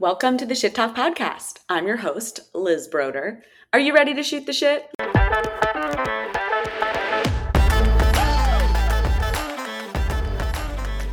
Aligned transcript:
Welcome 0.00 0.36
to 0.36 0.46
the 0.46 0.54
Shit 0.54 0.76
Talk 0.76 0.94
Podcast. 0.94 1.58
I'm 1.68 1.88
your 1.88 1.96
host, 1.96 2.38
Liz 2.54 2.86
Broder. 2.86 3.42
Are 3.72 3.80
you 3.80 3.92
ready 3.92 4.14
to 4.14 4.22
shoot 4.22 4.46
the 4.46 4.52
shit? 4.52 4.88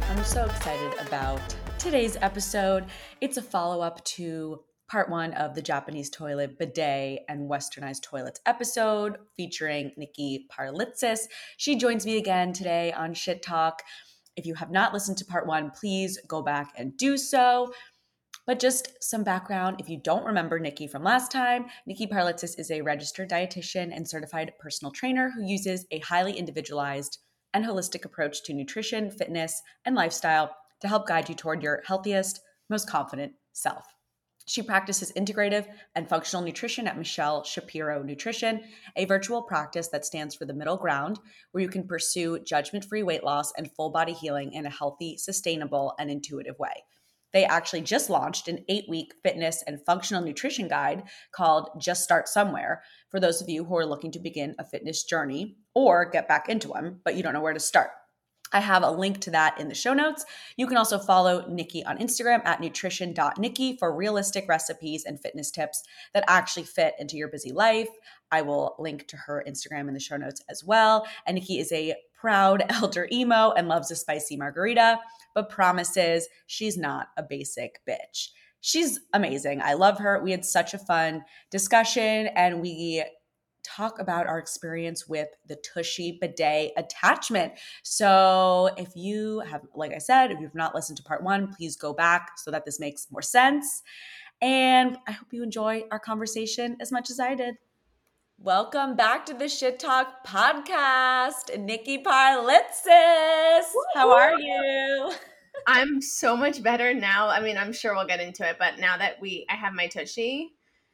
I'm 0.08 0.24
so 0.24 0.46
excited 0.46 0.94
about 1.00 1.42
today's 1.80 2.16
episode. 2.22 2.86
It's 3.22 3.38
a 3.38 3.42
follow 3.42 3.82
up 3.82 4.06
to 4.06 4.60
part 4.88 5.10
one 5.10 5.34
of 5.34 5.56
the 5.56 5.64
Japanese 5.64 6.12
toilet 6.12 6.60
bidet 6.60 7.22
and 7.28 7.50
westernized 7.50 8.04
toilets 8.04 8.40
episode 8.46 9.18
featuring 9.36 9.94
Nicki 9.98 10.46
Parlitsis. 10.56 11.22
She 11.58 11.76
joins 11.76 12.06
me 12.06 12.18
again 12.18 12.54
today 12.54 12.94
on 12.94 13.16
Shit 13.16 13.42
Talk. 13.42 13.82
If 14.36 14.46
you 14.46 14.54
have 14.54 14.70
not 14.70 14.94
listened 14.94 15.18
to 15.18 15.26
part 15.26 15.48
one, 15.48 15.72
please 15.72 16.20
go 16.28 16.44
back 16.44 16.74
and 16.78 16.96
do 16.98 17.18
so. 17.18 17.74
But 18.46 18.60
just 18.60 19.04
some 19.04 19.24
background 19.24 19.78
if 19.80 19.90
you 19.90 19.98
don't 19.98 20.26
remember 20.26 20.60
Nicki 20.60 20.86
from 20.88 21.04
last 21.04 21.32
time, 21.32 21.66
Nicki 21.88 22.06
Parlitsis 22.06 22.60
is 22.60 22.70
a 22.70 22.82
registered 22.82 23.30
dietitian 23.30 23.96
and 23.96 24.08
certified 24.08 24.52
personal 24.60 24.92
trainer 24.92 25.32
who 25.32 25.44
uses 25.44 25.86
a 25.90 26.00
highly 26.00 26.34
individualized 26.34 27.18
and 27.56 27.66
holistic 27.66 28.06
approach 28.06 28.44
to 28.44 28.54
nutrition, 28.54 29.10
fitness, 29.10 29.62
and 29.86 29.96
lifestyle 29.96 30.56
to 30.82 30.88
help 30.88 31.08
guide 31.08 31.28
you 31.28 31.34
toward 31.34 31.64
your 31.64 31.82
healthiest, 31.88 32.40
most 32.70 32.88
confident 32.88 33.34
self. 33.54 33.86
She 34.48 34.62
practices 34.62 35.12
integrative 35.18 35.66
and 35.96 36.08
functional 36.08 36.46
nutrition 36.46 36.88
at 36.88 37.00
Michelle 37.00 37.44
Shapiro 37.44 38.04
Nutrition, 38.04 38.62
a 38.96 39.06
virtual 39.06 39.42
practice 39.42 39.88
that 39.88 40.06
stands 40.06 40.36
for 40.36 40.46
the 40.46 40.54
middle 40.54 40.78
ground, 40.78 41.20
where 41.52 41.64
you 41.64 41.70
can 41.70 41.88
pursue 41.88 42.38
judgment 42.40 42.86
free 42.86 43.02
weight 43.02 43.24
loss 43.24 43.52
and 43.58 43.72
full 43.72 43.90
body 43.90 44.14
healing 44.14 44.54
in 44.54 44.68
a 44.68 44.70
healthy, 44.70 45.18
sustainable, 45.18 45.96
and 45.98 46.12
intuitive 46.12 46.60
way. 46.60 46.84
They 47.36 47.44
actually 47.44 47.82
just 47.82 48.10
launched 48.10 48.48
an 48.48 48.64
eight 48.70 48.86
week 48.88 49.14
fitness 49.22 49.62
and 49.68 49.86
functional 49.86 50.24
nutrition 50.24 50.70
guide 50.70 51.04
called 51.34 51.70
Just 51.78 52.02
Start 52.02 52.30
Somewhere 52.30 52.82
for 53.10 53.20
those 53.20 53.42
of 53.42 53.50
you 53.50 53.66
who 53.66 53.76
are 53.76 53.86
looking 53.86 54.14
to 54.14 54.20
begin 54.20 54.56
a 54.58 54.64
fitness 54.64 55.04
journey 55.04 55.58
or 55.74 56.10
get 56.10 56.30
back 56.30 56.48
into 56.48 56.70
one, 56.70 57.02
but 57.04 57.16
you 57.16 57.24
don't 57.24 57.34
know 57.34 57.42
where 57.42 57.52
to 57.52 57.60
start. 57.60 57.90
I 58.54 58.62
have 58.62 58.84
a 58.84 58.92
link 58.92 59.20
to 59.22 59.32
that 59.32 59.60
in 59.60 59.68
the 59.68 59.76
show 59.76 59.94
notes. 59.94 60.24
You 60.56 60.66
can 60.66 60.78
also 60.78 60.98
follow 60.98 61.46
Nicki 61.50 61.84
on 61.84 61.98
Instagram 61.98 62.46
at 62.46 62.62
nutrition.nicki 62.62 63.76
for 63.80 63.94
realistic 63.94 64.48
recipes 64.48 65.04
and 65.04 65.20
fitness 65.20 65.52
tips 65.52 65.84
that 66.14 66.24
actually 66.30 66.64
fit 66.64 66.94
into 67.00 67.18
your 67.18 67.28
busy 67.28 67.52
life. 67.52 67.90
I 68.32 68.44
will 68.44 68.76
link 68.80 69.10
to 69.10 69.18
her 69.18 69.44
Instagram 69.46 69.90
in 69.90 69.94
the 69.94 70.00
show 70.00 70.16
notes 70.16 70.42
as 70.50 70.64
well. 70.64 71.06
And 71.28 71.36
Nicki 71.36 71.60
is 71.60 71.74
a 71.74 71.96
proud 72.26 72.64
elder 72.70 73.08
emo 73.12 73.52
and 73.52 73.68
loves 73.68 73.92
a 73.92 73.96
spicy 73.96 74.36
margarita, 74.36 74.98
but 75.36 75.48
promises 75.48 76.28
she's 76.48 76.76
not 76.76 77.10
a 77.18 77.24
basic 77.24 77.80
bitch. 77.88 78.30
She's 78.62 79.00
amazing. 79.14 79.62
I 79.62 79.74
love 79.74 80.00
her. 80.00 80.24
We 80.24 80.32
had 80.32 80.44
such 80.44 80.74
a 80.74 80.80
fun 80.80 81.24
discussion 81.52 82.30
and 82.36 82.62
we 82.62 83.04
talk 83.64 84.00
about 84.00 84.26
our 84.26 84.40
experience 84.40 85.08
with 85.08 85.28
the 85.46 85.56
Tushy 85.58 86.18
bidet 86.20 86.72
attachment. 86.78 87.54
So, 87.84 88.72
if 88.76 88.96
you 88.96 89.42
have, 89.42 89.62
like 89.76 89.94
I 89.94 90.00
said, 90.00 90.32
if 90.32 90.40
you've 90.40 90.56
not 90.56 90.74
listened 90.74 90.98
to 90.98 91.04
part 91.04 91.24
one, 91.24 91.54
please 91.54 91.76
go 91.76 91.94
back 91.94 92.32
so 92.38 92.50
that 92.50 92.66
this 92.66 92.80
makes 92.80 93.06
more 93.12 93.22
sense. 93.22 93.84
And 94.42 94.98
I 95.08 95.12
hope 95.12 95.28
you 95.32 95.44
enjoy 95.44 95.84
our 95.92 96.00
conversation 96.00 96.76
as 96.82 96.92
much 96.92 97.12
as 97.12 97.20
I 97.20 97.36
did. 97.36 97.56
Welcome 98.40 98.96
back 98.96 99.26
to 99.28 99.34
the 99.34 99.48
Shit 99.48 99.80
Talk 99.80 100.26
podcast, 100.28 101.58
Nicki 101.58 102.04
Parlitsis. 102.04 103.64
How 103.96 104.12
are 104.12 104.40
you? 104.40 105.14
I'm 105.66 106.02
so 106.02 106.36
much 106.36 106.62
better 106.62 106.94
now. 106.94 107.30
I 107.30 107.40
mean, 107.40 107.58
I'm 107.58 107.72
sure 107.72 107.96
we'll 107.96 108.06
get 108.06 108.20
into 108.20 108.48
it, 108.48 108.58
but 108.60 108.78
now 108.78 108.98
that 108.98 109.20
we 109.22 109.46
I 109.50 109.56
have 109.56 109.74
my 109.74 109.88
tushy, 109.88 110.52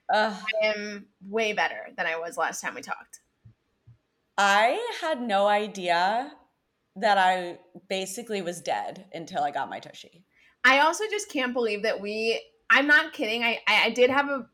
I 0.09 0.39
am 0.63 1.07
way 1.27 1.51
better 1.53 1.87
than 1.97 2.05
I 2.05 2.17
was 2.17 2.37
last 2.37 2.61
time 2.61 2.75
we 2.75 2.81
talked. 2.81 3.19
I 4.37 4.79
had 5.01 5.21
no 5.21 5.47
idea 5.47 6.31
that 6.95 7.17
I 7.17 7.57
basically 7.89 8.41
was 8.41 8.61
dead 8.61 9.05
until 9.13 9.43
I 9.43 9.51
got 9.51 9.69
my 9.69 9.79
tushy. 9.79 10.25
I 10.63 10.79
also 10.81 11.05
just 11.09 11.29
can't 11.29 11.53
believe 11.53 11.83
that 11.83 11.99
we 11.99 12.39
I'm 12.69 12.87
not 12.87 13.13
kidding. 13.13 13.43
I 13.43 13.59
I, 13.67 13.85
I 13.85 13.89
did 13.89 14.09
have 14.11 14.29
a 14.29 14.47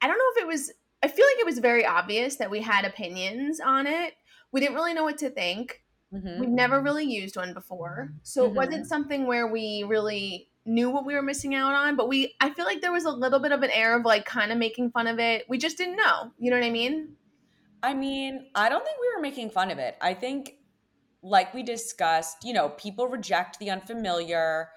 I 0.00 0.06
don't 0.06 0.18
know 0.18 0.32
if 0.36 0.42
it 0.42 0.46
was 0.46 0.72
I 1.02 1.08
feel 1.08 1.24
like 1.26 1.38
it 1.38 1.46
was 1.46 1.58
very 1.58 1.86
obvious 1.86 2.36
that 2.36 2.50
we 2.50 2.60
had 2.60 2.84
opinions 2.84 3.60
on 3.60 3.86
it. 3.86 4.14
We 4.52 4.60
didn't 4.60 4.74
really 4.74 4.94
know 4.94 5.04
what 5.04 5.18
to 5.18 5.30
think. 5.30 5.82
Mhm. 6.12 6.40
We've 6.40 6.48
never 6.48 6.80
really 6.80 7.04
used 7.04 7.36
one 7.36 7.54
before. 7.54 8.14
So 8.22 8.46
it 8.46 8.52
Mhm. 8.52 8.54
wasn't 8.54 8.86
something 8.86 9.26
where 9.26 9.46
we 9.46 9.84
really 9.84 10.50
knew 10.64 10.90
what 10.90 11.06
we 11.06 11.14
were 11.14 11.22
missing 11.22 11.54
out 11.54 11.74
on, 11.74 11.96
but 11.96 12.08
we 12.08 12.34
I 12.40 12.50
feel 12.50 12.64
like 12.64 12.80
there 12.80 12.92
was 12.92 13.04
a 13.04 13.10
little 13.10 13.38
bit 13.38 13.52
of 13.52 13.62
an 13.62 13.70
air 13.70 13.96
of 13.98 14.04
like 14.04 14.24
kind 14.24 14.50
of 14.52 14.58
making 14.58 14.90
fun 14.90 15.06
of 15.06 15.18
it. 15.18 15.48
We 15.48 15.58
just 15.58 15.76
didn't 15.78 15.96
know. 15.96 16.32
You 16.38 16.50
know 16.50 16.58
what 16.58 16.66
I 16.66 16.70
mean? 16.70 17.16
I 17.82 17.94
mean, 17.94 18.50
I 18.54 18.68
don't 18.68 18.84
think 18.84 18.98
we 19.00 19.14
were 19.14 19.20
making 19.22 19.50
fun 19.50 19.70
of 19.70 19.78
it. 19.78 19.96
I 20.00 20.14
think, 20.14 20.56
like 21.22 21.52
we 21.54 21.62
discussed, 21.62 22.44
you 22.44 22.52
know, 22.52 22.70
people 22.70 23.08
reject 23.08 23.58
the 23.58 23.70
unfamiliar. 23.70 24.70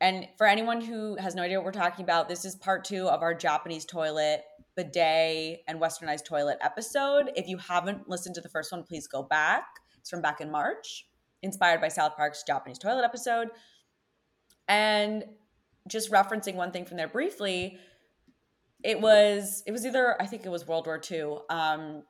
And 0.00 0.28
for 0.36 0.46
anyone 0.46 0.80
who 0.80 1.16
has 1.16 1.34
no 1.34 1.42
idea 1.42 1.58
what 1.58 1.64
we're 1.64 1.72
talking 1.72 2.02
about, 2.04 2.28
this 2.28 2.44
is 2.44 2.56
part 2.56 2.84
two 2.84 3.08
of 3.08 3.22
our 3.22 3.34
Japanese 3.34 3.84
toilet, 3.84 4.44
bidet, 4.76 5.60
and 5.66 5.80
westernized 5.80 6.24
toilet 6.24 6.58
episode. 6.60 7.30
If 7.36 7.48
you 7.48 7.58
haven't 7.58 8.08
listened 8.08 8.34
to 8.36 8.40
the 8.40 8.48
first 8.48 8.72
one, 8.72 8.82
please 8.82 9.06
go 9.06 9.22
back. 9.22 9.64
It's 9.98 10.10
from 10.10 10.22
back 10.22 10.40
in 10.40 10.50
March, 10.50 11.06
inspired 11.42 11.80
by 11.80 11.88
South 11.88 12.16
Park's 12.16 12.42
Japanese 12.46 12.78
toilet 12.78 13.04
episode. 13.04 13.48
And 14.68 15.24
just 15.88 16.10
referencing 16.10 16.54
one 16.54 16.70
thing 16.70 16.84
from 16.84 16.96
there 16.96 17.08
briefly, 17.08 17.78
it 18.82 19.00
was 19.00 19.62
it 19.66 19.72
was 19.72 19.86
either 19.86 20.20
I 20.20 20.26
think 20.26 20.44
it 20.44 20.48
was 20.50 20.66
World 20.66 20.86
War 20.86 21.00
II. 21.10 21.38
Um, 21.50 22.02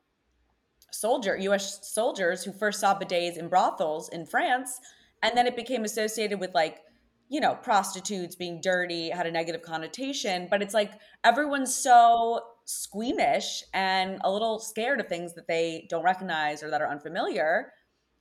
soldier 0.91 1.35
U.S. 1.37 1.79
soldiers 1.91 2.43
who 2.43 2.51
first 2.51 2.79
saw 2.79 2.97
bidets 2.97 3.37
in 3.37 3.47
brothels 3.47 4.09
in 4.09 4.25
France, 4.25 4.79
and 5.21 5.37
then 5.37 5.47
it 5.47 5.55
became 5.55 5.83
associated 5.83 6.39
with 6.39 6.53
like 6.53 6.81
you 7.29 7.39
know 7.39 7.55
prostitutes 7.55 8.35
being 8.35 8.61
dirty, 8.61 9.09
had 9.09 9.27
a 9.27 9.31
negative 9.31 9.61
connotation. 9.61 10.47
But 10.49 10.61
it's 10.61 10.73
like 10.73 10.91
everyone's 11.23 11.75
so 11.75 12.41
squeamish 12.65 13.63
and 13.73 14.19
a 14.23 14.31
little 14.31 14.59
scared 14.59 14.99
of 14.99 15.07
things 15.07 15.33
that 15.35 15.47
they 15.47 15.87
don't 15.89 16.03
recognize 16.03 16.63
or 16.63 16.69
that 16.69 16.81
are 16.81 16.89
unfamiliar. 16.89 17.71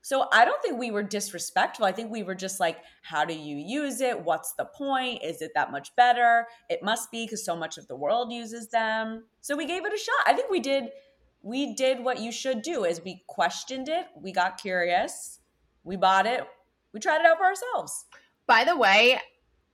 So 0.04 0.26
I 0.32 0.44
don't 0.44 0.60
think 0.62 0.78
we 0.78 0.90
were 0.90 1.04
disrespectful. 1.04 1.84
I 1.84 1.92
think 1.92 2.10
we 2.10 2.24
were 2.24 2.34
just 2.34 2.58
like, 2.58 2.78
how 3.02 3.24
do 3.24 3.34
you 3.34 3.56
use 3.56 4.00
it? 4.00 4.24
What's 4.24 4.52
the 4.54 4.64
point? 4.64 5.22
Is 5.22 5.42
it 5.42 5.52
that 5.54 5.70
much 5.70 5.94
better? 5.94 6.46
It 6.68 6.82
must 6.82 7.12
be 7.12 7.24
because 7.24 7.44
so 7.44 7.54
much 7.54 7.78
of 7.78 7.86
the 7.86 7.94
world 7.94 8.32
uses 8.32 8.68
them. 8.68 9.24
So 9.40 9.56
we 9.56 9.66
gave 9.66 9.84
it 9.84 9.94
a 9.94 9.98
shot. 9.98 10.26
I 10.26 10.34
think 10.34 10.50
we 10.50 10.58
did 10.60 10.90
we 11.42 11.74
did 11.74 12.02
what 12.04 12.20
you 12.20 12.30
should 12.30 12.62
do 12.62 12.84
is 12.84 13.02
we 13.04 13.24
questioned 13.26 13.88
it, 13.88 14.06
we 14.16 14.32
got 14.32 14.60
curious, 14.60 15.40
we 15.82 15.96
bought 15.96 16.24
it, 16.24 16.46
we 16.92 17.00
tried 17.00 17.20
it 17.20 17.26
out 17.26 17.38
for 17.38 17.44
ourselves. 17.44 18.04
By 18.46 18.64
the 18.64 18.76
way, 18.76 19.20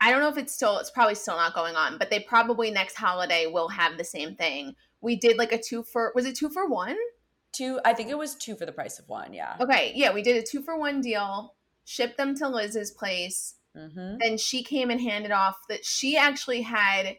I 0.01 0.11
don't 0.11 0.21
know 0.21 0.29
if 0.29 0.39
it's 0.39 0.55
still 0.55 0.79
it's 0.79 0.91
probably 0.91 1.15
still 1.15 1.37
not 1.37 1.55
going 1.55 1.75
on, 1.77 1.99
but 1.99 2.11
they 2.11 2.21
probably 2.21 2.71
next 2.71 2.95
holiday 2.95 3.47
will 3.47 3.69
have 3.69 3.97
the 3.97 4.05
same 4.05 4.35
thing. 4.35 4.75
We 5.01 5.17
did 5.17 5.39
like 5.39 5.53
a 5.53 5.61
two 5.61 5.83
for 5.83 6.13
was 6.15 6.27
it 6.27 6.37
two 6.37 6.49
for 6.49 6.69
one? 6.69 6.97
Two 7.53 7.81
I 7.85 7.95
think 7.95 8.11
it 8.11 8.19
was 8.19 8.35
two 8.35 8.55
for 8.55 8.67
the 8.67 8.73
price 8.73 8.99
of 8.99 9.09
one, 9.09 9.33
yeah. 9.33 9.57
Okay, 9.61 9.93
yeah, 9.95 10.13
we 10.13 10.23
did 10.23 10.37
a 10.37 10.47
two 10.47 10.63
for 10.63 10.79
one 10.79 11.01
deal. 11.01 11.55
Shipped 11.85 12.17
them 12.19 12.37
to 12.37 12.49
Liz's 12.49 12.91
place. 12.91 13.55
Mm-hmm. 13.77 14.17
Then 14.21 14.39
she 14.39 14.63
came 14.63 14.91
and 14.91 15.01
handed 15.01 15.31
off 15.33 15.57
that 15.69 15.85
she 15.85 16.17
actually 16.17 16.63
had. 16.63 17.17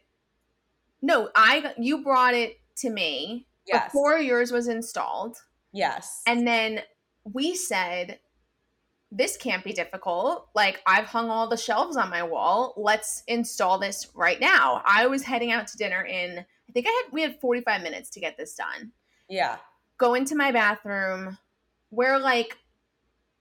No, 1.02 1.30
I 1.36 1.74
you 1.78 2.04
brought 2.04 2.34
it 2.34 2.60
to 2.78 2.90
me 2.90 3.48
Yes. 3.66 3.86
before 3.86 4.18
yours 4.18 4.52
was 4.52 4.68
installed, 4.68 5.38
yes. 5.72 6.24
and 6.26 6.48
then 6.48 6.82
we 7.24 7.56
said, 7.56 8.20
"This 9.12 9.38
can't 9.38 9.64
be 9.64 9.74
difficult. 9.74 10.50
Like 10.56 10.82
I've 10.86 11.06
hung 11.06 11.30
all 11.30 11.48
the 11.48 11.58
shelves 11.58 11.98
on 11.98 12.10
my 12.10 12.24
wall. 12.24 12.74
Let's 12.78 13.24
install 13.28 13.80
this 13.80 14.08
right 14.16 14.40
now." 14.40 14.82
I 14.86 15.08
was 15.08 15.24
heading 15.24 15.52
out 15.52 15.68
to 15.68 15.78
dinner 15.78 16.04
in. 16.04 16.40
I 16.40 16.72
think 16.72 16.86
I 16.88 16.92
had 16.92 17.14
we 17.14 17.22
had 17.22 17.40
forty 17.40 17.62
five 17.62 17.82
minutes 17.82 18.10
to 18.12 18.20
get 18.20 18.38
this 18.38 18.56
done. 18.56 18.92
yeah. 19.28 19.58
go 19.98 20.14
into 20.14 20.36
my 20.36 20.52
bathroom 20.52 21.38
where 21.90 22.20
like 22.20 22.58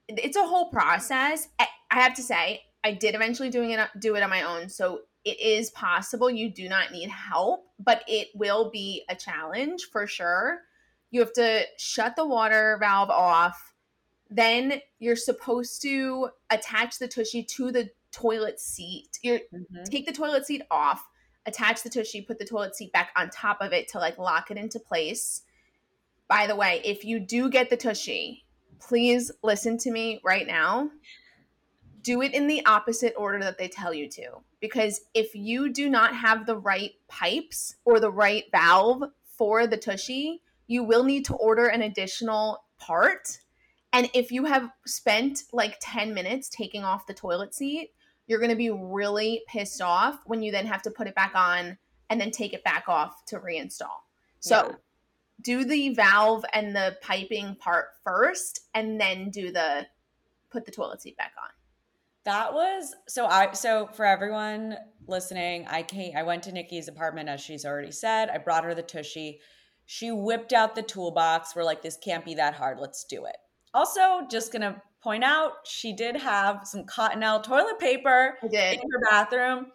it's 0.07 0.35
a 0.37 0.45
whole 0.45 0.69
process 0.69 1.47
i 1.59 1.67
I 1.91 2.01
have 2.01 2.13
to 2.15 2.21
say 2.23 2.61
i 2.83 2.91
did 2.91 3.15
eventually 3.15 3.49
doing 3.49 3.71
it 3.71 3.79
do 3.99 4.15
it 4.15 4.23
on 4.23 4.29
my 4.29 4.41
own 4.43 4.67
so 4.69 5.01
it 5.23 5.39
is 5.39 5.69
possible 5.71 6.29
you 6.29 6.49
do 6.49 6.67
not 6.67 6.91
need 6.91 7.09
help 7.09 7.67
but 7.79 8.03
it 8.07 8.29
will 8.35 8.69
be 8.71 9.03
a 9.09 9.15
challenge 9.15 9.85
for 9.91 10.05
sure 10.07 10.61
you 11.11 11.19
have 11.21 11.33
to 11.33 11.63
shut 11.77 12.15
the 12.15 12.25
water 12.25 12.77
valve 12.79 13.09
off 13.09 13.68
then 14.29 14.81
you're 14.99 15.15
supposed 15.15 15.81
to 15.81 16.29
attach 16.49 16.99
the 16.99 17.07
tushy 17.07 17.43
to 17.43 17.71
the 17.71 17.89
toilet 18.11 18.59
seat 18.59 19.19
you're 19.21 19.39
Mhm. 19.53 19.85
take 19.85 20.05
the 20.05 20.11
toilet 20.11 20.45
seat 20.45 20.63
off, 20.71 21.07
attach 21.45 21.83
the 21.83 21.89
tushy, 21.89 22.21
put 22.21 22.39
the 22.39 22.45
toilet 22.45 22.75
seat 22.75 22.91
back 22.91 23.11
on 23.15 23.29
top 23.29 23.61
of 23.61 23.71
it 23.73 23.87
to 23.89 23.99
like 23.99 24.17
lock 24.17 24.49
it 24.51 24.57
into 24.57 24.79
place. 24.79 25.43
By 26.27 26.47
the 26.47 26.55
way, 26.55 26.81
if 26.83 27.03
you 27.03 27.19
do 27.19 27.49
get 27.49 27.69
the 27.69 27.77
tushy, 27.77 28.45
please 28.79 29.31
listen 29.43 29.77
to 29.79 29.91
me 29.91 30.21
right 30.23 30.45
now. 30.47 30.91
do 32.01 32.21
it 32.21 32.33
in 32.33 32.47
the 32.47 32.65
opposite 32.65 33.13
order 33.17 33.39
that 33.39 33.57
they 33.57 33.67
tell 33.67 33.93
you 33.93 34.07
to. 34.07 34.41
Because 34.61 35.01
if 35.13 35.35
you 35.35 35.69
do 35.69 35.89
not 35.89 36.15
have 36.15 36.45
the 36.45 36.55
right 36.57 36.93
pipes 37.09 37.75
or 37.83 37.99
the 37.99 38.09
right 38.09 38.45
valve 38.53 39.03
for 39.25 39.67
the 39.67 39.75
tushy, 39.77 40.41
you 40.67 40.81
will 40.83 41.03
need 41.03 41.25
to 41.25 41.35
order 41.35 41.67
an 41.67 41.81
additional 41.81 42.63
part. 42.77 43.39
And 43.91 44.09
if 44.13 44.31
you 44.31 44.45
have 44.45 44.69
spent 44.85 45.43
like 45.51 45.77
10 45.81 46.13
minutes 46.13 46.49
taking 46.49 46.83
off 46.83 47.07
the 47.07 47.13
toilet 47.13 47.53
seat, 47.55 47.91
you're 48.27 48.39
going 48.39 48.51
to 48.51 48.55
be 48.55 48.69
really 48.69 49.43
pissed 49.47 49.81
off 49.81 50.19
when 50.25 50.41
you 50.43 50.51
then 50.51 50.67
have 50.67 50.83
to 50.83 50.91
put 50.91 51.07
it 51.07 51.15
back 51.15 51.31
on 51.33 51.77
and 52.09 52.21
then 52.21 52.31
take 52.31 52.53
it 52.53 52.63
back 52.63 52.87
off 52.87 53.25
to 53.25 53.39
reinstall. 53.39 54.03
So 54.39 54.67
Yeah. 54.69 54.75
do 55.41 55.65
the 55.65 55.93
valve 55.95 56.45
and 56.53 56.75
the 56.75 56.97
piping 57.01 57.55
part 57.55 57.87
first 58.03 58.61
and 58.73 58.99
then 59.01 59.29
do 59.31 59.51
the 59.51 59.87
put 60.49 60.65
the 60.65 60.71
toilet 60.71 61.01
seat 61.01 61.17
back 61.17 61.33
on. 61.41 61.49
That 62.25 62.53
was 62.53 62.95
so 63.07 63.25
I 63.25 63.53
so 63.53 63.87
for 63.87 64.05
everyone 64.05 64.77
listening, 65.07 65.65
I 65.67 65.81
came 65.83 66.15
I 66.15 66.23
went 66.23 66.43
to 66.43 66.51
Nicki's 66.51 66.87
apartment 66.87 67.29
as 67.29 67.41
she's 67.41 67.65
already 67.65 67.91
said. 67.91 68.29
I 68.29 68.37
brought 68.37 68.63
her 68.65 68.75
the 68.75 68.83
tushy. 68.83 69.39
She 69.85 70.11
whipped 70.11 70.53
out 70.53 70.75
the 70.75 70.83
toolbox. 70.83 71.55
We're 71.55 71.63
like, 71.63 71.81
this 71.81 71.97
can't 71.97 72.23
be 72.23 72.35
that 72.35 72.53
hard. 72.53 72.79
Let's 72.79 73.03
do 73.05 73.25
it. 73.25 73.37
Also, 73.73 74.27
just 74.29 74.51
gonna 74.51 74.81
point 75.01 75.23
out, 75.23 75.65
she 75.65 75.93
did 75.93 76.15
have 76.15 76.61
some 76.65 76.83
Cottonelle 76.85 77.43
toilet 77.43 77.79
paper 77.79 78.37
in 78.81 78.91
her 78.91 78.99
bathroom. 79.09 79.67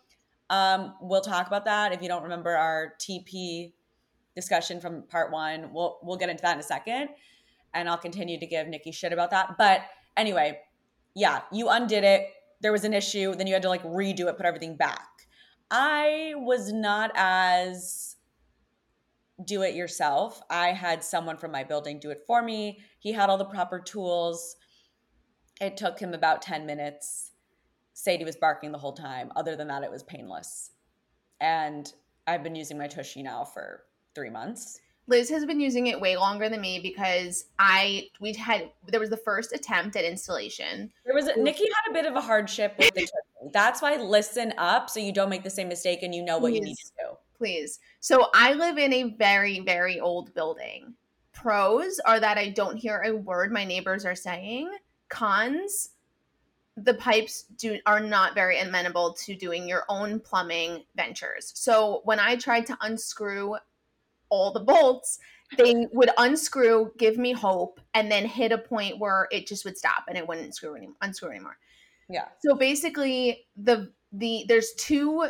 Um, 0.51 0.95
we'll 1.01 1.23
talk 1.23 1.47
about 1.47 1.65
that. 1.65 1.93
If 1.93 2.03
you 2.03 2.09
don't 2.09 2.23
remember 2.23 2.55
our 2.57 2.95
TP 3.01 3.73
discussion 4.35 4.81
from 4.81 5.03
part 5.03 5.33
one, 5.33 5.73
we'll 5.73 5.99
we'll 6.03 6.17
get 6.17 6.29
into 6.29 6.43
that 6.43 6.55
in 6.55 6.61
a 6.61 6.65
second. 6.65 7.09
And 7.73 7.89
I'll 7.89 7.99
continue 7.99 8.39
to 8.39 8.47
give 8.47 8.69
Nicki 8.69 8.93
shit 8.93 9.13
about 9.13 9.31
that. 9.31 9.57
But 9.59 9.83
anyway, 10.17 10.61
yeah, 11.15 11.43
you 11.53 11.69
undid 11.69 12.05
it. 12.05 12.29
There 12.61 12.73
was 12.73 12.85
an 12.85 12.95
issue, 12.95 13.35
then 13.35 13.47
you 13.47 13.53
had 13.53 13.63
to 13.63 13.69
like 13.69 13.83
redo 13.83 14.29
it, 14.29 14.37
put 14.37 14.47
everything 14.47 14.77
back. 14.77 15.09
I 15.71 16.35
was 16.37 16.73
not 16.73 17.11
as 17.15 18.17
do 19.45 19.63
it 19.63 19.75
yourself. 19.75 20.43
I 20.51 20.69
had 20.69 21.03
someone 21.03 21.37
from 21.37 21.51
my 21.51 21.65
building 21.65 21.99
do 21.99 22.11
it 22.11 22.23
for 22.27 22.43
me. 22.43 22.81
He 22.99 23.13
had 23.13 23.31
all 23.31 23.39
the 23.39 23.45
proper 23.45 23.81
tools. 23.81 24.57
It 25.61 25.77
took 25.77 25.99
him 25.99 26.15
about 26.15 26.43
10 26.43 26.67
minutes. 26.67 27.33
Sadie 27.95 28.25
was 28.25 28.37
barking 28.37 28.73
the 28.73 28.79
whole 28.79 28.93
time. 28.93 29.33
Other 29.37 29.57
than 29.57 29.69
that, 29.69 29.83
it 29.83 29.91
was 29.91 30.03
painless. 30.03 30.71
And 31.41 31.93
I've 32.27 32.43
been 32.43 32.55
using 32.55 32.79
my 32.79 32.87
Tushy 32.87 33.23
now 33.23 33.45
for 33.45 33.85
three 34.15 34.31
months. 34.31 34.81
Liz 35.07 35.29
has 35.31 35.45
been 35.45 35.61
using 35.61 35.89
it 35.89 36.01
way 36.01 36.17
longer 36.17 36.49
than 36.49 36.61
me 36.61 36.81
because 36.83 37.45
I 37.59 38.09
we 38.21 38.33
had 38.33 38.71
there 38.89 39.01
was 39.01 39.11
the 39.11 39.19
first 39.19 39.53
attempt 39.53 39.97
at 39.97 40.05
installation. 40.05 40.91
There 41.05 41.15
was 41.15 41.29
Nicki 41.37 41.65
had 41.65 41.91
a 41.91 41.93
bit 41.93 42.07
of 42.07 42.17
a 42.17 42.23
hardship 42.23 42.75
with 42.79 42.95
the 42.95 43.01
Tushy. 43.01 43.51
That's 43.53 43.83
why 43.83 43.97
listen 43.97 44.55
up 44.57 44.89
so 44.89 45.01
you 45.01 45.13
don't 45.13 45.29
make 45.29 45.43
the 45.43 45.51
same 45.51 45.69
mistake 45.69 46.03
and 46.03 46.15
you 46.15 46.25
know 46.25 46.39
what 46.39 46.55
you 46.55 46.63
need 46.63 46.77
to 46.77 46.91
do. 46.99 47.17
Please. 47.37 47.81
So 48.01 48.29
I 48.35 48.53
live 48.53 48.79
in 48.79 48.93
a 48.93 49.15
very 49.17 49.61
very 49.61 50.01
old 50.01 50.35
building. 50.35 50.95
Pros 51.33 51.99
are 52.01 52.21
that 52.21 52.39
I 52.39 52.51
don't 52.51 52.77
hear 52.77 53.03
a 53.05 53.15
word 53.15 53.53
my 53.53 53.65
neighbors 53.65 54.05
are 54.05 54.15
saying. 54.15 54.71
Cons 55.09 55.91
the 56.77 56.95
pipes 56.95 57.45
do 57.57 57.79
are 57.87 58.01
not 58.01 58.35
very 58.35 58.59
amenable 58.59 59.13
to 59.13 59.35
doing 59.35 59.69
your 59.69 59.85
own 59.89 60.19
plumbing 60.19 60.83
ventures. 60.97 61.53
So 61.55 62.01
when 62.05 62.19
I 62.19 62.37
tried 62.37 62.67
to 62.67 62.79
unscrew 62.81 63.57
all 64.29 64.53
the 64.53 64.61
bolts, 64.61 65.21
they 65.57 65.87
would 65.93 66.11
unscrew, 66.19 66.91
give 66.99 67.17
me 67.17 67.33
hope, 67.33 67.81
and 67.95 68.11
then 68.11 68.27
hit 68.27 68.51
a 68.51 68.59
point 68.59 68.99
where 68.99 69.29
it 69.31 69.47
just 69.47 69.65
would 69.65 69.79
stop 69.79 70.05
and 70.09 70.19
it 70.19 70.27
wouldn't 70.27 70.55
screw 70.55 70.75
any, 70.75 70.89
unscrew 71.01 71.31
anymore. 71.31 71.59
Yeah. 72.09 72.27
So 72.45 72.55
basically, 72.57 73.47
the 73.57 73.93
the 74.13 74.45
there's 74.49 74.73
two 74.77 75.29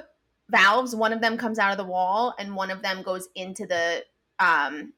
valves. 0.50 0.94
One 0.94 1.12
of 1.12 1.20
them 1.20 1.36
comes 1.38 1.58
out 1.58 1.72
of 1.72 1.78
the 1.78 1.84
wall, 1.84 2.34
and 2.38 2.54
one 2.54 2.70
of 2.70 2.82
them 2.82 3.02
goes 3.02 3.28
into 3.34 3.66
the 3.66 4.04
um 4.38 4.92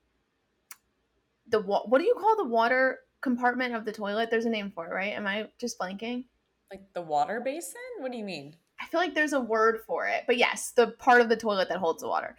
the 1.49 1.61
wa- 1.61 1.85
what 1.87 1.99
do 1.99 2.05
you 2.05 2.15
call 2.15 2.37
the 2.37 2.45
water 2.45 3.01
compartment 3.21 3.75
of 3.75 3.85
the 3.85 3.93
toilet? 3.93 4.31
There's 4.31 4.47
a 4.47 4.51
name 4.51 4.71
for 4.75 4.87
it, 4.87 4.95
right? 4.95 5.13
Am 5.13 5.27
I 5.27 5.49
just 5.59 5.79
blanking? 5.79 6.25
Like 6.71 6.83
the 6.95 7.03
water 7.03 7.41
basin? 7.41 7.81
What 8.01 8.11
do 8.13 8.19
you 8.19 8.25
mean? 8.25 8.57
I 8.81 8.87
feel 8.87 9.01
like 9.01 9.15
there's 9.15 9.33
a 9.33 9.41
word 9.41 9.81
for 9.87 10.07
it, 10.07 10.25
but 10.27 10.37
yes, 10.37 10.73
the 10.73 10.89
part 10.89 11.21
of 11.21 11.29
the 11.29 11.37
toilet 11.37 11.69
that 11.69 11.79
holds 11.79 12.03
the 12.03 12.09
water, 12.09 12.37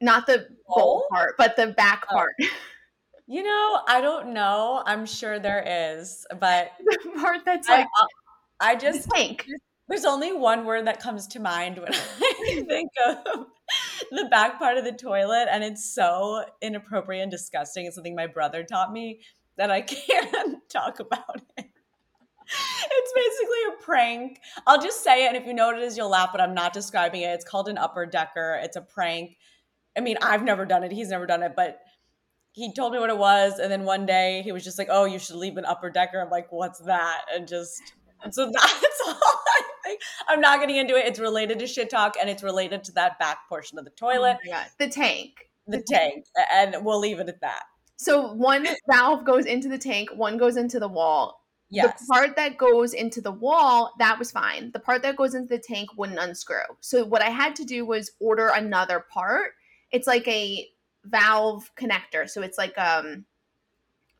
not 0.00 0.26
the 0.26 0.48
bowl 0.66 1.04
part, 1.10 1.34
but 1.36 1.56
the 1.56 1.68
back 1.68 2.06
Oh. 2.10 2.14
part, 2.14 2.34
You 3.30 3.42
know, 3.42 3.82
I 3.86 4.00
don't 4.00 4.32
know. 4.32 4.82
I'm 4.86 5.04
sure 5.04 5.38
there 5.38 5.62
is, 6.00 6.26
but 6.40 6.72
the 6.84 7.12
part 7.20 7.44
that's 7.44 7.68
I, 7.68 7.78
like 7.78 7.86
I 8.60 8.74
just 8.74 9.10
tank. 9.10 9.46
There's 9.88 10.04
only 10.04 10.32
one 10.32 10.64
word 10.64 10.86
that 10.86 11.00
comes 11.00 11.26
to 11.28 11.40
mind 11.40 11.78
when 11.78 11.92
I 11.94 12.64
think 12.68 12.90
of 13.06 13.46
the 14.10 14.26
back 14.30 14.58
part 14.58 14.76
of 14.76 14.84
the 14.84 14.92
toilet, 14.92 15.48
and 15.50 15.64
it's 15.64 15.94
so 15.94 16.44
inappropriate 16.60 17.22
and 17.22 17.30
disgusting. 17.30 17.86
It's 17.86 17.94
something 17.94 18.14
my 18.14 18.26
brother 18.26 18.62
taught 18.64 18.92
me 18.92 19.20
that 19.56 19.70
I 19.70 19.80
can't 19.82 20.58
talk 20.68 21.00
about 21.00 21.42
it. 21.56 21.66
It's 22.50 23.12
basically 23.14 23.58
a 23.68 23.82
prank. 23.82 24.40
I'll 24.66 24.80
just 24.80 25.02
say 25.02 25.24
it, 25.24 25.28
and 25.28 25.36
if 25.36 25.46
you 25.46 25.52
know 25.54 25.66
what 25.66 25.78
it 25.78 25.82
is, 25.82 25.96
you'll 25.96 26.08
laugh, 26.08 26.30
but 26.32 26.40
I'm 26.40 26.54
not 26.54 26.72
describing 26.72 27.22
it. 27.22 27.28
It's 27.28 27.44
called 27.44 27.68
an 27.68 27.76
upper 27.76 28.06
decker. 28.06 28.58
It's 28.62 28.76
a 28.76 28.80
prank. 28.80 29.36
I 29.96 30.00
mean, 30.00 30.16
I've 30.22 30.42
never 30.42 30.64
done 30.64 30.84
it. 30.84 30.92
He's 30.92 31.08
never 31.08 31.26
done 31.26 31.42
it, 31.42 31.52
but 31.56 31.80
he 32.52 32.72
told 32.72 32.92
me 32.92 32.98
what 32.98 33.10
it 33.10 33.18
was, 33.18 33.58
and 33.58 33.70
then 33.70 33.84
one 33.84 34.06
day 34.06 34.42
he 34.42 34.52
was 34.52 34.64
just 34.64 34.78
like, 34.78 34.88
"Oh, 34.90 35.04
you 35.04 35.18
should 35.18 35.36
leave 35.36 35.56
an 35.58 35.64
upper 35.64 35.90
decker." 35.90 36.20
I'm 36.20 36.30
like, 36.30 36.50
"What's 36.50 36.78
that?" 36.80 37.22
And 37.34 37.46
just 37.46 37.80
and 38.22 38.34
so 38.34 38.50
that's 38.52 39.00
all. 39.06 39.20
I'm 40.28 40.40
not 40.40 40.60
getting 40.60 40.76
into 40.76 40.96
it. 40.96 41.06
It's 41.06 41.18
related 41.18 41.58
to 41.60 41.66
shit 41.66 41.90
talk, 41.90 42.16
and 42.20 42.28
it's 42.30 42.42
related 42.42 42.84
to 42.84 42.92
that 42.92 43.18
back 43.18 43.48
portion 43.48 43.78
of 43.78 43.84
the 43.84 43.90
toilet, 43.92 44.38
Oh. 44.52 44.64
The 44.78 44.88
tank. 44.88 45.48
the 45.66 45.82
tank, 45.82 46.24
and 46.52 46.76
we'll 46.84 46.98
leave 46.98 47.20
it 47.20 47.28
at 47.28 47.40
that. 47.40 47.64
So 47.96 48.32
one 48.32 48.66
valve 48.90 49.24
goes 49.24 49.44
into 49.46 49.68
the 49.68 49.78
tank, 49.78 50.10
one 50.14 50.38
goes 50.38 50.56
into 50.56 50.78
the 50.80 50.88
wall. 50.88 51.44
Yes. 51.70 52.00
The 52.00 52.06
part 52.12 52.36
that 52.36 52.56
goes 52.56 52.94
into 52.94 53.20
the 53.20 53.32
wall, 53.32 53.92
that 53.98 54.18
was 54.18 54.30
fine. 54.30 54.70
The 54.72 54.78
part 54.80 55.02
that 55.02 55.16
goes 55.16 55.34
into 55.34 55.48
the 55.48 55.58
tank 55.58 55.90
wouldn't 55.98 56.18
unscrew. 56.18 56.62
So 56.80 57.04
what 57.04 57.20
I 57.20 57.28
had 57.28 57.54
to 57.56 57.64
do 57.64 57.84
was 57.84 58.12
order 58.20 58.48
another 58.48 59.04
part. 59.12 59.50
It's 59.90 60.06
like 60.06 60.26
a 60.28 60.66
valve 61.04 61.70
connector. 61.76 62.28
So 62.28 62.40
it's 62.40 62.56
like 62.56 62.76
um 62.78 63.26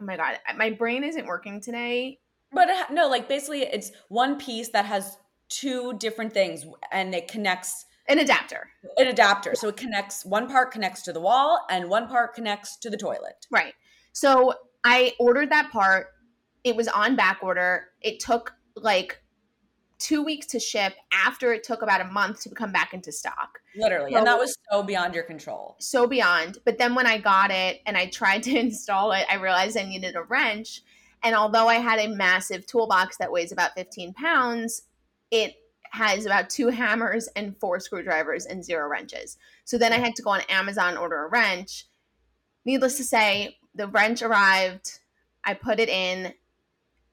oh 0.00 0.04
my 0.04 0.16
god, 0.16 0.38
my 0.56 0.70
brain 0.70 1.04
isn't 1.04 1.26
working 1.26 1.60
today. 1.60 2.18
But 2.52 2.68
no, 2.90 3.08
like 3.08 3.28
basically, 3.28 3.62
it's 3.62 3.92
one 4.08 4.38
piece 4.38 4.68
that 4.70 4.84
has 4.86 5.18
two 5.48 5.94
different 5.98 6.32
things, 6.32 6.64
and 6.92 7.14
it 7.14 7.28
connects 7.28 7.86
An 8.06 8.18
adapter. 8.18 8.68
an 8.96 9.06
adapter. 9.08 9.54
So 9.54 9.68
it 9.68 9.76
connects 9.76 10.24
one 10.24 10.48
part 10.48 10.70
connects 10.72 11.02
to 11.02 11.12
the 11.12 11.20
wall, 11.20 11.64
and 11.70 11.88
one 11.88 12.08
part 12.08 12.34
connects 12.34 12.76
to 12.78 12.90
the 12.90 12.96
toilet. 12.96 13.46
Right. 13.50 13.74
So 14.12 14.54
I 14.84 15.12
ordered 15.18 15.50
that 15.50 15.70
part. 15.70 16.08
It 16.64 16.74
was 16.76 16.88
on 16.88 17.16
back 17.16 17.38
order. 17.42 17.88
It 18.00 18.20
took 18.20 18.54
like 18.76 19.20
two 19.98 20.22
weeks 20.22 20.46
to 20.46 20.60
ship 20.60 20.94
after 21.12 21.52
it 21.52 21.64
took 21.64 21.82
about 21.82 22.00
a 22.00 22.04
month 22.04 22.42
to 22.42 22.50
come 22.50 22.70
back 22.70 22.94
into 22.94 23.10
stock. 23.10 23.58
Literally, 23.76 24.12
So- 24.12 24.18
and 24.18 24.26
that 24.26 24.38
was 24.38 24.56
so 24.70 24.82
beyond 24.82 25.12
your 25.14 25.24
control. 25.24 25.76
so 25.80 26.06
beyond. 26.06 26.58
But 26.64 26.78
then 26.78 26.94
when 26.94 27.06
I 27.06 27.18
got 27.18 27.50
it 27.50 27.80
and 27.84 27.96
I 27.96 28.06
tried 28.06 28.42
to 28.44 28.56
install 28.56 29.12
it, 29.12 29.26
I 29.30 29.36
realized 29.36 29.76
I 29.76 29.82
needed 29.84 30.14
a 30.14 30.22
wrench. 30.22 30.82
And 31.24 31.34
although 31.34 31.66
I 31.66 31.76
had 31.76 31.98
a 31.98 32.06
massive 32.06 32.64
toolbox 32.66 33.16
that 33.16 33.32
weighs 33.32 33.50
about 33.50 33.74
15 33.74 34.14
pounds, 34.14 34.82
it 35.30 35.54
has 35.90 36.26
about 36.26 36.50
two 36.50 36.68
hammers 36.68 37.28
and 37.34 37.56
four 37.58 37.80
screwdrivers 37.80 38.46
and 38.46 38.64
zero 38.64 38.88
wrenches. 38.88 39.38
So 39.64 39.78
then 39.78 39.92
I 39.92 39.98
had 39.98 40.14
to 40.16 40.22
go 40.22 40.30
on 40.30 40.42
Amazon 40.48 40.96
order 40.96 41.24
a 41.24 41.28
wrench. 41.28 41.86
Needless 42.64 42.96
to 42.98 43.04
say, 43.04 43.56
the 43.74 43.88
wrench 43.88 44.22
arrived. 44.22 45.00
I 45.44 45.54
put 45.54 45.80
it 45.80 45.88
in. 45.88 46.34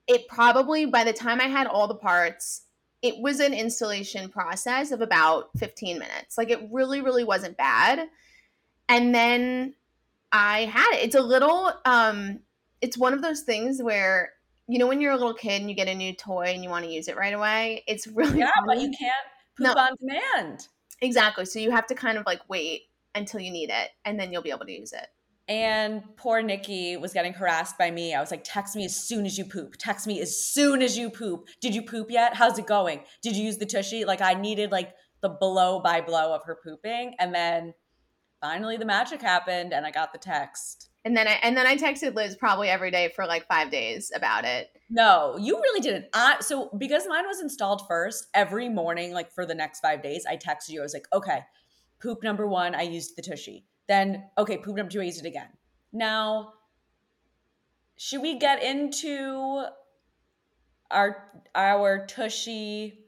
It 0.06 0.28
probably, 0.28 0.86
by 0.86 1.04
the 1.04 1.12
time 1.12 1.40
I 1.40 1.46
had 1.46 1.66
all 1.66 1.88
the 1.88 1.94
parts, 1.94 2.62
it 3.02 3.18
was 3.18 3.40
an 3.40 3.54
installation 3.54 4.28
process 4.28 4.90
of 4.90 5.00
about 5.00 5.50
15 5.58 5.98
minutes. 5.98 6.36
Like 6.36 6.50
it 6.50 6.68
really, 6.70 7.00
really 7.00 7.24
wasn't 7.24 7.56
bad. 7.56 8.08
And 8.88 9.14
then 9.14 9.74
I 10.32 10.66
had 10.66 10.92
it. 10.94 11.04
It's 11.04 11.14
a 11.14 11.20
little 11.20 11.72
um 11.84 12.40
it's 12.80 12.98
one 12.98 13.14
of 13.14 13.22
those 13.22 13.40
things 13.40 13.82
where 13.82 14.32
you 14.68 14.78
know 14.78 14.86
when 14.86 15.00
you're 15.00 15.12
a 15.12 15.16
little 15.16 15.34
kid 15.34 15.60
and 15.60 15.70
you 15.70 15.76
get 15.76 15.88
a 15.88 15.94
new 15.94 16.14
toy 16.14 16.46
and 16.46 16.62
you 16.62 16.70
want 16.70 16.84
to 16.84 16.90
use 16.90 17.08
it 17.08 17.16
right 17.16 17.34
away? 17.34 17.84
It's 17.86 18.06
really 18.14 18.38
Yeah, 18.40 18.50
but 18.66 18.78
you 18.80 18.90
can't 18.98 19.14
poop 19.56 19.66
No. 19.66 19.72
on 19.74 19.92
demand. 20.00 20.68
Exactly. 21.00 21.44
So 21.44 21.58
you 21.58 21.70
have 21.70 21.86
to 21.88 21.94
kind 21.94 22.18
of 22.18 22.26
like 22.26 22.40
wait 22.48 22.82
until 23.14 23.40
you 23.40 23.50
need 23.50 23.70
it 23.70 23.90
and 24.04 24.18
then 24.18 24.32
you'll 24.32 24.42
be 24.42 24.50
able 24.50 24.66
to 24.66 24.72
use 24.72 24.92
it. 24.92 25.06
And 25.48 26.02
poor 26.16 26.42
Nikki 26.42 26.96
was 26.96 27.12
getting 27.12 27.32
harassed 27.32 27.78
by 27.78 27.90
me. 27.90 28.12
I 28.14 28.20
was 28.20 28.32
like, 28.32 28.42
text 28.42 28.74
me 28.74 28.84
as 28.84 28.96
soon 28.96 29.24
as 29.26 29.38
you 29.38 29.44
poop. 29.44 29.74
Text 29.78 30.06
me 30.06 30.20
as 30.20 30.44
soon 30.44 30.82
as 30.82 30.98
you 30.98 31.08
poop. 31.08 31.46
Did 31.60 31.72
you 31.74 31.82
poop 31.82 32.10
yet? 32.10 32.34
How's 32.34 32.58
it 32.58 32.66
going? 32.66 33.02
Did 33.22 33.36
you 33.36 33.44
use 33.44 33.56
the 33.58 33.66
tushy? 33.66 34.04
Like 34.04 34.20
I 34.20 34.34
needed 34.34 34.72
like 34.72 34.92
the 35.20 35.28
blow 35.28 35.80
by 35.80 36.00
blow 36.00 36.34
of 36.34 36.42
her 36.46 36.58
pooping. 36.64 37.14
And 37.20 37.32
then 37.32 37.74
finally 38.40 38.76
the 38.76 38.84
magic 38.84 39.22
happened 39.22 39.72
and 39.72 39.86
I 39.86 39.92
got 39.92 40.12
the 40.12 40.18
text. 40.18 40.90
And 41.06 41.16
then 41.16 41.28
I 41.28 41.38
and 41.42 41.56
then 41.56 41.68
I 41.68 41.76
texted 41.76 42.16
Liz 42.16 42.34
probably 42.34 42.68
every 42.68 42.90
day 42.90 43.12
for 43.14 43.26
like 43.26 43.46
five 43.46 43.70
days 43.70 44.10
about 44.12 44.44
it. 44.44 44.70
No, 44.90 45.36
you 45.38 45.56
really 45.56 45.78
didn't. 45.80 46.06
I 46.12 46.40
so 46.40 46.68
because 46.76 47.06
mine 47.06 47.24
was 47.28 47.40
installed 47.40 47.82
first, 47.86 48.26
every 48.34 48.68
morning, 48.68 49.12
like 49.12 49.30
for 49.30 49.46
the 49.46 49.54
next 49.54 49.78
five 49.78 50.02
days, 50.02 50.26
I 50.28 50.36
texted 50.36 50.70
you. 50.70 50.80
I 50.80 50.82
was 50.82 50.94
like, 50.94 51.06
okay, 51.12 51.44
poop 52.02 52.24
number 52.24 52.48
one, 52.48 52.74
I 52.74 52.82
used 52.82 53.16
the 53.16 53.22
tushy. 53.22 53.66
Then 53.86 54.24
okay, 54.36 54.58
poop 54.58 54.74
number 54.74 54.90
two, 54.90 55.00
I 55.00 55.04
used 55.04 55.24
it 55.24 55.28
again. 55.28 55.46
Now, 55.92 56.54
should 57.96 58.20
we 58.20 58.40
get 58.40 58.64
into 58.64 59.64
our 60.90 61.30
our 61.54 62.04
tushy 62.06 63.06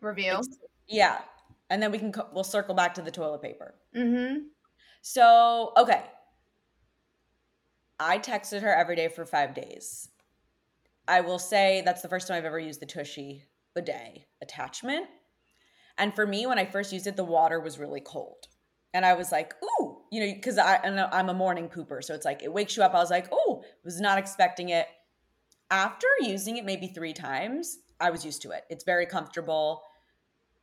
Review. 0.00 0.40
Yeah, 0.88 1.20
and 1.70 1.80
then 1.80 1.92
we 1.92 1.98
can 1.98 2.12
we'll 2.32 2.42
circle 2.42 2.74
back 2.74 2.94
to 2.94 3.02
the 3.02 3.12
toilet 3.12 3.40
paper. 3.40 3.76
Mm-hmm. 3.96 4.46
So 5.02 5.72
okay, 5.76 6.02
I 7.98 8.18
texted 8.18 8.62
her 8.62 8.74
every 8.74 8.96
day 8.96 9.08
for 9.08 9.24
five 9.24 9.54
days. 9.54 10.08
I 11.08 11.20
will 11.20 11.38
say 11.38 11.82
that's 11.84 12.02
the 12.02 12.08
first 12.08 12.28
time 12.28 12.36
I've 12.36 12.44
ever 12.44 12.58
used 12.58 12.80
the 12.80 12.86
Tushy 12.86 13.44
bidet 13.74 14.26
attachment. 14.42 15.06
And 15.98 16.14
for 16.14 16.26
me, 16.26 16.46
when 16.46 16.58
I 16.58 16.66
first 16.66 16.92
used 16.92 17.06
it, 17.06 17.16
the 17.16 17.24
water 17.24 17.60
was 17.60 17.78
really 17.78 18.00
cold. 18.00 18.48
And 18.92 19.04
I 19.06 19.14
was 19.14 19.32
like, 19.32 19.54
ooh, 19.62 19.98
you 20.10 20.20
know, 20.20 20.34
because 20.34 20.58
I, 20.58 20.76
I'm 20.76 21.28
a 21.28 21.34
morning 21.34 21.68
pooper. 21.68 22.02
So 22.02 22.14
it's 22.14 22.24
like, 22.24 22.42
it 22.42 22.52
wakes 22.52 22.76
you 22.76 22.82
up. 22.82 22.94
I 22.94 22.98
was 22.98 23.10
like, 23.10 23.28
oh, 23.32 23.62
was 23.84 24.00
not 24.00 24.18
expecting 24.18 24.70
it. 24.70 24.86
After 25.70 26.06
using 26.20 26.56
it 26.56 26.64
maybe 26.64 26.86
three 26.86 27.12
times, 27.12 27.78
I 28.00 28.10
was 28.10 28.24
used 28.24 28.42
to 28.42 28.50
it. 28.50 28.64
It's 28.68 28.84
very 28.84 29.06
comfortable. 29.06 29.82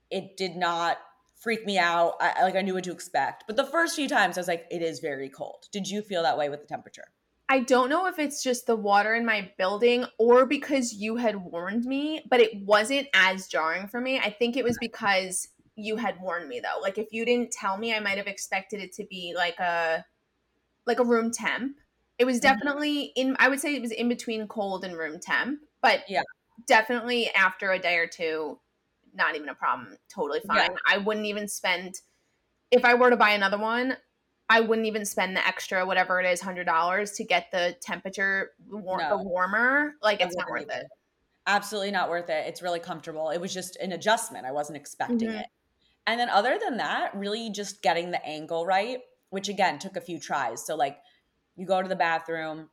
It 0.09 0.37
did 0.37 0.55
not 0.55 0.97
freak 1.35 1.65
me 1.65 1.77
out. 1.77 2.15
I 2.21 2.43
like 2.43 2.55
I 2.55 2.61
knew 2.61 2.73
what 2.73 2.85
to 2.85 2.91
expect. 2.91 3.43
But 3.47 3.55
the 3.55 3.65
first 3.65 3.95
few 3.95 4.07
times 4.07 4.37
I 4.37 4.41
was 4.41 4.47
like, 4.47 4.65
it 4.71 4.81
is 4.81 4.99
very 4.99 5.29
cold. 5.29 5.67
Did 5.71 5.89
you 5.89 6.01
feel 6.01 6.23
that 6.23 6.37
way 6.37 6.49
with 6.49 6.61
the 6.61 6.67
temperature? 6.67 7.07
I 7.49 7.59
don't 7.59 7.89
know 7.89 8.07
if 8.07 8.19
it's 8.19 8.41
just 8.41 8.65
the 8.65 8.75
water 8.75 9.13
in 9.13 9.25
my 9.25 9.51
building 9.57 10.05
or 10.17 10.45
because 10.45 10.93
you 10.93 11.17
had 11.17 11.35
warned 11.35 11.85
me, 11.85 12.25
but 12.29 12.39
it 12.39 12.63
wasn't 12.65 13.07
as 13.13 13.47
jarring 13.47 13.87
for 13.87 14.01
me. 14.01 14.17
I 14.17 14.31
think 14.31 14.55
it 14.57 14.63
was 14.63 14.77
because 14.77 15.47
you 15.75 15.97
had 15.97 16.19
warned 16.21 16.47
me 16.49 16.59
though. 16.59 16.79
Like 16.81 16.97
if 16.97 17.11
you 17.11 17.25
didn't 17.25 17.51
tell 17.51 17.77
me, 17.77 17.93
I 17.93 17.99
might 17.99 18.17
have 18.17 18.27
expected 18.27 18.79
it 18.81 18.93
to 18.93 19.05
be 19.05 19.33
like 19.35 19.59
a 19.59 20.05
like 20.85 20.99
a 20.99 21.05
room 21.05 21.31
temp. 21.31 21.77
It 22.19 22.25
was 22.25 22.39
Mm-hmm. 22.43 22.57
definitely 22.61 23.13
in 23.15 23.35
I 23.39 23.49
would 23.49 23.59
say 23.59 23.75
it 23.75 23.81
was 23.81 23.91
in 23.91 24.09
between 24.09 24.47
cold 24.47 24.85
and 24.85 24.97
room 24.97 25.19
temp, 25.19 25.61
but 25.81 26.05
Yeah. 26.07 26.23
definitely 26.67 27.29
after 27.31 27.71
a 27.71 27.79
day 27.79 27.97
or 27.97 28.07
two 28.07 28.59
not 29.13 29.35
even 29.35 29.49
a 29.49 29.55
problem. 29.55 29.97
Totally 30.13 30.41
fine. 30.41 30.69
Yeah. 30.69 30.77
I 30.87 30.97
wouldn't 30.99 31.25
even 31.27 31.47
spend 31.47 31.95
if 32.71 32.85
I 32.85 32.95
were 32.95 33.09
to 33.09 33.17
buy 33.17 33.31
another 33.31 33.57
one, 33.57 33.97
I 34.53 34.59
wouldn't 34.59 34.85
even 34.85 35.03
spend 35.03 35.35
the 35.35 35.45
extra 35.47 35.83
whatever 35.83 36.21
it 36.21 36.31
is 36.31 36.39
hundred 36.39 36.65
dollars 36.65 37.11
to 37.13 37.23
get 37.23 37.49
the 37.51 37.75
temperature 37.81 38.51
war- 38.69 38.99
No. 38.99 39.17
the 39.17 39.23
warmer. 39.23 39.93
Like 40.03 40.21
it's 40.21 40.35
not 40.35 40.47
worth 40.49 40.61
wouldn't 40.67 40.83
it. 40.83 40.87
Absolutely 41.47 41.89
not 41.89 42.07
worth 42.09 42.29
it. 42.29 42.45
It's 42.47 42.61
really 42.61 42.79
comfortable. 42.79 43.31
It 43.31 43.41
was 43.41 43.51
just 43.53 43.75
an 43.77 43.91
adjustment. 43.93 44.45
I 44.45 44.51
wasn't 44.51 44.77
expecting 44.77 45.29
Mhm. 45.29 45.39
it. 45.41 45.47
And 46.05 46.19
then 46.19 46.29
other 46.29 46.59
than 46.59 46.77
that, 46.77 47.15
really 47.15 47.49
just 47.49 47.81
getting 47.81 48.11
the 48.11 48.23
angle 48.23 48.65
right, 48.65 48.99
which 49.31 49.49
again 49.49 49.79
took 49.79 49.95
a 49.97 50.01
few 50.01 50.19
tries. 50.19 50.63
So 50.63 50.75
like 50.75 50.99
you 51.55 51.65
go 51.65 51.81
to 51.81 51.89
the 51.89 51.95
bathroom 51.95 52.69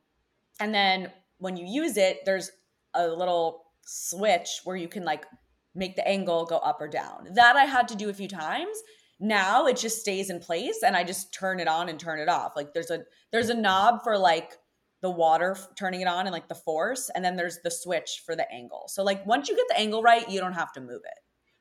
and 0.59 0.73
then 0.75 1.11
when 1.39 1.57
you 1.57 1.65
use 1.65 1.97
it, 1.97 2.23
there's 2.25 2.51
a 2.93 3.07
little 3.07 3.71
switch 3.87 4.61
where 4.65 4.75
you 4.75 4.87
can 4.87 5.03
like 5.03 5.25
make 5.73 5.95
the 5.95 6.07
angle 6.07 6.45
go 6.45 6.57
up 6.57 6.79
or 6.79 6.87
down. 6.87 7.29
That 7.33 7.55
I 7.55 7.65
had 7.65 7.87
to 7.87 7.95
do 7.95 8.09
a 8.09 8.13
few 8.13 8.27
times. 8.27 8.77
Now 9.21 9.67
it 9.67 9.77
just 9.77 9.99
stays 9.99 10.31
in 10.31 10.39
place 10.39 10.81
and 10.83 10.97
I 10.97 11.03
just 11.03 11.31
turn 11.33 11.59
it 11.59 11.67
on 11.67 11.89
and 11.89 11.99
turn 11.99 12.19
it 12.19 12.27
off. 12.27 12.53
Like 12.55 12.73
there's 12.73 12.89
a 12.89 13.03
there's 13.31 13.49
a 13.49 13.53
knob 13.53 14.03
for 14.03 14.17
like 14.17 14.57
the 15.01 15.11
water 15.11 15.55
turning 15.77 16.01
it 16.01 16.07
on 16.07 16.25
and 16.25 16.33
like 16.33 16.47
the 16.47 16.55
force 16.55 17.09
and 17.13 17.23
then 17.23 17.35
there's 17.35 17.59
the 17.63 17.71
switch 17.71 18.23
for 18.25 18.35
the 18.35 18.51
angle. 18.51 18.85
So 18.87 19.03
like 19.03 19.25
once 19.25 19.47
you 19.47 19.55
get 19.55 19.67
the 19.69 19.79
angle 19.79 20.01
right, 20.01 20.27
you 20.27 20.39
don't 20.39 20.53
have 20.53 20.73
to 20.73 20.81
move 20.81 21.01
it. 21.05 21.19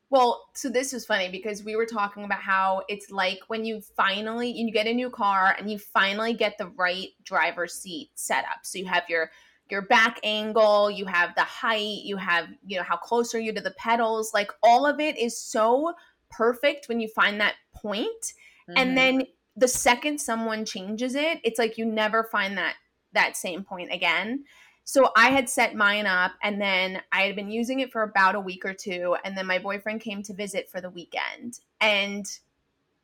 Well, 0.08 0.42
so 0.56 0.68
this 0.68 0.92
was 0.92 1.06
funny 1.06 1.28
because 1.28 1.62
we 1.62 1.76
were 1.76 1.86
talking 1.86 2.24
about 2.24 2.40
how 2.40 2.82
it's 2.88 3.10
like 3.10 3.38
when 3.48 3.64
you 3.64 3.80
finally 3.96 4.50
you 4.50 4.72
get 4.72 4.86
a 4.86 4.94
new 4.94 5.10
car 5.10 5.54
and 5.58 5.70
you 5.70 5.78
finally 5.78 6.32
get 6.32 6.58
the 6.58 6.68
right 6.68 7.08
driver's 7.24 7.74
seat 7.74 8.10
set 8.14 8.44
up. 8.44 8.60
So 8.64 8.78
you 8.78 8.86
have 8.86 9.04
your 9.08 9.30
your 9.70 9.82
back 9.82 10.18
angle, 10.24 10.90
you 10.90 11.06
have 11.06 11.34
the 11.36 11.42
height, 11.42 12.00
you 12.02 12.16
have, 12.16 12.48
you 12.66 12.76
know, 12.76 12.82
how 12.82 12.96
close 12.96 13.34
are 13.34 13.40
you 13.40 13.52
to 13.52 13.60
the 13.60 13.70
pedals? 13.72 14.32
Like 14.34 14.50
all 14.62 14.84
of 14.84 15.00
it 15.00 15.16
is 15.16 15.40
so 15.40 15.94
perfect 16.30 16.88
when 16.88 17.00
you 17.00 17.08
find 17.08 17.40
that 17.40 17.56
point. 17.74 18.34
Mhm. 18.68 18.74
And 18.76 18.96
then 18.96 19.26
the 19.56 19.68
second 19.68 20.20
someone 20.20 20.64
changes 20.64 21.14
it, 21.14 21.40
it's 21.44 21.58
like 21.58 21.76
you 21.76 21.84
never 21.84 22.24
find 22.24 22.56
that 22.58 22.76
that 23.12 23.36
same 23.36 23.64
point 23.64 23.92
again. 23.92 24.44
So 24.84 25.12
I 25.16 25.30
had 25.30 25.48
set 25.48 25.74
mine 25.74 26.06
up 26.06 26.32
and 26.42 26.60
then 26.60 27.02
I 27.12 27.22
had 27.22 27.36
been 27.36 27.50
using 27.50 27.80
it 27.80 27.92
for 27.92 28.02
about 28.02 28.34
a 28.34 28.40
week 28.40 28.64
or 28.64 28.74
two 28.74 29.16
and 29.24 29.36
then 29.36 29.46
my 29.46 29.58
boyfriend 29.58 30.00
came 30.00 30.22
to 30.24 30.34
visit 30.34 30.68
for 30.70 30.80
the 30.80 30.90
weekend 30.90 31.60
and 31.80 32.26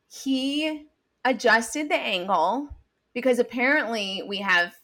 he 0.09 0.87
adjusted 1.25 1.89
the 1.89 1.97
angle 1.97 2.69
because 3.15 3.39
apparently 3.39 4.23
we 4.27 4.39
have 4.39 4.75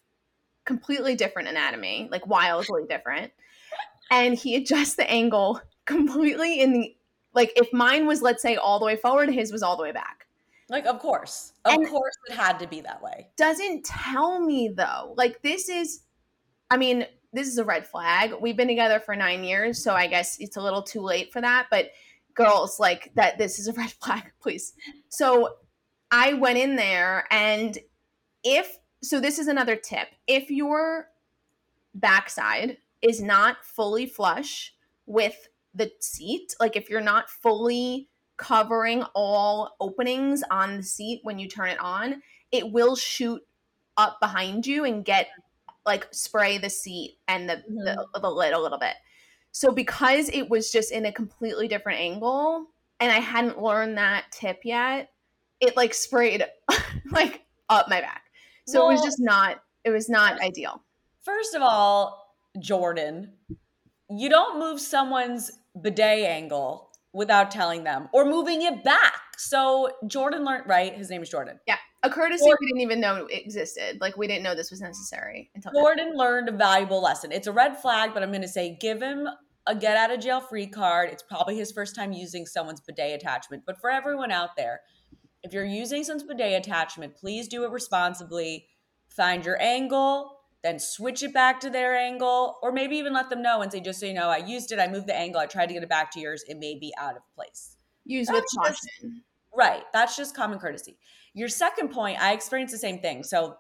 completely 0.65 1.15
different 1.15 1.49
anatomy, 1.49 2.09
like 2.11 2.27
wildly 2.27 2.85
different. 2.89 3.33
And 4.11 4.35
he 4.35 4.57
adjusts 4.57 4.95
the 4.95 5.11
angle 5.11 5.61
completely 5.87 6.61
in 6.61 6.73
the 6.73 6.97
like 7.35 7.53
if 7.57 7.73
mine 7.73 8.07
was 8.07 8.23
let's 8.23 8.43
say 8.43 8.57
all 8.57 8.79
the 8.79 8.85
way 8.87 8.97
forward, 8.97 9.29
his 9.31 9.53
was 9.53 9.63
all 9.63 9.77
the 9.77 9.83
way 9.83 9.93
back. 9.93 10.27
like 10.69 10.87
of 10.87 10.99
course. 10.99 11.53
Of 11.65 11.75
And- 11.75 11.89
course 11.89 12.15
it 12.29 12.35
had 12.35 12.59
to 12.61 12.67
be 12.67 12.81
that 12.83 13.03
way. 13.03 13.29
doesn't 13.37 13.85
tell 13.85 14.41
me 14.41 14.69
though. 14.75 15.15
Like 15.17 15.43
this 15.43 15.69
is 15.69 16.01
I 16.71 16.77
mean, 16.79 17.07
this 17.35 17.49
is 17.49 17.59
a 17.59 17.65
red 17.65 17.87
flag. 17.87 18.33
We've 18.41 18.57
been 18.57 18.69
together 18.69 18.99
for 19.01 19.15
9 19.15 19.45
years, 19.45 19.83
so 19.83 19.95
I 19.95 20.07
guess 20.07 20.39
it's 20.41 20.57
a 20.57 20.61
little 20.63 20.83
too 20.83 21.01
late 21.03 21.33
for 21.33 21.41
that, 21.43 21.67
but 21.71 21.91
girls 22.35 22.81
like 22.81 23.13
that 23.15 23.37
this 23.39 23.59
is 23.59 23.69
a 23.69 23.73
red 23.83 23.91
flag, 23.93 24.33
please. 24.41 24.73
So 25.09 25.57
I 26.11 26.35
went 26.35 26.59
in 26.59 26.77
there 26.77 27.27
and 27.31 27.79
if 28.45 28.79
so 29.03 29.19
this 29.21 29.39
is 29.39 29.49
another 29.49 29.77
tip. 29.77 30.09
If 30.27 30.51
your 30.51 31.09
backside 31.95 32.79
is 33.03 33.21
not 33.21 33.65
fully 33.65 34.07
flush 34.07 34.75
with 35.07 35.49
the 35.75 35.91
seat, 36.01 36.55
like 36.61 36.77
if 36.77 36.91
you're 36.91 37.01
not 37.01 37.31
fully 37.31 38.09
covering 38.37 39.05
all 39.15 39.77
openings 39.81 40.43
on 40.51 40.79
the 40.79 40.83
seat 40.83 41.21
when 41.23 41.39
you 41.39 41.49
turn 41.49 41.69
it 41.69 41.79
on, 41.81 42.23
it 42.51 42.71
will 42.71 42.97
shoot 42.97 43.41
up 43.97 44.19
behind 44.21 44.67
you 44.67 44.85
and 44.85 45.05
get 45.05 45.29
like 45.85 46.07
spray 46.13 46.59
the 46.59 46.71
seat 46.71 47.19
and 47.29 47.49
the, 47.49 47.63
the, 47.69 47.91
mm-hmm. 47.91 48.21
the 48.21 48.31
lid 48.31 48.53
a 48.53 48.59
little 48.59 48.79
bit. 48.79 48.95
So 49.53 49.71
because 49.73 50.29
it 50.31 50.49
was 50.49 50.71
just 50.71 50.93
in 50.93 51.07
a 51.07 51.13
completely 51.13 51.69
different 51.69 52.01
angle 52.01 52.67
and 53.01 53.13
I 53.13 53.19
hadn't 53.19 53.61
learned 53.61 53.99
that 53.99 54.25
tip 54.31 54.61
yet, 54.65 55.11
it 55.61 55.77
like 55.77 55.95
sprayed 55.95 56.45
like 57.11 57.43
up 57.69 57.89
my 57.89 58.01
back. 58.01 58.23
So 58.67 58.89
it 58.89 58.93
was 58.93 59.03
just 59.03 59.21
not 59.21 59.63
it 59.85 59.91
was 59.91 60.09
not 60.09 60.41
ideal. 60.41 60.83
First 61.23 61.55
of 61.55 61.63
all, 61.63 62.37
Jordan, 62.59 63.33
you 64.09 64.29
don't 64.29 64.59
move 64.59 64.81
someone's 64.81 65.51
bidet 65.81 66.25
angle 66.25 66.91
without 67.13 67.51
telling 67.51 67.85
them 67.85 68.09
or 68.13 68.25
moving 68.25 68.63
it 68.63 68.83
back. 68.85 69.21
So 69.37 69.91
Jordan 70.07 70.45
learned 70.45 70.65
right. 70.67 70.95
His 70.95 71.11
name 71.11 71.23
is 71.23 71.29
Jordan. 71.29 71.59
Yeah, 71.67 71.77
a 72.03 72.11
courtesy 72.11 72.45
Or- 72.47 72.57
we 72.61 72.67
didn't 72.67 72.81
even 72.81 73.01
know 73.01 73.27
existed. 73.31 73.99
Like 74.01 74.17
we 74.17 74.27
didn't 74.27 74.43
know 74.43 74.55
this 74.55 74.71
was 74.71 74.81
necessary 74.81 75.51
until 75.55 75.73
now. 75.75 75.81
Jordan 75.81 76.17
learned 76.17 76.49
a 76.49 76.53
valuable 76.53 77.03
lesson. 77.03 77.33
It's 77.33 77.47
a 77.47 77.53
red 77.53 77.79
flag, 77.79 78.13
but 78.15 78.23
I'm 78.23 78.31
going 78.31 78.43
to 78.43 78.49
say 78.49 78.77
give 78.81 79.03
him 79.03 79.29
a 79.67 79.75
get 79.75 79.97
out 79.97 80.11
of 80.11 80.21
jail 80.21 80.41
free 80.41 80.67
card. 80.67 81.11
It's 81.11 81.23
probably 81.23 81.57
his 81.57 81.71
first 81.71 81.95
time 81.95 82.13
using 82.13 82.47
someone's 82.47 82.81
bidet 82.81 83.15
attachment. 83.15 83.65
But 83.67 83.81
for 83.81 83.91
everyone 83.91 84.31
out 84.33 84.57
there, 84.57 84.81
if 85.43 85.53
you're 85.53 85.65
using 85.65 86.05
someone's 86.05 86.25
bidet 86.27 86.67
attachment, 86.67 87.15
please 87.17 87.49
do 87.49 87.65
it 87.65 87.71
responsibly. 87.71 88.67
Find 89.09 89.45
your 89.45 89.61
angle, 89.61 90.39
then 90.63 90.79
switch 90.79 91.23
it 91.23 91.33
back 91.35 91.61
to 91.61 91.71
their 91.71 91.97
angle, 91.97 92.59
or 92.63 92.73
maybe 92.73 92.97
even 92.97 93.13
let 93.13 93.31
them 93.31 93.43
know 93.43 93.63
and 93.63 93.73
say, 93.73 93.81
just 93.81 94.01
so 94.01 94.07
you 94.07 94.15
know, 94.15 94.29
I 94.29 94.39
used 94.39 94.73
it, 94.73 94.79
I 94.79 94.89
moved 94.89 95.09
the 95.09 95.17
angle, 95.17 95.41
I 95.41 95.47
tried 95.47 95.67
to 95.67 95.75
get 95.75 95.83
it 95.83 95.89
back 95.89 96.11
to 96.13 96.21
yours, 96.21 96.45
it 96.47 96.59
may 96.59 96.79
be 96.79 96.93
out 96.99 97.17
of 97.17 97.23
place. 97.35 97.77
Use 98.05 98.29
with 98.31 98.43
That's 98.43 98.55
caution. 98.55 99.23
Right. 99.55 99.83
That's 99.93 100.17
just 100.17 100.37
common 100.37 100.59
courtesy. 100.59 100.97
Your 101.35 101.49
second 101.49 101.89
point, 101.91 102.21
I 102.23 102.33
experienced 102.33 102.73
the 102.73 102.79
same 102.79 103.01
thing. 103.01 103.23
So 103.23 103.57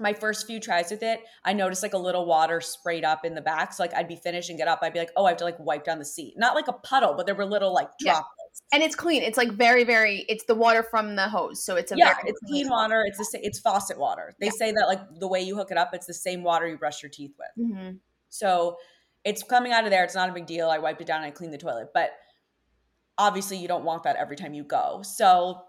my 0.00 0.12
first 0.12 0.46
few 0.46 0.60
tries 0.60 0.90
with 0.90 1.02
it, 1.02 1.20
I 1.44 1.52
noticed 1.52 1.82
like 1.82 1.92
a 1.94 1.98
little 1.98 2.24
water 2.26 2.60
sprayed 2.60 3.04
up 3.04 3.24
in 3.24 3.34
the 3.34 3.40
back. 3.40 3.72
So 3.72 3.82
like 3.82 3.94
I'd 3.94 4.06
be 4.08 4.16
finished 4.16 4.48
and 4.48 4.58
get 4.58 4.68
up, 4.68 4.78
I'd 4.82 4.92
be 4.92 4.98
like, 5.00 5.10
oh, 5.16 5.24
I 5.24 5.30
have 5.30 5.38
to 5.38 5.44
like 5.44 5.58
wipe 5.58 5.84
down 5.84 5.98
the 5.98 6.04
seat. 6.04 6.34
Not 6.36 6.54
like 6.54 6.68
a 6.68 6.72
puddle, 6.72 7.14
but 7.16 7.26
there 7.26 7.34
were 7.34 7.44
little 7.46 7.72
like 7.74 7.88
Yeah. 8.00 8.12
droplets. 8.12 8.62
And 8.72 8.82
it's 8.82 8.94
clean. 8.94 9.22
It's 9.22 9.36
like 9.36 9.52
very, 9.52 9.84
very 9.84 10.24
it's 10.28 10.44
the 10.44 10.54
water 10.54 10.82
from 10.82 11.16
the 11.16 11.28
hose. 11.28 11.64
So 11.64 11.76
it's 11.76 11.90
a 11.92 11.96
yeah, 11.96 12.14
very 12.14 12.30
it's 12.30 12.40
clean 12.46 12.68
water. 12.68 13.02
It's 13.06 13.18
the 13.18 13.24
sa- 13.24 13.38
it's 13.42 13.58
faucet 13.58 13.98
water. 13.98 14.36
They 14.40 14.46
Yeah. 14.46 14.52
say 14.52 14.72
that 14.72 14.86
like 14.86 15.00
the 15.18 15.28
way 15.28 15.40
you 15.40 15.56
hook 15.56 15.70
it 15.70 15.76
up, 15.78 15.90
it's 15.92 16.06
the 16.06 16.14
same 16.14 16.42
water 16.42 16.68
you 16.68 16.76
brush 16.78 17.02
your 17.02 17.10
teeth 17.10 17.34
with. 17.38 17.72
hmm 17.72 17.90
So 18.28 18.76
it's 19.24 19.42
coming 19.42 19.72
out 19.72 19.84
of 19.84 19.90
there. 19.90 20.04
It's 20.04 20.14
not 20.14 20.30
a 20.30 20.32
big 20.32 20.46
deal. 20.46 20.70
I 20.70 20.78
wiped 20.78 21.00
it 21.00 21.06
down 21.06 21.18
and 21.18 21.26
I 21.26 21.30
cleaned 21.30 21.52
the 21.52 21.58
toilet. 21.58 21.88
But 21.92 22.12
obviously, 23.16 23.56
you 23.58 23.66
don't 23.68 23.84
want 23.84 24.04
that 24.04 24.16
every 24.16 24.36
time 24.36 24.54
you 24.54 24.62
go. 24.64 25.02
So 25.02 25.62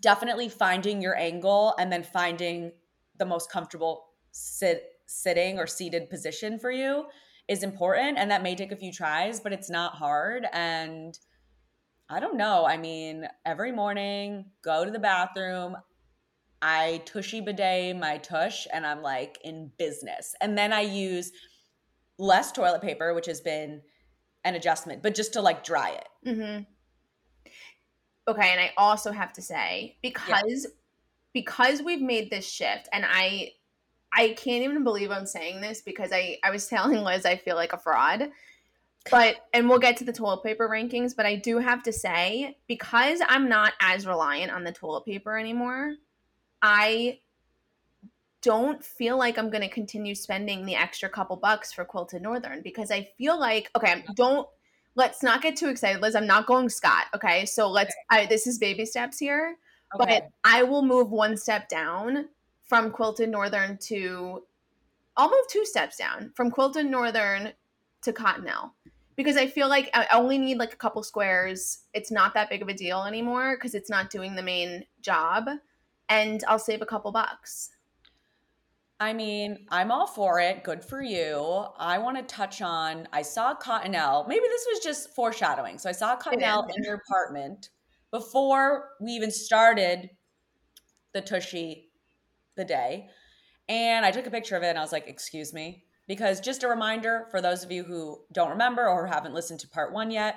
definitely 0.00 0.48
finding 0.48 1.00
your 1.00 1.16
angle 1.16 1.74
and 1.78 1.90
then 1.92 2.02
finding 2.02 2.72
the 3.18 3.24
most 3.24 3.50
comfortable 3.50 4.06
sit 4.32 4.84
sitting 5.06 5.58
or 5.58 5.66
seated 5.66 6.10
position 6.10 6.58
for 6.58 6.70
you 6.70 7.04
is 7.48 7.62
important 7.62 8.18
and 8.18 8.30
that 8.30 8.42
may 8.42 8.54
take 8.54 8.72
a 8.72 8.76
few 8.76 8.92
tries 8.92 9.40
but 9.40 9.52
it's 9.52 9.70
not 9.70 9.94
hard 9.94 10.46
and 10.52 11.18
i 12.10 12.18
don't 12.18 12.36
know 12.36 12.66
i 12.66 12.76
mean 12.76 13.26
every 13.44 13.70
morning 13.70 14.44
go 14.62 14.84
to 14.84 14.90
the 14.90 14.98
bathroom 14.98 15.76
i 16.60 17.00
tushy 17.04 17.40
bidet 17.40 17.96
my 17.96 18.18
tush 18.18 18.66
and 18.72 18.84
i'm 18.84 19.00
like 19.00 19.38
in 19.44 19.70
business 19.78 20.34
and 20.40 20.58
then 20.58 20.72
i 20.72 20.80
use 20.80 21.30
less 22.18 22.50
toilet 22.50 22.82
paper 22.82 23.14
which 23.14 23.26
has 23.26 23.40
been 23.40 23.80
an 24.44 24.56
adjustment 24.56 25.02
but 25.02 25.14
just 25.14 25.32
to 25.32 25.40
like 25.40 25.62
dry 25.64 25.90
it 25.90 26.08
Mm-hmm. 26.26 26.62
Okay, 28.28 28.50
and 28.50 28.60
I 28.60 28.72
also 28.76 29.12
have 29.12 29.32
to 29.34 29.42
say 29.42 29.96
because 30.02 30.66
because 31.36 31.82
we've 31.82 32.00
made 32.00 32.30
this 32.30 32.48
shift, 32.48 32.88
and 32.94 33.04
I 33.06 33.52
I 34.10 34.28
can't 34.38 34.64
even 34.64 34.84
believe 34.84 35.10
I'm 35.10 35.26
saying 35.26 35.60
this 35.60 35.82
because 35.82 36.10
I 36.10 36.38
I 36.42 36.50
was 36.50 36.66
telling 36.68 37.02
Liz 37.02 37.26
I 37.26 37.36
feel 37.36 37.56
like 37.56 37.74
a 37.74 37.78
fraud. 37.78 38.30
But 39.10 39.36
and 39.52 39.68
we'll 39.68 39.78
get 39.78 39.98
to 39.98 40.04
the 40.04 40.14
toilet 40.14 40.42
paper 40.42 40.66
rankings, 40.66 41.14
but 41.14 41.26
I 41.26 41.36
do 41.36 41.58
have 41.58 41.82
to 41.82 41.92
say 41.92 42.56
because 42.66 43.20
I'm 43.28 43.50
not 43.50 43.74
as 43.80 44.06
reliant 44.06 44.50
on 44.50 44.64
the 44.64 44.72
toilet 44.72 45.04
paper 45.04 45.36
anymore, 45.36 45.96
I 46.62 47.18
don't 48.40 48.82
feel 48.82 49.18
like 49.18 49.36
I'm 49.36 49.50
going 49.50 49.62
to 49.62 49.68
continue 49.68 50.14
spending 50.14 50.64
the 50.64 50.74
extra 50.74 51.10
couple 51.10 51.36
bucks 51.36 51.70
for 51.70 51.84
Quilted 51.84 52.22
Northern 52.22 52.62
because 52.62 52.90
I 52.90 53.10
feel 53.18 53.38
like 53.38 53.70
okay, 53.76 54.06
don't 54.14 54.48
let's 54.94 55.22
not 55.22 55.42
get 55.42 55.54
too 55.54 55.68
excited, 55.68 56.00
Liz. 56.00 56.14
I'm 56.14 56.26
not 56.26 56.46
going 56.46 56.70
Scott. 56.70 57.04
Okay, 57.14 57.44
so 57.44 57.68
let's. 57.68 57.94
I, 58.08 58.24
this 58.24 58.46
is 58.46 58.58
baby 58.58 58.86
steps 58.86 59.18
here, 59.18 59.58
okay 59.94 60.20
but 60.20 60.30
I 60.44 60.62
will 60.62 60.82
move 60.82 61.10
one 61.10 61.36
step 61.36 61.68
down 61.68 62.28
from 62.64 62.90
Quilted 62.90 63.28
Northern 63.28 63.78
to. 63.78 64.42
I'll 65.16 65.30
move 65.30 65.46
two 65.50 65.64
steps 65.64 65.96
down 65.96 66.32
from 66.34 66.50
Quilted 66.50 66.86
Northern 66.86 67.52
to 68.02 68.12
Cottonelle 68.12 68.72
because 69.16 69.36
I 69.36 69.46
feel 69.46 69.68
like 69.68 69.90
I 69.94 70.06
only 70.12 70.36
need 70.38 70.58
like 70.58 70.74
a 70.74 70.76
couple 70.76 71.02
squares. 71.02 71.84
It's 71.94 72.10
not 72.10 72.34
that 72.34 72.50
big 72.50 72.62
of 72.62 72.68
a 72.68 72.74
deal 72.74 73.04
anymore 73.04 73.56
because 73.56 73.74
it's 73.74 73.88
not 73.88 74.10
doing 74.10 74.34
the 74.34 74.42
main 74.42 74.84
job, 75.00 75.48
and 76.08 76.44
I'll 76.46 76.58
save 76.58 76.82
a 76.82 76.86
couple 76.86 77.10
bucks. 77.12 77.70
I 78.98 79.12
mean, 79.12 79.66
I'm 79.70 79.90
all 79.90 80.06
for 80.06 80.40
it. 80.40 80.64
Good 80.64 80.82
for 80.82 81.02
you. 81.02 81.66
I 81.78 81.98
want 81.98 82.16
to 82.16 82.22
touch 82.22 82.62
on. 82.62 83.06
I 83.12 83.22
saw 83.22 83.54
Cottonelle. 83.54 84.26
Maybe 84.26 84.44
this 84.48 84.66
was 84.72 84.82
just 84.82 85.14
foreshadowing. 85.14 85.78
So 85.78 85.90
I 85.90 85.92
saw 85.92 86.16
Cottonelle 86.16 86.68
in 86.74 86.82
your 86.82 86.94
apartment 86.94 87.70
before 88.16 88.92
we 88.98 89.12
even 89.12 89.30
started 89.30 90.08
the 91.12 91.20
Tushy 91.20 91.90
the 92.56 92.64
day. 92.64 93.08
And 93.68 94.06
I 94.06 94.10
took 94.10 94.26
a 94.26 94.30
picture 94.30 94.56
of 94.56 94.62
it 94.62 94.68
and 94.68 94.78
I 94.78 94.80
was 94.80 94.92
like, 94.92 95.06
excuse 95.06 95.52
me. 95.52 95.84
Because 96.08 96.40
just 96.40 96.62
a 96.62 96.68
reminder 96.68 97.26
for 97.30 97.42
those 97.42 97.62
of 97.62 97.70
you 97.70 97.84
who 97.84 98.22
don't 98.32 98.48
remember 98.48 98.88
or 98.88 99.06
haven't 99.06 99.34
listened 99.34 99.60
to 99.60 99.68
part 99.68 99.92
one 99.92 100.10
yet, 100.10 100.36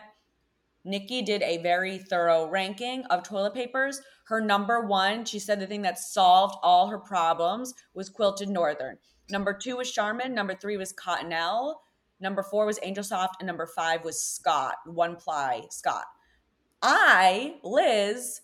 Nicki 0.84 1.22
did 1.22 1.42
a 1.42 1.64
very 1.64 2.00
thorough 2.00 2.50
ranking 2.50 3.06
of 3.06 3.24
toilet 3.24 3.54
papers. 3.54 4.02
Her 4.26 4.42
number 4.42 4.86
one, 4.86 5.24
she 5.24 5.40
said 5.40 5.62
the 5.62 5.68
thing 5.68 5.84
that 5.84 6.00
solved 6.00 6.58
all 6.62 6.88
her 6.88 7.00
problems 7.00 7.74
was 7.94 8.10
Quilted 8.10 8.50
Northern. 8.50 8.98
Number 9.30 9.54
two 9.54 9.78
was 9.78 9.90
Charmin. 9.90 10.34
Number 10.34 10.54
three 10.54 10.76
was 10.76 10.92
Cottonelle. 10.92 11.76
Number 12.20 12.44
four 12.44 12.66
was 12.66 12.80
Angel 12.84 13.06
Soft. 13.06 13.36
And 13.40 13.48
number 13.48 13.68
five 13.68 14.04
was 14.04 14.22
Scott, 14.22 14.76
one 14.86 15.16
ply 15.16 15.64
Scott. 15.70 16.06
I, 16.82 17.56
Liz, 17.64 18.42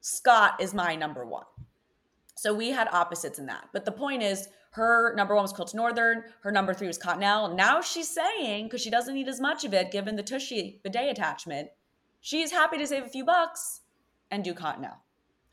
Scott 0.00 0.60
is 0.60 0.74
my 0.74 0.94
number 0.96 1.24
one. 1.24 1.44
So 2.36 2.54
we 2.54 2.70
had 2.70 2.88
opposites 2.92 3.38
in 3.38 3.46
that. 3.46 3.68
But 3.72 3.84
the 3.84 3.92
point 3.92 4.22
is, 4.22 4.48
her 4.72 5.14
number 5.16 5.34
one 5.34 5.42
was 5.42 5.52
Quilted 5.52 5.74
Northern. 5.76 6.22
Her 6.42 6.52
number 6.52 6.72
three 6.74 6.86
was 6.86 6.98
Cottonelle. 6.98 7.54
Now 7.56 7.80
she's 7.80 8.08
saying, 8.08 8.66
because 8.66 8.80
she 8.80 8.90
doesn't 8.90 9.14
need 9.14 9.28
as 9.28 9.40
much 9.40 9.64
of 9.64 9.74
it 9.74 9.90
given 9.90 10.14
the 10.14 10.22
Tushy 10.22 10.80
bidet 10.84 11.10
attachment, 11.10 11.70
she's 12.20 12.52
happy 12.52 12.78
to 12.78 12.86
save 12.86 13.04
a 13.04 13.08
few 13.08 13.24
bucks 13.24 13.80
and 14.30 14.44
do 14.44 14.54
Cottonelle. 14.54 14.98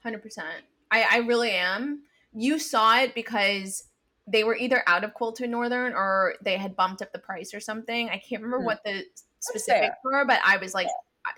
Hundred 0.04 0.22
percent. 0.22 0.64
I 0.92 1.06
I 1.10 1.18
really 1.20 1.52
am. 1.52 2.04
You 2.34 2.60
saw 2.60 3.00
it 3.00 3.16
because 3.16 3.86
they 4.28 4.44
were 4.44 4.56
either 4.56 4.84
out 4.86 5.04
of 5.04 5.14
Quilted 5.14 5.50
Northern 5.50 5.94
or 5.94 6.36
they 6.44 6.58
had 6.58 6.76
bumped 6.76 7.02
up 7.02 7.12
the 7.14 7.20
price 7.20 7.54
or 7.54 7.60
something. 7.60 8.10
I 8.10 8.18
can't 8.18 8.44
remember 8.44 8.60
Hmm. 8.60 8.66
what 8.66 8.84
the 8.84 9.04
specifics 9.40 9.96
were, 10.04 10.26
but 10.26 10.40
I 10.46 10.58
was 10.58 10.74
like, 10.74 10.88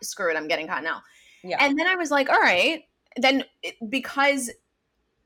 screw 0.01 0.31
it, 0.31 0.37
I'm 0.37 0.47
getting 0.47 0.67
Cottonelle. 0.67 1.01
Yeah. 1.43 1.57
And 1.59 1.77
then 1.77 1.87
I 1.87 1.95
was 1.95 2.11
like, 2.11 2.29
all 2.29 2.39
right. 2.39 2.83
Then 3.17 3.43
it- 3.63 3.75
because 3.89 4.51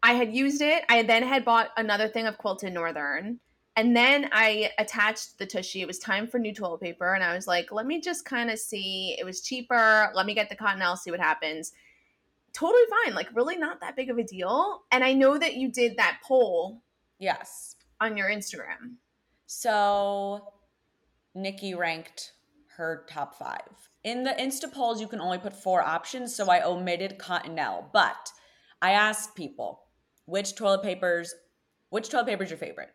I 0.03 0.13
had 0.13 0.33
used 0.33 0.61
it, 0.61 0.83
I 0.89 1.03
then 1.03 1.23
had 1.23 1.45
bought 1.45 1.69
another 1.77 2.07
thing 2.07 2.25
of 2.25 2.37
Quilted 2.37 2.73
Northern. 2.73 3.39
And 3.77 3.95
then 3.95 4.29
I 4.31 4.71
attached 4.79 5.37
the 5.37 5.45
Tushy. 5.45 5.81
It 5.81 5.87
was 5.87 5.99
time 5.99 6.27
for 6.27 6.39
new 6.39 6.53
toilet 6.53 6.81
paper. 6.81 7.13
And 7.13 7.23
I 7.23 7.33
was 7.33 7.47
like, 7.47 7.71
let 7.71 7.85
me 7.85 8.01
just 8.01 8.25
kind 8.25 8.49
of 8.49 8.59
see. 8.59 9.15
It 9.17 9.23
was 9.23 9.41
cheaper. 9.41 10.11
Let 10.13 10.25
me 10.25 10.33
get 10.33 10.49
the 10.49 10.55
Cottonelle, 10.55 10.97
see 10.97 11.11
what 11.11 11.19
happens. 11.19 11.71
Totally 12.53 12.83
fine. 13.05 13.15
Like, 13.15 13.29
really 13.33 13.55
not 13.55 13.79
that 13.79 13.95
big 13.95 14.09
of 14.09 14.17
a 14.17 14.23
deal. 14.23 14.83
And 14.91 15.03
I 15.03 15.13
know 15.13 15.37
that 15.37 15.55
you 15.55 15.71
did 15.71 15.95
that 15.97 16.19
poll 16.21 16.81
yes. 17.17 17.75
on 18.01 18.17
your 18.17 18.29
Instagram. 18.29 18.95
So 19.45 20.53
Nicki 21.33 21.73
ranked 21.73 22.33
her 22.75 23.05
top 23.07 23.37
five. 23.37 23.89
In 24.03 24.23
the 24.23 24.31
Insta 24.31 24.71
polls, 24.71 24.99
you 24.99 25.07
can 25.07 25.21
only 25.21 25.37
put 25.37 25.55
four 25.55 25.83
options, 25.83 26.35
so 26.35 26.49
I 26.49 26.63
omitted 26.63 27.19
Cottonelle. 27.19 27.91
But 27.93 28.31
I 28.81 28.91
asked 28.91 29.35
people 29.35 29.81
which 30.25 30.55
toilet 30.55 30.81
papers, 30.81 31.33
which 31.89 32.09
toilet 32.09 32.27
paper 32.27 32.43
is 32.43 32.49
your 32.49 32.57
favorite? 32.57 32.91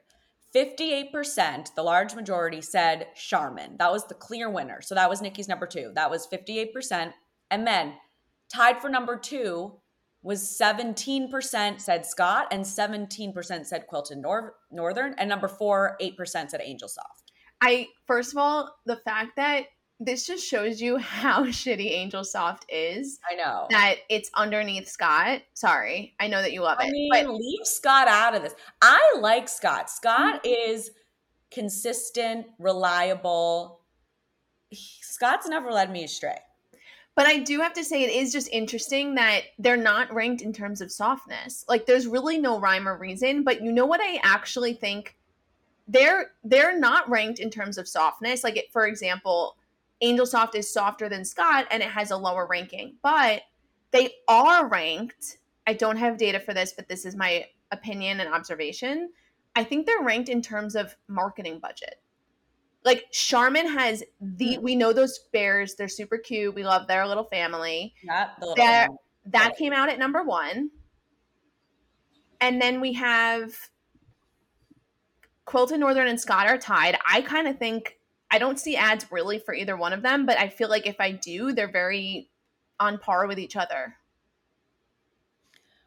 58%, 0.54 1.74
the 1.74 1.82
large 1.82 2.14
majority 2.14 2.60
said 2.60 3.08
Charmin. 3.14 3.76
That 3.78 3.92
was 3.92 4.06
the 4.06 4.14
clear 4.14 4.48
winner. 4.50 4.80
So 4.80 4.94
that 4.94 5.10
was 5.10 5.20
Nicki's 5.20 5.48
number 5.48 5.66
two. 5.66 5.92
That 5.94 6.10
was 6.10 6.26
58%. 6.26 7.12
And 7.50 7.66
then 7.66 7.94
tied 8.52 8.80
for 8.80 8.88
number 8.88 9.16
two 9.16 9.74
was 10.22 10.58
17% 10.60 11.80
said 11.80 12.06
Scott 12.06 12.48
and 12.50 12.64
17% 12.64 13.66
said 13.66 13.86
Quilted 13.86 14.18
Nor- 14.18 14.54
Northern. 14.70 15.14
And 15.18 15.28
number 15.28 15.46
four, 15.46 15.96
8% 16.00 16.50
said 16.50 16.60
Angel 16.64 16.88
Soft. 16.88 17.32
I, 17.60 17.88
first 18.06 18.32
of 18.32 18.38
all, 18.38 18.74
the 18.86 18.96
fact 18.96 19.36
that 19.36 19.66
this 19.98 20.26
just 20.26 20.46
shows 20.46 20.80
you 20.80 20.96
how 20.98 21.44
shitty 21.46 21.90
Angel 21.90 22.24
Soft 22.24 22.66
is. 22.68 23.18
I 23.30 23.34
know. 23.34 23.66
that 23.70 23.96
it's 24.08 24.30
underneath 24.34 24.88
Scott. 24.88 25.42
Sorry, 25.54 26.14
I 26.20 26.28
know 26.28 26.42
that 26.42 26.52
you 26.52 26.62
love 26.62 26.78
I 26.80 26.86
it, 26.86 26.90
mean, 26.90 27.10
but 27.12 27.28
leave 27.28 27.66
Scott 27.66 28.08
out 28.08 28.34
of 28.34 28.42
this. 28.42 28.54
I 28.82 29.16
like 29.20 29.48
Scott. 29.48 29.90
Scott 29.90 30.42
mm-hmm. 30.44 30.70
is 30.72 30.90
consistent, 31.50 32.46
reliable. 32.58 33.80
He- 34.70 35.00
Scott's 35.02 35.48
never 35.48 35.70
led 35.72 35.90
me 35.90 36.04
astray. 36.04 36.38
but 37.14 37.24
I 37.26 37.38
do 37.38 37.60
have 37.60 37.72
to 37.74 37.84
say 37.84 38.02
it 38.02 38.10
is 38.10 38.32
just 38.32 38.48
interesting 38.52 39.14
that 39.14 39.44
they're 39.58 39.76
not 39.78 40.12
ranked 40.12 40.42
in 40.42 40.52
terms 40.52 40.82
of 40.82 40.92
softness. 40.92 41.64
Like 41.68 41.86
there's 41.86 42.06
really 42.06 42.38
no 42.38 42.60
rhyme 42.60 42.86
or 42.86 42.98
reason, 42.98 43.42
but 43.44 43.62
you 43.62 43.72
know 43.72 43.86
what 43.86 44.00
I 44.02 44.20
actually 44.22 44.74
think 44.74 45.16
they're 45.88 46.32
they're 46.44 46.78
not 46.78 47.08
ranked 47.08 47.38
in 47.38 47.48
terms 47.48 47.78
of 47.78 47.88
softness. 47.88 48.44
Like 48.44 48.56
it, 48.58 48.70
for 48.72 48.86
example, 48.86 49.56
Angel 50.00 50.26
Soft 50.26 50.54
is 50.54 50.72
softer 50.72 51.08
than 51.08 51.24
Scott 51.24 51.66
and 51.70 51.82
it 51.82 51.88
has 51.88 52.10
a 52.10 52.16
lower 52.16 52.46
ranking, 52.46 52.96
but 53.02 53.42
they 53.90 54.10
are 54.28 54.68
ranked. 54.68 55.38
I 55.66 55.72
don't 55.72 55.96
have 55.96 56.18
data 56.18 56.38
for 56.38 56.54
this, 56.54 56.72
but 56.76 56.88
this 56.88 57.04
is 57.04 57.16
my 57.16 57.46
opinion 57.70 58.20
and 58.20 58.32
observation. 58.32 59.10
I 59.54 59.64
think 59.64 59.86
they're 59.86 60.02
ranked 60.02 60.28
in 60.28 60.42
terms 60.42 60.76
of 60.76 60.94
marketing 61.08 61.60
budget. 61.60 62.00
Like 62.84 63.06
Charmin 63.10 63.66
has 63.66 64.04
the 64.20 64.58
mm. 64.58 64.62
we 64.62 64.76
know 64.76 64.92
those 64.92 65.18
bears, 65.32 65.74
they're 65.74 65.88
super 65.88 66.18
cute. 66.18 66.54
We 66.54 66.62
love 66.62 66.86
their 66.86 67.06
little 67.06 67.24
family. 67.24 67.94
Not 68.04 68.38
the 68.38 68.46
little 68.46 68.64
That- 68.64 68.90
That 69.26 69.56
came 69.56 69.72
out 69.72 69.88
at 69.88 69.98
number 69.98 70.22
1. 70.22 70.70
And 72.40 72.62
then 72.62 72.80
we 72.80 72.92
have 72.92 73.56
Quilted 75.46 75.80
Northern 75.80 76.06
and 76.06 76.20
Scott 76.20 76.46
are 76.46 76.58
tied. 76.58 76.98
I 77.08 77.22
kind 77.22 77.48
of 77.48 77.58
think 77.58 77.98
I 78.36 78.38
don't 78.38 78.60
see 78.60 78.76
ads 78.76 79.10
really 79.10 79.38
for 79.38 79.54
either 79.54 79.78
one 79.78 79.94
of 79.94 80.02
them, 80.02 80.26
but 80.26 80.38
I 80.38 80.50
feel 80.50 80.68
like 80.68 80.86
if 80.86 81.00
I 81.00 81.10
do, 81.10 81.54
they're 81.54 81.72
very 81.72 82.28
on 82.78 82.98
par 82.98 83.26
with 83.26 83.38
each 83.38 83.56
other. 83.56 83.96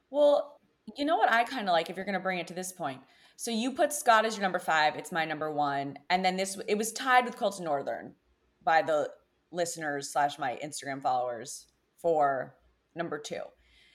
Well, 0.09 0.59
you 0.97 1.05
know 1.05 1.17
what 1.17 1.31
I 1.31 1.43
kind 1.43 1.69
of 1.69 1.73
like 1.73 1.91
if 1.91 1.95
you're 1.95 2.05
going 2.05 2.13
to 2.13 2.19
bring 2.19 2.39
it 2.39 2.47
to 2.47 2.55
this 2.55 2.71
point. 2.71 3.01
So 3.35 3.51
you 3.51 3.73
put 3.73 3.93
Scott 3.93 4.25
as 4.25 4.35
your 4.35 4.41
number 4.41 4.57
five. 4.57 4.95
It's 4.95 5.11
my 5.11 5.25
number 5.25 5.51
one, 5.53 5.99
and 6.09 6.25
then 6.25 6.37
this 6.37 6.59
it 6.67 6.75
was 6.75 6.91
tied 6.91 7.23
with 7.23 7.37
Quilted 7.37 7.63
Northern 7.63 8.15
by 8.63 8.81
the 8.81 9.11
listeners 9.51 10.11
slash 10.11 10.39
my 10.39 10.57
Instagram 10.65 11.03
followers 11.03 11.67
for 11.99 12.55
number 12.95 13.19
two. 13.19 13.41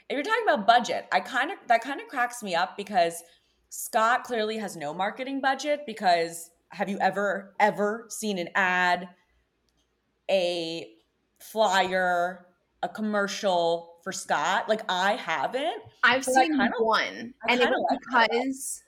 If 0.09 0.15
you're 0.15 0.23
talking 0.23 0.45
about 0.45 0.65
budget, 0.65 1.07
I 1.11 1.19
kind 1.19 1.51
of 1.51 1.59
that 1.67 1.83
kind 1.83 2.01
of 2.01 2.07
cracks 2.07 2.41
me 2.41 2.55
up 2.55 2.77
because 2.77 3.25
Scott 3.71 4.23
clearly 4.23 4.59
has 4.59 4.77
no 4.77 4.95
marketing 4.95 5.41
budget. 5.41 5.81
Because 5.87 6.51
have 6.75 6.89
you 6.89 6.99
ever 7.01 7.55
ever 7.59 8.07
seen 8.09 8.39
an 8.39 8.49
ad, 8.55 9.09
a 10.31 10.91
flyer, 11.39 12.47
a 12.83 12.89
commercial 12.89 13.95
for 14.03 14.13
Scott. 14.13 14.69
Like 14.69 14.83
I 14.89 15.15
haven't. 15.15 15.83
I've 16.03 16.25
seen 16.25 16.57
kinda- 16.57 16.73
one, 16.79 17.35
and 17.49 17.61
it 17.61 17.69
was 17.69 17.85
like 17.91 18.29
because, 18.31 18.83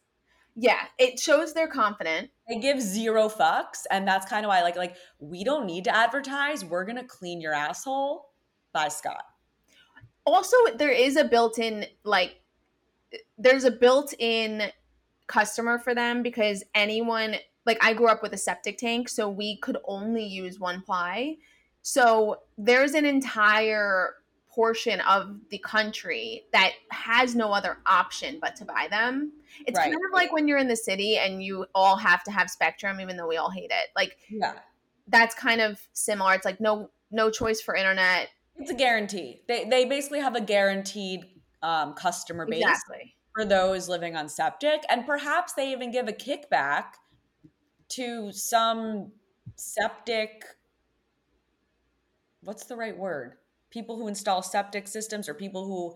yeah, 0.54 0.84
it 0.98 1.18
shows 1.18 1.54
they're 1.54 1.68
confident. 1.68 2.30
They 2.48 2.58
give 2.58 2.80
zero 2.80 3.28
fucks, 3.28 3.84
and 3.90 4.06
that's 4.06 4.26
kind 4.26 4.44
of 4.44 4.48
why 4.48 4.58
I 4.58 4.62
like 4.62 4.76
like 4.76 4.96
we 5.18 5.42
don't 5.42 5.66
need 5.66 5.84
to 5.84 5.96
advertise. 5.96 6.64
We're 6.64 6.84
gonna 6.84 7.04
clean 7.04 7.40
your 7.40 7.54
asshole 7.54 8.30
by 8.72 8.88
Scott. 8.88 9.24
Also, 10.24 10.56
there 10.76 10.90
is 10.90 11.16
a 11.16 11.24
built-in 11.24 11.86
like, 12.02 12.40
there's 13.38 13.64
a 13.64 13.70
built-in 13.70 14.70
customer 15.28 15.78
for 15.78 15.94
them 15.94 16.22
because 16.22 16.64
anyone 16.74 17.36
like 17.66 17.82
I 17.84 17.92
grew 17.92 18.08
up 18.08 18.22
with 18.22 18.32
a 18.32 18.38
septic 18.38 18.78
tank, 18.78 19.08
so 19.08 19.28
we 19.28 19.56
could 19.58 19.76
only 19.84 20.24
use 20.24 20.58
one 20.58 20.80
ply. 20.82 21.36
So 21.82 22.40
there's 22.56 22.94
an 22.94 23.04
entire 23.04 24.14
portion 24.48 25.00
of 25.02 25.38
the 25.50 25.58
country 25.58 26.44
that 26.52 26.72
has 26.90 27.34
no 27.34 27.52
other 27.52 27.76
option 27.84 28.38
but 28.40 28.56
to 28.56 28.64
buy 28.64 28.88
them. 28.90 29.32
It's 29.66 29.76
Right. 29.76 29.84
kind 29.92 29.94
of 29.94 30.12
like 30.14 30.32
when 30.32 30.48
you're 30.48 30.56
in 30.58 30.68
the 30.68 30.76
city 30.76 31.18
and 31.18 31.42
you 31.42 31.66
all 31.74 31.96
have 31.96 32.24
to 32.24 32.30
have 32.30 32.48
Spectrum, 32.48 32.98
even 33.00 33.16
though 33.18 33.26
we 33.28 33.36
all 33.36 33.50
hate 33.50 33.70
it. 33.70 33.90
Like 33.94 34.16
Yeah. 34.30 34.54
that's 35.08 35.34
kind 35.34 35.60
of 35.60 35.80
similar. 35.92 36.32
It's 36.34 36.44
like 36.46 36.60
no 36.60 36.90
no 37.10 37.30
choice 37.30 37.60
for 37.60 37.76
internet. 37.76 38.30
It's 38.56 38.70
a 38.70 38.74
guarantee. 38.74 39.42
They 39.46 39.64
they 39.64 39.84
basically 39.84 40.20
have 40.20 40.34
a 40.36 40.40
guaranteed 40.40 41.26
um, 41.62 41.92
customer 41.94 42.46
base 42.46 42.62
Exactly. 42.62 43.14
for 43.34 43.44
those 43.44 43.88
living 43.88 44.16
on 44.16 44.28
septic, 44.28 44.82
and 44.88 45.04
perhaps 45.04 45.52
they 45.52 45.70
even 45.72 45.90
give 45.90 46.08
a 46.08 46.12
kickback 46.12 46.94
to 47.90 48.32
some 48.32 49.12
septic. 49.56 50.44
What's 52.42 52.66
the 52.66 52.76
right 52.76 52.96
word? 52.96 53.34
People 53.70 53.96
who 53.96 54.08
install 54.08 54.42
septic 54.42 54.88
systems 54.88 55.28
or 55.28 55.34
people 55.34 55.66
who 55.66 55.94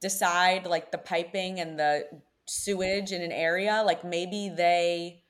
decide 0.00 0.66
like 0.66 0.90
the 0.92 0.98
piping 0.98 1.60
and 1.60 1.78
the 1.78 2.06
sewage 2.46 3.12
in 3.12 3.22
an 3.22 3.32
area. 3.32 3.82
Like 3.84 4.04
maybe 4.04 4.48
they 4.54 5.22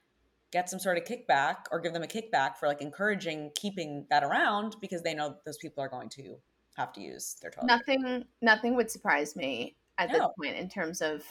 get 0.50 0.68
some 0.68 0.78
sort 0.78 0.98
of 0.98 1.04
kickback 1.04 1.56
or 1.70 1.80
give 1.80 1.92
them 1.92 2.02
a 2.02 2.06
kickback 2.06 2.56
for 2.56 2.66
like 2.66 2.80
encouraging 2.80 3.50
keeping 3.54 4.06
that 4.10 4.24
around 4.24 4.76
because 4.80 5.02
they 5.02 5.14
know 5.14 5.36
those 5.44 5.58
people 5.58 5.82
are 5.82 5.88
going 5.88 6.08
to 6.08 6.36
have 6.76 6.92
to 6.94 7.00
use 7.00 7.36
their 7.40 7.50
toilet. 7.50 7.66
Nothing 7.66 8.24
nothing 8.40 8.74
would 8.76 8.90
surprise 8.90 9.36
me 9.36 9.76
at 9.98 10.10
this 10.10 10.22
point 10.38 10.56
in 10.56 10.68
terms 10.68 11.02
of 11.02 11.22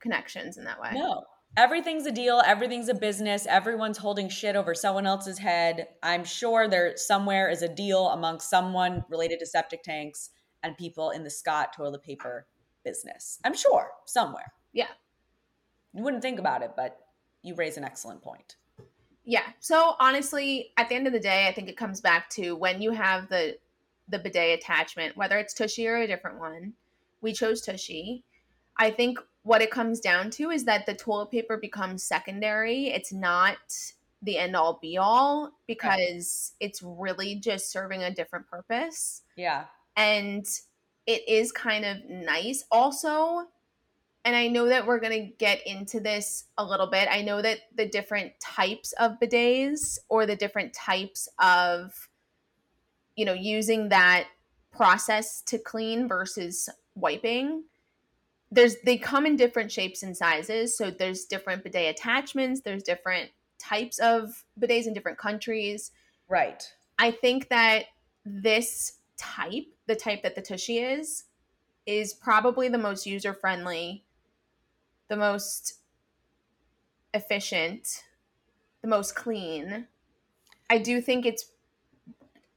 connections 0.00 0.58
in 0.58 0.64
that 0.64 0.80
way. 0.80 0.90
No. 0.94 1.24
Everything's 1.56 2.06
a 2.06 2.12
deal. 2.12 2.40
Everything's 2.46 2.88
a 2.88 2.94
business. 2.94 3.46
Everyone's 3.46 3.98
holding 3.98 4.28
shit 4.28 4.54
over 4.54 4.74
someone 4.74 5.06
else's 5.06 5.38
head. 5.38 5.88
I'm 6.02 6.24
sure 6.24 6.68
there 6.68 6.96
somewhere 6.96 7.50
is 7.50 7.62
a 7.62 7.68
deal 7.68 8.08
among 8.08 8.40
someone 8.40 9.04
related 9.08 9.40
to 9.40 9.46
septic 9.46 9.82
tanks 9.82 10.30
and 10.62 10.76
people 10.76 11.10
in 11.10 11.24
the 11.24 11.30
Scott 11.30 11.72
toilet 11.72 12.02
paper 12.02 12.46
business. 12.84 13.40
I'm 13.44 13.54
sure 13.54 13.90
somewhere. 14.06 14.52
Yeah. 14.72 14.88
You 15.92 16.04
wouldn't 16.04 16.22
think 16.22 16.38
about 16.38 16.62
it, 16.62 16.72
but 16.76 16.98
you 17.42 17.54
raise 17.54 17.76
an 17.76 17.84
excellent 17.84 18.22
point. 18.22 18.56
Yeah. 19.24 19.46
So 19.58 19.94
honestly, 19.98 20.72
at 20.76 20.88
the 20.88 20.94
end 20.94 21.06
of 21.06 21.12
the 21.12 21.20
day, 21.20 21.48
I 21.48 21.52
think 21.52 21.68
it 21.68 21.76
comes 21.76 22.00
back 22.00 22.30
to 22.30 22.54
when 22.54 22.80
you 22.80 22.92
have 22.92 23.28
the 23.28 23.58
the 24.08 24.18
bidet 24.18 24.58
attachment, 24.58 25.16
whether 25.16 25.38
it's 25.38 25.54
Tushy 25.54 25.86
or 25.86 25.96
a 25.96 26.06
different 26.06 26.40
one. 26.40 26.74
We 27.20 27.32
chose 27.32 27.60
Tushy. 27.60 28.24
I 28.76 28.90
think 28.90 29.18
what 29.42 29.62
it 29.62 29.70
comes 29.70 30.00
down 30.00 30.30
to 30.30 30.50
is 30.50 30.64
that 30.64 30.86
the 30.86 30.94
toilet 30.94 31.30
paper 31.30 31.56
becomes 31.56 32.02
secondary. 32.04 32.88
It's 32.88 33.12
not 33.12 33.58
the 34.22 34.36
end 34.36 34.54
all 34.54 34.78
be 34.82 34.98
all 34.98 35.52
because 35.66 36.52
it's 36.60 36.82
really 36.82 37.36
just 37.36 37.72
serving 37.72 38.02
a 38.02 38.14
different 38.14 38.46
purpose. 38.48 39.22
Yeah. 39.36 39.64
and 39.96 40.46
it 41.06 41.28
is 41.28 41.50
kind 41.50 41.84
of 41.84 41.96
nice 42.08 42.64
also 42.70 43.46
and 44.24 44.36
i 44.36 44.46
know 44.46 44.66
that 44.68 44.86
we're 44.86 45.00
going 45.00 45.26
to 45.26 45.32
get 45.38 45.66
into 45.66 45.98
this 45.98 46.44
a 46.58 46.64
little 46.64 46.86
bit 46.86 47.08
i 47.10 47.22
know 47.22 47.40
that 47.42 47.58
the 47.74 47.86
different 47.86 48.32
types 48.40 48.92
of 48.92 49.18
bidets 49.20 49.98
or 50.08 50.26
the 50.26 50.36
different 50.36 50.72
types 50.72 51.28
of 51.42 52.08
you 53.16 53.24
know 53.24 53.32
using 53.32 53.88
that 53.88 54.28
process 54.70 55.42
to 55.42 55.58
clean 55.58 56.06
versus 56.06 56.68
wiping 56.94 57.64
there's 58.50 58.76
they 58.84 58.96
come 58.96 59.26
in 59.26 59.36
different 59.36 59.70
shapes 59.70 60.02
and 60.02 60.16
sizes 60.16 60.76
so 60.76 60.90
there's 60.90 61.24
different 61.24 61.62
bidet 61.62 61.90
attachments 61.90 62.60
there's 62.60 62.82
different 62.82 63.30
types 63.58 63.98
of 63.98 64.44
bidets 64.60 64.86
in 64.86 64.94
different 64.94 65.18
countries 65.18 65.92
Right. 66.30 66.72
I 66.96 67.10
think 67.10 67.48
that 67.48 67.86
this 68.24 68.98
type, 69.18 69.66
the 69.86 69.96
type 69.96 70.22
that 70.22 70.36
the 70.36 70.40
Tushy 70.40 70.78
is, 70.78 71.24
is 71.84 72.14
probably 72.14 72.68
the 72.68 72.78
most 72.78 73.04
user 73.04 73.34
friendly, 73.34 74.04
the 75.08 75.16
most 75.16 75.74
efficient, 77.12 78.04
the 78.80 78.88
most 78.88 79.16
clean. 79.16 79.88
I 80.70 80.78
do 80.78 81.00
think 81.00 81.26
it's, 81.26 81.46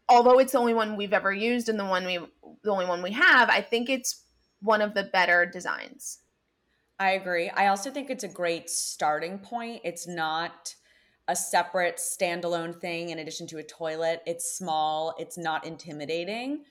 although 0.08 0.38
it's 0.38 0.52
the 0.52 0.60
only 0.60 0.76
one 0.76 0.96
we've 0.96 1.14
ever 1.14 1.34
used 1.34 1.68
and 1.68 1.80
the 1.80 1.86
one 1.86 2.06
we, 2.06 2.20
the 2.64 2.72
only 2.72 2.86
one 2.86 3.02
we 3.02 3.12
have, 3.12 3.50
I 3.50 3.62
think 3.62 3.90
it's 3.90 4.22
one 4.63 4.82
of 4.82 4.93
the 4.93 5.04
better 5.04 5.45
designs. 5.45 6.19
I 6.99 7.12
agree. 7.12 7.49
I 7.49 7.67
also 7.67 7.91
think 7.91 8.10
it's 8.10 8.23
a 8.23 8.30
great 8.30 8.69
starting 8.69 9.39
point. 9.39 9.82
It's 9.84 10.08
not 10.08 10.76
a 11.28 11.36
separate 11.36 11.97
standalone 11.97 12.80
thing 12.80 13.10
in 13.10 13.19
addition 13.19 13.47
to 13.47 13.58
a 13.58 13.63
toilet. 13.63 14.21
It's 14.26 14.58
small, 14.58 15.15
it's 15.19 15.38
not 15.38 15.65
intimidating. 15.65 16.63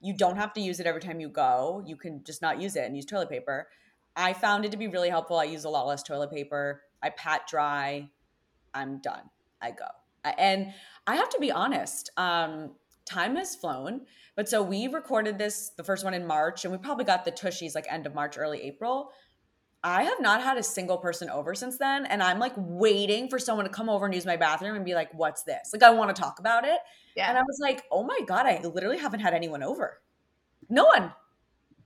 You 0.00 0.16
don't 0.16 0.36
have 0.36 0.52
to 0.54 0.60
use 0.60 0.80
it 0.80 0.86
every 0.86 1.00
time 1.00 1.20
you 1.20 1.28
go. 1.28 1.82
You 1.86 1.96
can 1.96 2.22
just 2.24 2.40
not 2.40 2.60
use 2.60 2.76
it 2.76 2.84
and 2.84 2.96
use 2.96 3.04
toilet 3.04 3.28
paper. 3.28 3.68
I 4.16 4.32
found 4.32 4.64
it 4.64 4.70
to 4.72 4.76
be 4.76 4.88
really 4.88 5.10
helpful. 5.10 5.38
I 5.38 5.44
use 5.44 5.64
a 5.64 5.68
lot 5.68 5.86
less 5.86 6.02
toilet 6.02 6.30
paper. 6.30 6.82
I 7.02 7.10
pat 7.10 7.46
dry. 7.48 8.10
I'm 8.74 8.98
done. 8.98 9.30
I 9.60 9.70
go. 9.70 9.86
And 10.24 10.72
I 11.06 11.16
have 11.16 11.28
to 11.30 11.38
be 11.40 11.52
honest, 11.52 12.10
um, 12.16 12.72
time 13.04 13.36
has 13.36 13.54
flown. 13.54 14.02
But 14.36 14.48
so 14.48 14.62
we 14.62 14.86
recorded 14.86 15.38
this, 15.38 15.70
the 15.76 15.84
first 15.84 16.04
one 16.04 16.14
in 16.14 16.26
March, 16.26 16.64
and 16.64 16.72
we 16.72 16.78
probably 16.78 17.04
got 17.04 17.24
the 17.24 17.32
tushies 17.32 17.74
like 17.74 17.86
end 17.90 18.06
of 18.06 18.14
March, 18.14 18.38
early 18.38 18.62
April. 18.62 19.10
I 19.82 20.02
have 20.02 20.20
not 20.20 20.42
had 20.42 20.58
a 20.58 20.62
single 20.62 20.98
person 20.98 21.30
over 21.30 21.54
since 21.54 21.78
then. 21.78 22.04
And 22.04 22.22
I'm 22.22 22.38
like 22.38 22.52
waiting 22.56 23.28
for 23.28 23.38
someone 23.38 23.64
to 23.64 23.72
come 23.72 23.88
over 23.88 24.04
and 24.04 24.14
use 24.14 24.26
my 24.26 24.36
bathroom 24.36 24.76
and 24.76 24.84
be 24.84 24.94
like, 24.94 25.12
what's 25.14 25.42
this? 25.44 25.70
Like, 25.72 25.82
I 25.82 25.90
want 25.90 26.14
to 26.14 26.20
talk 26.20 26.38
about 26.38 26.64
it. 26.64 26.78
Yeah. 27.16 27.28
And 27.28 27.38
I 27.38 27.40
was 27.40 27.58
like, 27.62 27.84
oh 27.90 28.04
my 28.04 28.20
God, 28.26 28.44
I 28.46 28.60
literally 28.62 28.98
haven't 28.98 29.20
had 29.20 29.32
anyone 29.32 29.62
over. 29.62 30.00
No 30.68 30.84
one. 30.84 31.12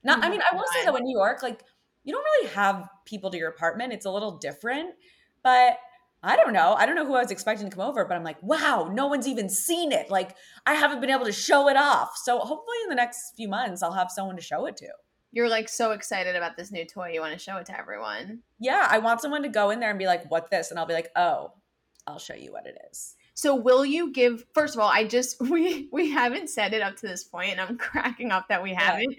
Not, 0.03 0.18
I 0.18 0.22
mm-hmm. 0.22 0.31
mean, 0.33 0.40
I 0.50 0.57
will 0.57 0.64
say 0.72 0.85
though, 0.85 0.96
in 0.96 1.05
New 1.05 1.16
York, 1.16 1.42
like, 1.42 1.62
you 2.03 2.12
don't 2.12 2.24
really 2.24 2.48
have 2.48 2.88
people 3.05 3.31
to 3.31 3.38
your 3.38 3.48
apartment. 3.48 3.92
It's 3.92 4.07
a 4.07 4.11
little 4.11 4.38
different. 4.38 4.94
But 5.44 5.79
I 6.24 6.37
don't 6.37 6.54
know. 6.54 6.72
I 6.72 6.87
don't 6.87 6.94
know 6.94 7.04
who 7.04 7.14
I 7.14 7.22
was 7.22 7.30
expecting 7.30 7.68
to 7.68 7.76
come 7.76 7.87
over, 7.87 8.04
but 8.06 8.16
I'm 8.16 8.24
like, 8.24 8.42
wow, 8.42 8.90
no 8.92 9.06
one's 9.06 9.28
even 9.28 9.50
seen 9.50 9.92
it. 9.92 10.10
Like, 10.10 10.34
I 10.64 10.72
haven't 10.74 11.00
been 11.00 11.10
able 11.10 11.26
to 11.26 11.32
show 11.32 11.68
it 11.68 11.76
off. 11.76 12.16
So 12.16 12.38
hopefully 12.38 12.78
in 12.82 12.88
the 12.88 12.94
next 12.94 13.32
few 13.37 13.46
months, 13.46 13.82
I'll 13.82 13.92
have 13.92 14.10
someone 14.10 14.37
to 14.37 14.42
show 14.42 14.64
it 14.66 14.76
to. 14.78 14.88
You're 15.32 15.48
like 15.48 15.68
so 15.68 15.90
excited 15.90 16.34
about 16.34 16.56
this 16.56 16.72
new 16.72 16.87
toy, 16.87 17.10
you 17.12 17.20
want 17.20 17.32
to 17.32 17.38
show 17.38 17.56
it 17.58 17.66
to 17.66 17.78
everyone. 17.78 18.40
Yeah, 18.58 18.87
I 18.88 18.98
want 18.98 19.20
someone 19.20 19.42
to 19.42 19.48
go 19.48 19.70
in 19.70 19.80
there 19.80 19.90
and 19.90 19.98
be 19.98 20.06
like, 20.06 20.30
"What 20.30 20.48
this?" 20.48 20.70
And 20.70 20.78
I'll 20.78 20.87
be 20.87 20.94
like, 20.94 21.10
"Oh, 21.16 21.52
I'll 22.06 22.20
show 22.20 22.34
you 22.34 22.52
what 22.52 22.66
it 22.66 22.78
is." 22.90 23.16
So 23.34 23.56
will 23.56 23.84
you 23.84 24.12
give 24.12 24.44
first 24.54 24.74
of 24.74 24.80
all, 24.80 24.90
I 24.92 25.04
just 25.04 25.40
we 25.50 25.88
we 25.92 26.10
haven't 26.10 26.50
said 26.50 26.72
it 26.72 26.82
up 26.82 26.96
to 26.96 27.06
this 27.08 27.24
point 27.24 27.50
and 27.50 27.60
I'm 27.60 27.76
cracking 27.78 28.30
up 28.30 28.48
that 28.48 28.62
we 28.62 28.74
haven't. 28.74 29.16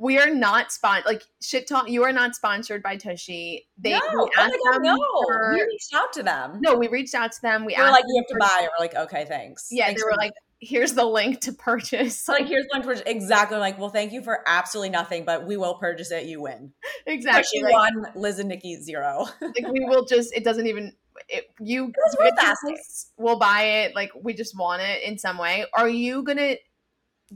We 0.00 0.18
are 0.18 0.30
not 0.34 0.72
sponsored. 0.72 1.04
like 1.04 1.22
shit 1.42 1.68
talk 1.68 1.86
you 1.90 2.04
are 2.04 2.12
not 2.12 2.34
sponsored 2.34 2.82
by 2.82 2.96
Tushy. 2.96 3.68
They 3.76 3.90
no, 3.90 4.00
we 4.14 4.16
oh 4.16 4.28
asked 4.38 4.56
God, 4.64 4.72
them 4.76 4.82
no. 4.82 4.96
for- 5.26 5.52
we 5.52 5.60
reached 5.60 5.94
out 5.94 6.10
to 6.14 6.22
them. 6.22 6.58
no, 6.62 6.74
we 6.74 6.88
reached 6.88 7.14
out 7.14 7.32
to 7.32 7.42
them. 7.42 7.66
We 7.66 7.74
were 7.76 7.84
asked 7.84 7.92
like, 7.92 8.04
"You 8.08 8.16
have 8.16 8.26
to 8.28 8.36
buy." 8.40 8.60
it. 8.64 8.70
We're 8.70 8.82
like, 8.82 8.94
"Okay, 8.94 9.26
thanks." 9.26 9.68
Yeah, 9.70 9.86
Thanks 9.86 10.00
they 10.00 10.04
were 10.06 10.12
so 10.12 10.16
much." 10.16 10.24
like, 10.24 10.32
here's 10.58 10.94
the 10.94 11.04
link 11.04 11.40
to 11.42 11.52
purchase. 11.52 12.26
Like, 12.28 12.46
here's 12.46 12.66
one 12.72 12.82
for 12.82 12.92
exactly 13.04 13.58
like, 13.58 13.78
well, 13.78 13.90
thank 13.90 14.12
you 14.12 14.22
for 14.22 14.42
absolutely 14.46 14.90
nothing, 14.90 15.26
but 15.26 15.46
we 15.46 15.58
will 15.58 15.74
purchase 15.74 16.10
it. 16.10 16.24
You 16.24 16.40
win. 16.40 16.72
exactly. 17.06 17.60
Tushy 17.60 17.62
Like, 17.62 17.74
one, 17.74 18.06
Liz 18.14 18.38
and 18.38 18.48
Nicki 18.48 18.76
zero. 18.76 19.26
like 19.42 19.68
we 19.70 19.84
will 19.84 20.06
just 20.06 20.32
it 20.34 20.44
doesn't 20.44 20.66
even 20.66 20.94
it, 21.28 21.50
you 21.60 21.92
it 22.20 22.80
we'll 23.18 23.38
buy 23.38 23.62
it 23.62 23.94
like 23.94 24.10
we 24.22 24.32
just 24.32 24.56
want 24.56 24.80
it 24.80 25.02
in 25.02 25.18
some 25.18 25.36
way 25.36 25.66
are 25.74 25.88
you 25.88 26.22
gonna 26.22 26.54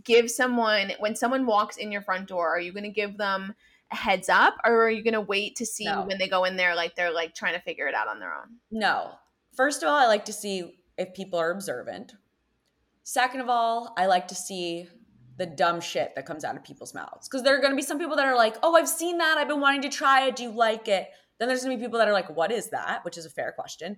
give 0.02 0.30
someone 0.30 0.92
when 0.98 1.14
someone 1.14 1.46
walks 1.46 1.76
in 1.76 1.92
your 1.92 2.02
front 2.02 2.26
door 2.26 2.48
are 2.48 2.60
you 2.60 2.72
gonna 2.72 2.88
give 2.90 3.16
them 3.16 3.54
a 3.92 3.96
heads 3.96 4.28
up 4.28 4.56
or 4.64 4.84
are 4.86 4.90
you 4.90 5.04
gonna 5.04 5.20
wait 5.20 5.54
to 5.56 5.64
see 5.66 5.84
No. 5.84 6.02
when 6.02 6.18
they 6.18 6.28
go 6.28 6.44
in 6.44 6.56
there 6.56 6.74
like 6.74 6.96
they're 6.96 7.12
like 7.12 7.34
trying 7.34 7.54
to 7.54 7.60
figure 7.60 7.86
it 7.86 7.94
out 7.94 8.08
on 8.08 8.18
their 8.18 8.34
own 8.34 8.56
No. 8.70 9.12
First 9.56 9.84
of 9.84 9.88
all, 9.88 9.94
I 9.94 10.06
like 10.06 10.24
to 10.24 10.32
see 10.32 10.78
if 10.98 11.14
people 11.14 11.38
are 11.38 11.52
observant. 11.52 12.14
Second 13.04 13.40
of 13.40 13.48
all, 13.48 13.94
I 13.96 14.06
like 14.06 14.26
to 14.28 14.34
see 14.34 14.88
the 15.36 15.46
dumb 15.46 15.80
shit 15.80 16.14
that 16.16 16.26
comes 16.26 16.44
out 16.44 16.56
of 16.56 16.64
people's 16.64 16.92
mouths. 16.94 17.28
Because 17.28 17.44
there 17.44 17.56
are 17.56 17.60
going 17.60 17.70
to 17.72 17.76
be 17.76 17.82
some 17.82 17.98
people 17.98 18.16
that 18.16 18.26
are 18.26 18.36
like, 18.36 18.56
oh, 18.64 18.74
I've 18.74 18.88
seen 18.88 19.18
that. 19.18 19.38
I've 19.38 19.46
been 19.46 19.60
wanting 19.60 19.82
to 19.82 19.88
try 19.88 20.26
it. 20.26 20.34
Do 20.36 20.42
you 20.42 20.50
like 20.50 20.88
it? 20.88 21.08
Then 21.38 21.46
there's 21.48 21.62
going 21.64 21.76
to 21.76 21.80
be 21.80 21.84
people 21.86 21.98
that 22.00 22.08
are 22.08 22.12
like, 22.12 22.34
what 22.34 22.50
is 22.50 22.70
that? 22.70 23.04
Which 23.04 23.16
is 23.18 23.26
a 23.26 23.30
fair 23.30 23.52
question. 23.52 23.86
And 23.88 23.96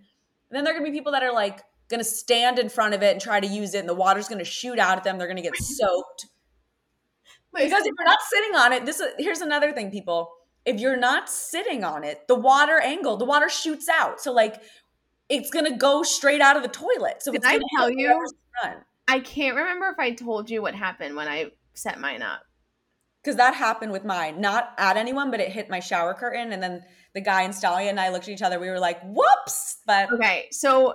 then 0.50 0.64
there 0.64 0.74
are 0.74 0.78
going 0.78 0.84
to 0.86 0.92
be 0.92 0.98
people 0.98 1.12
that 1.12 1.22
are 1.22 1.32
like, 1.32 1.60
going 1.88 2.00
to 2.00 2.04
stand 2.04 2.58
in 2.58 2.68
front 2.68 2.94
of 2.94 3.02
it 3.02 3.12
and 3.12 3.20
try 3.20 3.40
to 3.40 3.46
use 3.46 3.74
it, 3.74 3.78
and 3.80 3.88
the 3.88 3.94
water's 3.94 4.28
going 4.28 4.38
to 4.38 4.44
shoot 4.44 4.78
out 4.78 4.96
at 4.98 5.04
them. 5.04 5.18
They're 5.18 5.26
going 5.28 5.36
to 5.36 5.42
get 5.42 5.56
soaked. 5.60 6.26
Because 7.54 7.86
if 7.86 7.92
you're 7.98 8.06
not 8.06 8.18
sitting 8.28 8.54
on 8.54 8.72
it, 8.72 8.84
this 8.84 9.00
is 9.00 9.12
here's 9.18 9.40
another 9.40 9.72
thing, 9.72 9.90
people. 9.90 10.30
If 10.66 10.78
you're 10.78 10.96
not 10.98 11.30
sitting 11.30 11.84
on 11.84 12.04
it, 12.04 12.28
the 12.28 12.34
water 12.34 12.78
angle, 12.80 13.16
the 13.16 13.24
water 13.24 13.48
shoots 13.48 13.88
out. 13.88 14.20
So 14.20 14.32
like 14.32 14.62
it's 15.30 15.48
gonna 15.50 15.76
go 15.76 16.02
straight 16.02 16.42
out 16.42 16.56
of 16.56 16.62
the 16.62 16.68
toilet. 16.68 17.22
So 17.22 17.32
Did 17.32 17.38
it's 17.38 17.46
I 17.46 17.52
gonna 17.52 17.64
tell 17.78 17.90
you? 17.90 18.26
I 19.08 19.20
can't 19.20 19.56
remember 19.56 19.86
if 19.88 19.98
I 19.98 20.10
told 20.12 20.50
you 20.50 20.60
what 20.60 20.74
happened 20.74 21.16
when 21.16 21.28
I 21.28 21.52
set 21.74 21.98
mine 21.98 22.20
up. 22.22 22.42
because 23.22 23.36
that 23.36 23.54
happened 23.54 23.92
with 23.92 24.04
mine. 24.04 24.40
Not 24.40 24.72
at 24.78 24.96
anyone, 24.96 25.30
but 25.30 25.40
it 25.40 25.50
hit 25.50 25.70
my 25.70 25.80
shower 25.80 26.12
curtain, 26.14 26.52
and 26.52 26.62
then 26.62 26.82
the 27.14 27.20
guy 27.22 27.42
installing 27.42 27.86
it 27.86 27.90
and 27.90 28.00
I 28.00 28.10
looked 28.10 28.24
at 28.28 28.34
each 28.34 28.42
other. 28.42 28.58
We 28.60 28.68
were 28.68 28.78
like, 28.80 29.00
"Whoops!" 29.02 29.78
But 29.86 30.12
Okay, 30.12 30.48
so 30.50 30.94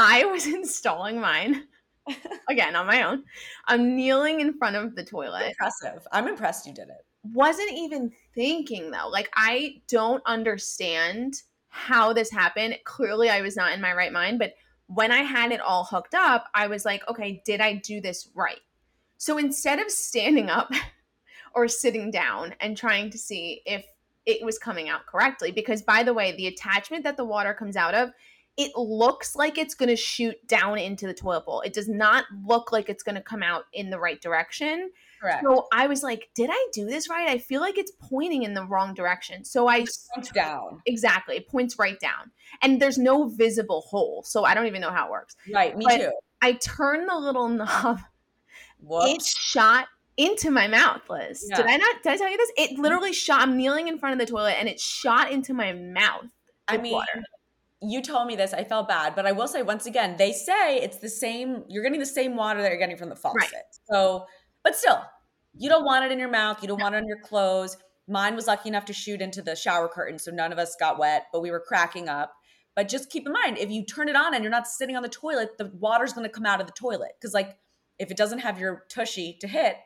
I 0.00 0.24
was 0.24 0.46
installing 0.60 1.20
mine 1.20 1.64
again 2.48 2.74
on 2.74 2.86
my 2.86 3.02
own. 3.02 3.24
I'm 3.66 3.94
kneeling 3.94 4.40
in 4.40 4.56
front 4.56 4.76
of 4.76 4.96
the 4.96 5.04
toilet. 5.04 5.48
impressive. 5.48 6.06
I'm 6.12 6.26
impressed 6.26 6.66
you 6.66 6.74
did 6.74 6.88
it. 6.88 7.04
Wasn't 7.22 7.70
even 7.72 8.10
thinking 8.34 8.90
though. 8.90 9.08
Like 9.08 9.30
I 9.34 9.82
don't 9.88 10.22
understand 10.24 11.42
how 11.68 12.12
this 12.12 12.30
happened. 12.30 12.78
Clearly 12.84 13.28
I 13.28 13.42
was 13.42 13.56
not 13.56 13.72
in 13.72 13.80
my 13.80 13.92
right 13.92 14.12
mind, 14.12 14.38
but 14.38 14.54
when 14.86 15.12
I 15.12 15.18
had 15.18 15.52
it 15.52 15.60
all 15.60 15.84
hooked 15.84 16.14
up, 16.14 16.46
I 16.54 16.66
was 16.66 16.84
like, 16.84 17.06
okay, 17.08 17.42
did 17.44 17.60
I 17.60 17.74
do 17.74 18.00
this 18.00 18.30
right? 18.34 18.58
So 19.18 19.36
instead 19.36 19.78
of 19.78 19.90
standing 19.90 20.48
up 20.48 20.72
or 21.54 21.68
sitting 21.68 22.10
down 22.10 22.54
and 22.60 22.76
trying 22.76 23.10
to 23.10 23.18
see 23.18 23.60
if 23.66 23.84
it 24.24 24.44
was 24.44 24.58
coming 24.58 24.88
out 24.88 25.06
correctly, 25.06 25.52
because 25.52 25.82
by 25.82 26.02
the 26.02 26.14
way, 26.14 26.34
the 26.34 26.46
attachment 26.46 27.04
that 27.04 27.18
the 27.18 27.24
water 27.24 27.52
comes 27.52 27.76
out 27.76 27.94
of, 27.94 28.10
it 28.56 28.72
looks 28.76 29.34
like 29.36 29.56
it's 29.58 29.74
going 29.74 29.88
to 29.88 29.96
shoot 29.96 30.36
down 30.46 30.78
into 30.78 31.06
the 31.06 31.14
toilet 31.14 31.46
bowl. 31.46 31.60
It 31.62 31.72
does 31.72 31.88
not 31.88 32.24
look 32.44 32.72
like 32.72 32.88
it's 32.88 33.02
going 33.02 33.14
to 33.14 33.22
come 33.22 33.42
out 33.42 33.64
in 33.72 33.90
the 33.90 33.98
right 33.98 34.20
direction. 34.20 34.90
Correct. 35.20 35.42
So 35.44 35.66
I 35.72 35.86
was 35.86 36.02
like, 36.02 36.30
did 36.34 36.50
I 36.52 36.68
do 36.72 36.86
this 36.86 37.08
right? 37.08 37.28
I 37.28 37.38
feel 37.38 37.60
like 37.60 37.78
it's 37.78 37.92
pointing 38.00 38.42
in 38.42 38.54
the 38.54 38.64
wrong 38.66 38.94
direction. 38.94 39.44
So 39.44 39.66
I 39.68 39.84
Points 40.14 40.30
down. 40.32 40.80
exactly 40.86 41.36
it 41.36 41.48
points 41.48 41.78
right 41.78 41.98
down, 42.00 42.30
and 42.62 42.80
there's 42.80 42.98
no 42.98 43.28
visible 43.28 43.82
hole. 43.82 44.22
So 44.26 44.44
I 44.44 44.54
don't 44.54 44.66
even 44.66 44.80
know 44.80 44.90
how 44.90 45.06
it 45.06 45.10
works. 45.10 45.36
Right. 45.52 45.76
Me 45.76 45.84
But- 45.86 45.98
too. 45.98 46.12
I 46.42 46.52
turn 46.54 47.06
the 47.06 47.16
little 47.18 47.48
knob. 47.48 48.00
It 48.82 49.22
shot 49.22 49.88
into 50.16 50.50
my 50.50 50.66
mouth, 50.68 51.02
Liz. 51.10 51.44
Did 51.54 51.66
I 51.66 51.76
not? 51.76 52.02
Did 52.02 52.12
I 52.12 52.16
tell 52.16 52.30
you 52.30 52.36
this? 52.38 52.52
It 52.56 52.78
literally 52.78 53.12
shot. 53.12 53.42
I'm 53.42 53.56
kneeling 53.58 53.88
in 53.88 53.98
front 53.98 54.18
of 54.18 54.26
the 54.26 54.30
toilet, 54.30 54.56
and 54.58 54.68
it 54.68 54.80
shot 54.80 55.30
into 55.30 55.52
my 55.52 55.72
mouth. 55.74 56.26
I 56.66 56.78
mean, 56.78 56.92
water. 56.94 57.22
You 57.82 58.02
told 58.02 58.26
me 58.26 58.36
this. 58.36 58.52
I 58.52 58.64
felt 58.64 58.88
bad, 58.88 59.14
but 59.14 59.26
I 59.26 59.32
will 59.32 59.48
say 59.48 59.62
once 59.62 59.86
again, 59.86 60.16
they 60.18 60.32
say 60.32 60.76
it's 60.76 60.98
the 60.98 61.08
same. 61.08 61.64
You're 61.68 61.82
getting 61.82 62.00
the 62.00 62.06
same 62.06 62.36
water 62.36 62.60
that 62.62 62.70
you're 62.70 62.78
getting 62.78 62.96
from 62.96 63.08
the 63.08 63.16
faucet. 63.16 63.64
So, 63.90 64.26
but 64.62 64.76
still, 64.76 65.02
you 65.54 65.68
don't 65.68 65.84
want 65.84 66.04
it 66.04 66.12
in 66.12 66.18
your 66.18 66.30
mouth. 66.30 66.60
You 66.62 66.68
don't 66.68 66.80
want 66.80 66.94
it 66.94 66.98
on 66.98 67.06
your 67.06 67.20
clothes. 67.20 67.76
Mine 68.06 68.34
was 68.34 68.46
lucky 68.46 68.68
enough 68.68 68.84
to 68.86 68.92
shoot 68.92 69.20
into 69.20 69.40
the 69.40 69.54
shower 69.56 69.88
curtain, 69.88 70.18
so 70.18 70.30
none 70.30 70.52
of 70.52 70.58
us 70.58 70.76
got 70.78 70.98
wet, 70.98 71.26
but 71.32 71.40
we 71.40 71.50
were 71.50 71.60
cracking 71.60 72.08
up. 72.08 72.34
But 72.74 72.88
just 72.88 73.10
keep 73.10 73.26
in 73.26 73.32
mind, 73.32 73.58
if 73.58 73.70
you 73.70 73.84
turn 73.84 74.08
it 74.08 74.16
on 74.16 74.34
and 74.34 74.42
you're 74.42 74.50
not 74.50 74.66
sitting 74.66 74.96
on 74.96 75.02
the 75.02 75.08
toilet, 75.08 75.58
the 75.58 75.70
water's 75.78 76.12
going 76.12 76.26
to 76.26 76.32
come 76.32 76.46
out 76.46 76.60
of 76.60 76.66
the 76.66 76.72
toilet 76.72 77.12
because, 77.20 77.34
like, 77.34 77.56
if 77.98 78.10
it 78.10 78.16
doesn't 78.16 78.38
have 78.40 78.58
your 78.58 78.84
tushy 78.88 79.36
to 79.40 79.48
hit, 79.48 79.76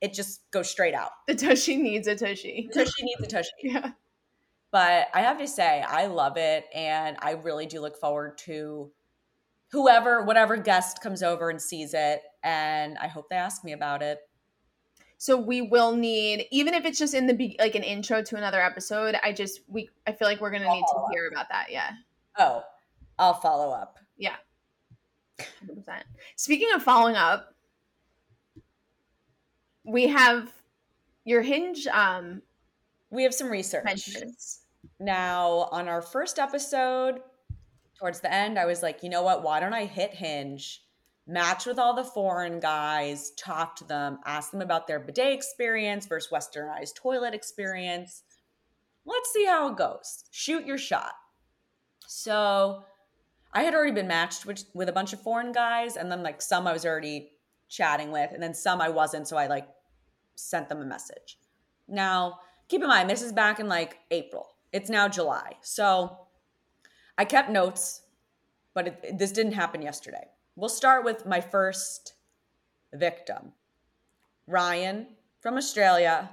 it 0.00 0.14
just 0.14 0.42
goes 0.50 0.70
straight 0.70 0.94
out. 0.94 1.10
the 1.26 1.34
tushy 1.34 1.76
needs 1.76 2.06
a 2.06 2.14
tushy. 2.14 2.68
The 2.72 2.84
tushy 2.84 3.02
needs 3.02 3.22
a 3.22 3.26
tushy. 3.26 3.50
Yeah. 3.62 3.90
But 4.76 5.08
I 5.14 5.22
have 5.22 5.38
to 5.38 5.48
say, 5.48 5.80
I 5.80 6.04
love 6.04 6.36
it. 6.36 6.66
And 6.74 7.16
I 7.20 7.30
really 7.30 7.64
do 7.64 7.80
look 7.80 7.96
forward 7.96 8.36
to 8.44 8.90
whoever, 9.72 10.22
whatever 10.22 10.58
guest 10.58 11.00
comes 11.00 11.22
over 11.22 11.48
and 11.48 11.58
sees 11.62 11.94
it. 11.94 12.20
And 12.44 12.98
I 12.98 13.06
hope 13.06 13.30
they 13.30 13.36
ask 13.36 13.64
me 13.64 13.72
about 13.72 14.02
it. 14.02 14.18
So 15.16 15.38
we 15.40 15.62
will 15.62 15.96
need, 15.96 16.44
even 16.50 16.74
if 16.74 16.84
it's 16.84 16.98
just 16.98 17.14
in 17.14 17.26
the 17.26 17.32
be- 17.32 17.56
like 17.58 17.74
an 17.74 17.84
intro 17.84 18.20
to 18.22 18.36
another 18.36 18.60
episode. 18.60 19.16
I 19.24 19.32
just 19.32 19.60
we 19.66 19.88
I 20.06 20.12
feel 20.12 20.28
like 20.28 20.42
we're 20.42 20.50
gonna 20.50 20.68
need 20.70 20.84
to 20.92 20.96
up. 20.98 21.06
hear 21.10 21.26
about 21.32 21.48
that. 21.48 21.68
Yeah, 21.70 21.92
Oh, 22.38 22.62
I'll 23.18 23.32
follow 23.32 23.70
up. 23.72 23.98
hundred 25.40 25.76
percent. 25.76 26.04
Speaking 26.36 26.68
of 26.74 26.82
following 26.82 27.16
up, 27.16 27.54
we 29.86 30.08
have 30.08 30.52
your 31.24 31.40
hinge 31.40 31.86
um 31.86 32.42
We 33.08 33.22
have 33.22 33.32
some 33.32 33.48
research. 33.48 33.84
mentions. 33.86 34.60
Now, 34.98 35.68
on 35.72 35.88
our 35.88 36.00
first 36.00 36.38
episode, 36.38 37.20
towards 37.98 38.20
the 38.20 38.32
end, 38.32 38.58
I 38.58 38.64
was 38.64 38.82
like, 38.82 39.02
you 39.02 39.10
know 39.10 39.22
what? 39.22 39.42
Why 39.42 39.60
don't 39.60 39.74
I 39.74 39.84
hit 39.84 40.14
Hinge, 40.14 40.82
match 41.26 41.66
with 41.66 41.78
all 41.78 41.94
the 41.94 42.04
foreign 42.04 42.60
guys, 42.60 43.32
talk 43.32 43.76
to 43.76 43.84
them, 43.84 44.18
ask 44.24 44.50
them 44.50 44.62
about 44.62 44.86
their 44.86 45.00
bidet 45.00 45.32
experience 45.32 46.06
versus 46.06 46.30
westernized 46.30 46.94
toilet 46.94 47.34
experience. 47.34 48.22
Let's 49.04 49.32
see 49.32 49.44
how 49.44 49.70
it 49.70 49.76
goes. 49.76 50.24
Shoot 50.30 50.66
your 50.66 50.78
shot. 50.78 51.12
So, 52.06 52.84
I 53.52 53.62
had 53.62 53.74
already 53.74 53.92
been 53.92 54.08
matched 54.08 54.44
with, 54.46 54.64
with 54.74 54.88
a 54.88 54.92
bunch 54.92 55.12
of 55.12 55.20
foreign 55.20 55.52
guys, 55.52 55.96
and 55.96 56.10
then 56.10 56.22
like 56.22 56.40
some 56.40 56.66
I 56.66 56.72
was 56.72 56.86
already 56.86 57.30
chatting 57.68 58.12
with, 58.12 58.30
and 58.32 58.42
then 58.42 58.54
some 58.54 58.80
I 58.80 58.88
wasn't. 58.88 59.28
So, 59.28 59.36
I 59.36 59.46
like 59.46 59.68
sent 60.36 60.68
them 60.68 60.80
a 60.80 60.86
message. 60.86 61.38
Now, 61.88 62.40
keep 62.68 62.82
in 62.82 62.88
mind, 62.88 63.10
this 63.10 63.22
is 63.22 63.32
back 63.32 63.60
in 63.60 63.68
like 63.68 63.98
April. 64.10 64.55
It's 64.76 64.90
now 64.90 65.08
July. 65.08 65.54
So 65.62 66.18
I 67.16 67.24
kept 67.24 67.48
notes, 67.48 68.02
but 68.74 68.88
it, 68.88 69.18
this 69.18 69.32
didn't 69.32 69.52
happen 69.52 69.80
yesterday. 69.80 70.26
We'll 70.54 70.68
start 70.68 71.02
with 71.02 71.24
my 71.24 71.40
first 71.40 72.12
victim, 72.92 73.52
Ryan 74.46 75.06
from 75.40 75.56
Australia. 75.56 76.28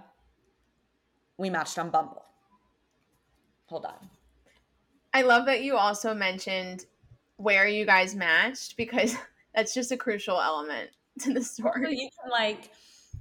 We 1.38 1.50
matched 1.50 1.80
on 1.80 1.90
Bumble. 1.90 2.26
Hold 3.68 3.86
on. 3.86 4.10
I 5.14 5.22
love 5.22 5.46
that 5.46 5.64
you 5.64 5.78
also 5.78 6.14
mentioned 6.14 6.86
where 7.38 7.66
you 7.66 7.86
guys 7.86 8.14
matched 8.14 8.76
because 8.76 9.16
that's 9.56 9.74
just 9.74 9.94
a 9.94 9.98
crucial 9.98 10.42
element 10.42 10.90
to 11.22 11.34
the 11.34 11.42
story. 11.42 11.86
So 11.86 11.90
you 11.92 12.10
can 12.22 12.30
like, 12.30 12.72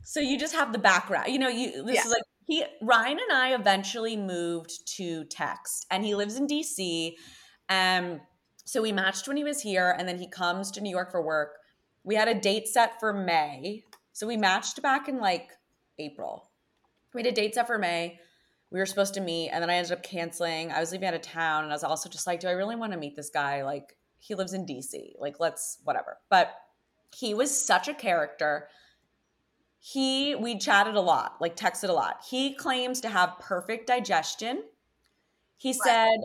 so 0.03 0.19
you 0.19 0.37
just 0.37 0.55
have 0.57 0.73
the 0.73 0.81
background. 0.81 1.33
You 1.33 1.39
know, 1.39 1.49
you 1.49 1.85
this 1.85 1.95
Yeah. 1.95 2.07
is 2.07 2.11
like 2.11 2.23
he 2.47 2.65
Ryan 2.81 3.19
and 3.19 3.39
I 3.39 3.55
eventually 3.55 4.17
moved 4.17 4.87
to 4.97 5.25
Text, 5.25 5.87
and 5.91 6.05
he 6.05 6.15
lives 6.15 6.37
in 6.37 6.47
DC. 6.47 7.15
Um, 7.69 8.21
so 8.65 8.83
we 8.83 8.93
matched 8.93 9.29
when 9.29 9.37
he 9.37 9.45
was 9.45 9.61
here, 9.61 9.95
and 9.99 10.09
then 10.09 10.19
he 10.19 10.29
comes 10.29 10.71
to 10.73 10.81
New 10.81 10.91
York 10.91 11.11
for 11.11 11.23
work. 11.23 11.59
We 12.05 12.15
had 12.15 12.29
a 12.29 12.35
date 12.39 12.69
set 12.69 12.99
for 13.01 13.13
May, 13.13 13.85
so 14.13 14.27
we 14.27 14.37
matched 14.37 14.83
back 14.83 15.09
in 15.09 15.19
like 15.19 15.51
April. 15.99 16.51
We 17.15 17.23
had 17.23 17.33
a 17.33 17.35
date 17.35 17.55
set 17.55 17.67
for 17.67 17.79
May. 17.79 18.19
We 18.71 18.79
were 18.79 18.87
supposed 18.87 19.15
to 19.15 19.21
meet, 19.21 19.51
and 19.51 19.63
then 19.63 19.71
I 19.71 19.75
ended 19.75 19.93
up 19.93 20.03
canceling. 20.03 20.73
I 20.73 20.81
was 20.81 20.93
leaving 20.93 21.09
out 21.09 21.15
of 21.15 21.23
town, 21.23 21.65
and 21.65 21.73
I 21.73 21.75
was 21.75 21.85
also 21.85 22.09
just 22.09 22.27
like, 22.27 22.41
do 22.41 22.49
I 22.49 22.53
really 22.53 22.77
want 22.77 22.93
to 22.93 22.99
meet 22.99 23.17
this 23.17 23.31
guy? 23.31 23.63
Like, 23.63 23.97
he 24.19 24.35
lives 24.35 24.55
in 24.55 24.65
DC. 24.65 25.13
Like, 25.19 25.41
let's 25.41 25.79
whatever. 25.85 26.19
But 26.31 26.55
he 27.15 27.35
was 27.35 27.67
such 27.67 27.89
a 27.89 27.95
character 27.95 28.69
he 29.85 30.37
we 30.37 30.57
chatted 30.57 30.95
a 30.95 31.01
lot 31.01 31.41
like 31.41 31.57
texted 31.57 31.89
a 31.89 31.93
lot. 31.93 32.23
He 32.31 32.55
claims 32.55 33.01
to 33.01 33.09
have 33.09 33.37
perfect 33.41 33.89
digestion. 33.89 34.63
He 35.57 35.73
said 35.73 36.19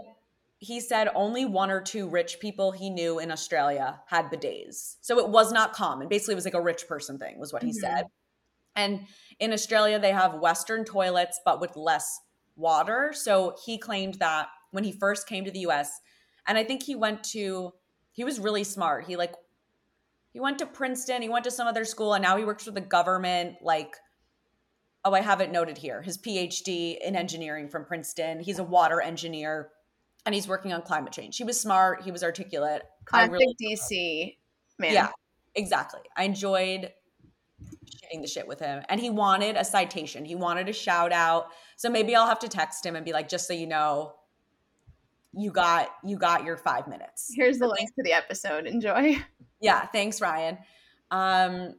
he 0.60 0.80
said 0.80 1.10
only 1.16 1.46
one 1.46 1.72
or 1.72 1.82
two 1.82 2.08
rich 2.08 2.40
people 2.40 2.72
he 2.72 2.90
knew 2.90 3.20
in 3.20 3.32
australia 3.32 4.02
had 4.08 4.30
bidets. 4.32 4.98
So 5.02 5.20
it 5.20 5.30
was 5.30 5.52
not 5.52 5.74
common. 5.74 6.08
Basically 6.08 6.34
it 6.34 6.36
was 6.36 6.46
like 6.46 6.54
a 6.54 6.62
rich 6.62 6.88
person 6.88 7.18
thing 7.20 7.40
was 7.40 7.52
what 7.52 7.64
he 7.64 7.72
Mhm. 7.72 7.74
said. 7.74 8.06
And 8.76 9.08
in 9.40 9.54
australia 9.54 10.00
they 10.00 10.12
have 10.12 10.36
western 10.36 10.86
toilets 10.86 11.40
but 11.46 11.60
with 11.62 11.76
less 11.76 12.20
water. 12.56 13.14
So 13.14 13.56
he 13.66 13.78
claimed 13.80 14.16
that 14.16 14.50
when 14.72 14.84
he 14.84 14.92
first 14.92 15.28
came 15.28 15.46
to 15.46 15.52
the 15.52 15.62
us 15.62 15.92
and 16.48 16.58
i 16.58 16.64
think 16.64 16.84
he 16.84 16.96
went 16.96 17.24
to 17.24 17.74
he 18.12 18.24
was 18.24 18.40
really 18.40 18.64
smart. 18.64 19.06
He 19.06 19.16
like 19.16 19.36
he 20.38 20.40
went 20.40 20.60
to 20.60 20.68
Princeton, 20.68 21.24
he 21.24 21.30
went 21.30 21.46
to 21.46 21.50
some 21.50 21.66
other 21.66 21.84
school, 21.84 22.14
and 22.14 22.22
now 22.22 22.38
he 22.38 22.46
works 22.46 22.64
for 22.64 22.70
the 22.70 22.80
government. 22.80 23.56
Like, 23.64 23.96
oh, 25.04 25.12
I 25.12 25.22
have 25.22 25.42
it 25.42 25.52
noted 25.52 25.80
here 25.80 26.04
his 26.04 26.16
PhD 26.16 26.96
in 27.04 27.16
engineering 27.16 27.68
from 27.70 27.86
Princeton. 27.86 28.40
He's 28.40 28.60
a 28.60 28.64
water 28.64 29.02
engineer 29.02 29.72
and 30.28 30.36
he's 30.36 30.48
working 30.48 30.74
on 30.74 30.84
climate 30.84 31.12
change. 31.12 31.38
He 31.38 31.44
was 31.44 31.60
smart, 31.60 32.04
he 32.04 32.12
was 32.12 32.24
articulate. 32.24 32.84
I 32.84 33.06
Classic 33.06 33.32
really, 33.32 33.56
DC 33.60 34.38
man. 34.78 34.94
yeah, 34.94 35.10
exactly. 35.56 36.02
I 36.16 36.26
enjoyed 36.26 36.92
shooting 38.00 38.22
the 38.22 38.28
shit 38.28 38.48
with 38.48 38.60
him. 38.60 38.84
And 38.90 39.02
he 39.02 39.10
wanted 39.10 39.56
a 39.56 39.66
citation, 39.66 40.24
he 40.24 40.36
wanted 40.36 40.70
a 40.70 40.74
shout 40.74 41.14
out. 41.14 41.48
So 41.78 41.90
maybe 41.90 42.16
I'll 42.16 42.28
have 42.28 42.42
to 42.42 42.48
text 42.48 42.86
him 42.86 42.96
and 42.96 43.04
be 43.04 43.12
like, 43.12 43.28
just 43.28 43.48
so 43.48 43.54
you 43.54 43.66
know, 43.66 44.14
you 45.38 45.52
got 45.52 45.90
you 46.04 46.18
got 46.18 46.44
your 46.44 46.58
five 46.58 46.88
minutes. 46.88 47.32
Here's 47.36 47.60
the 47.60 47.68
link 47.68 47.90
to 47.96 48.04
the 48.04 48.14
episode. 48.14 48.66
Enjoy. 48.66 49.18
Yeah, 49.60 49.88
thanks, 49.88 50.22
Ryan. 50.22 50.60
Um, 51.10 51.74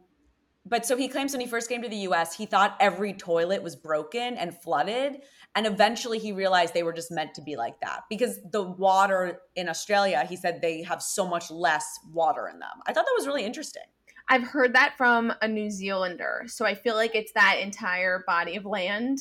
but 0.66 0.84
so 0.84 0.96
he 0.96 1.06
claims 1.06 1.32
when 1.32 1.40
he 1.40 1.46
first 1.46 1.68
came 1.68 1.82
to 1.82 1.88
the 1.88 2.08
US, 2.08 2.34
he 2.34 2.44
thought 2.44 2.76
every 2.80 3.12
toilet 3.12 3.62
was 3.62 3.76
broken 3.76 4.36
and 4.36 4.52
flooded. 4.52 5.22
And 5.54 5.66
eventually 5.66 6.18
he 6.18 6.32
realized 6.32 6.74
they 6.74 6.82
were 6.82 6.92
just 6.92 7.10
meant 7.10 7.34
to 7.34 7.40
be 7.40 7.56
like 7.56 7.80
that 7.80 8.02
because 8.10 8.40
the 8.50 8.62
water 8.62 9.40
in 9.56 9.68
Australia, 9.68 10.26
he 10.28 10.36
said 10.36 10.60
they 10.60 10.82
have 10.82 11.02
so 11.02 11.26
much 11.26 11.50
less 11.50 11.86
water 12.12 12.48
in 12.48 12.58
them. 12.58 12.82
I 12.86 12.92
thought 12.92 13.06
that 13.06 13.14
was 13.16 13.28
really 13.28 13.44
interesting. 13.44 13.84
I've 14.28 14.42
heard 14.42 14.74
that 14.74 14.94
from 14.98 15.32
a 15.40 15.48
New 15.48 15.70
Zealander. 15.70 16.44
So 16.46 16.66
I 16.66 16.74
feel 16.74 16.96
like 16.96 17.14
it's 17.14 17.32
that 17.32 17.60
entire 17.62 18.24
body 18.26 18.56
of 18.56 18.66
land. 18.66 19.20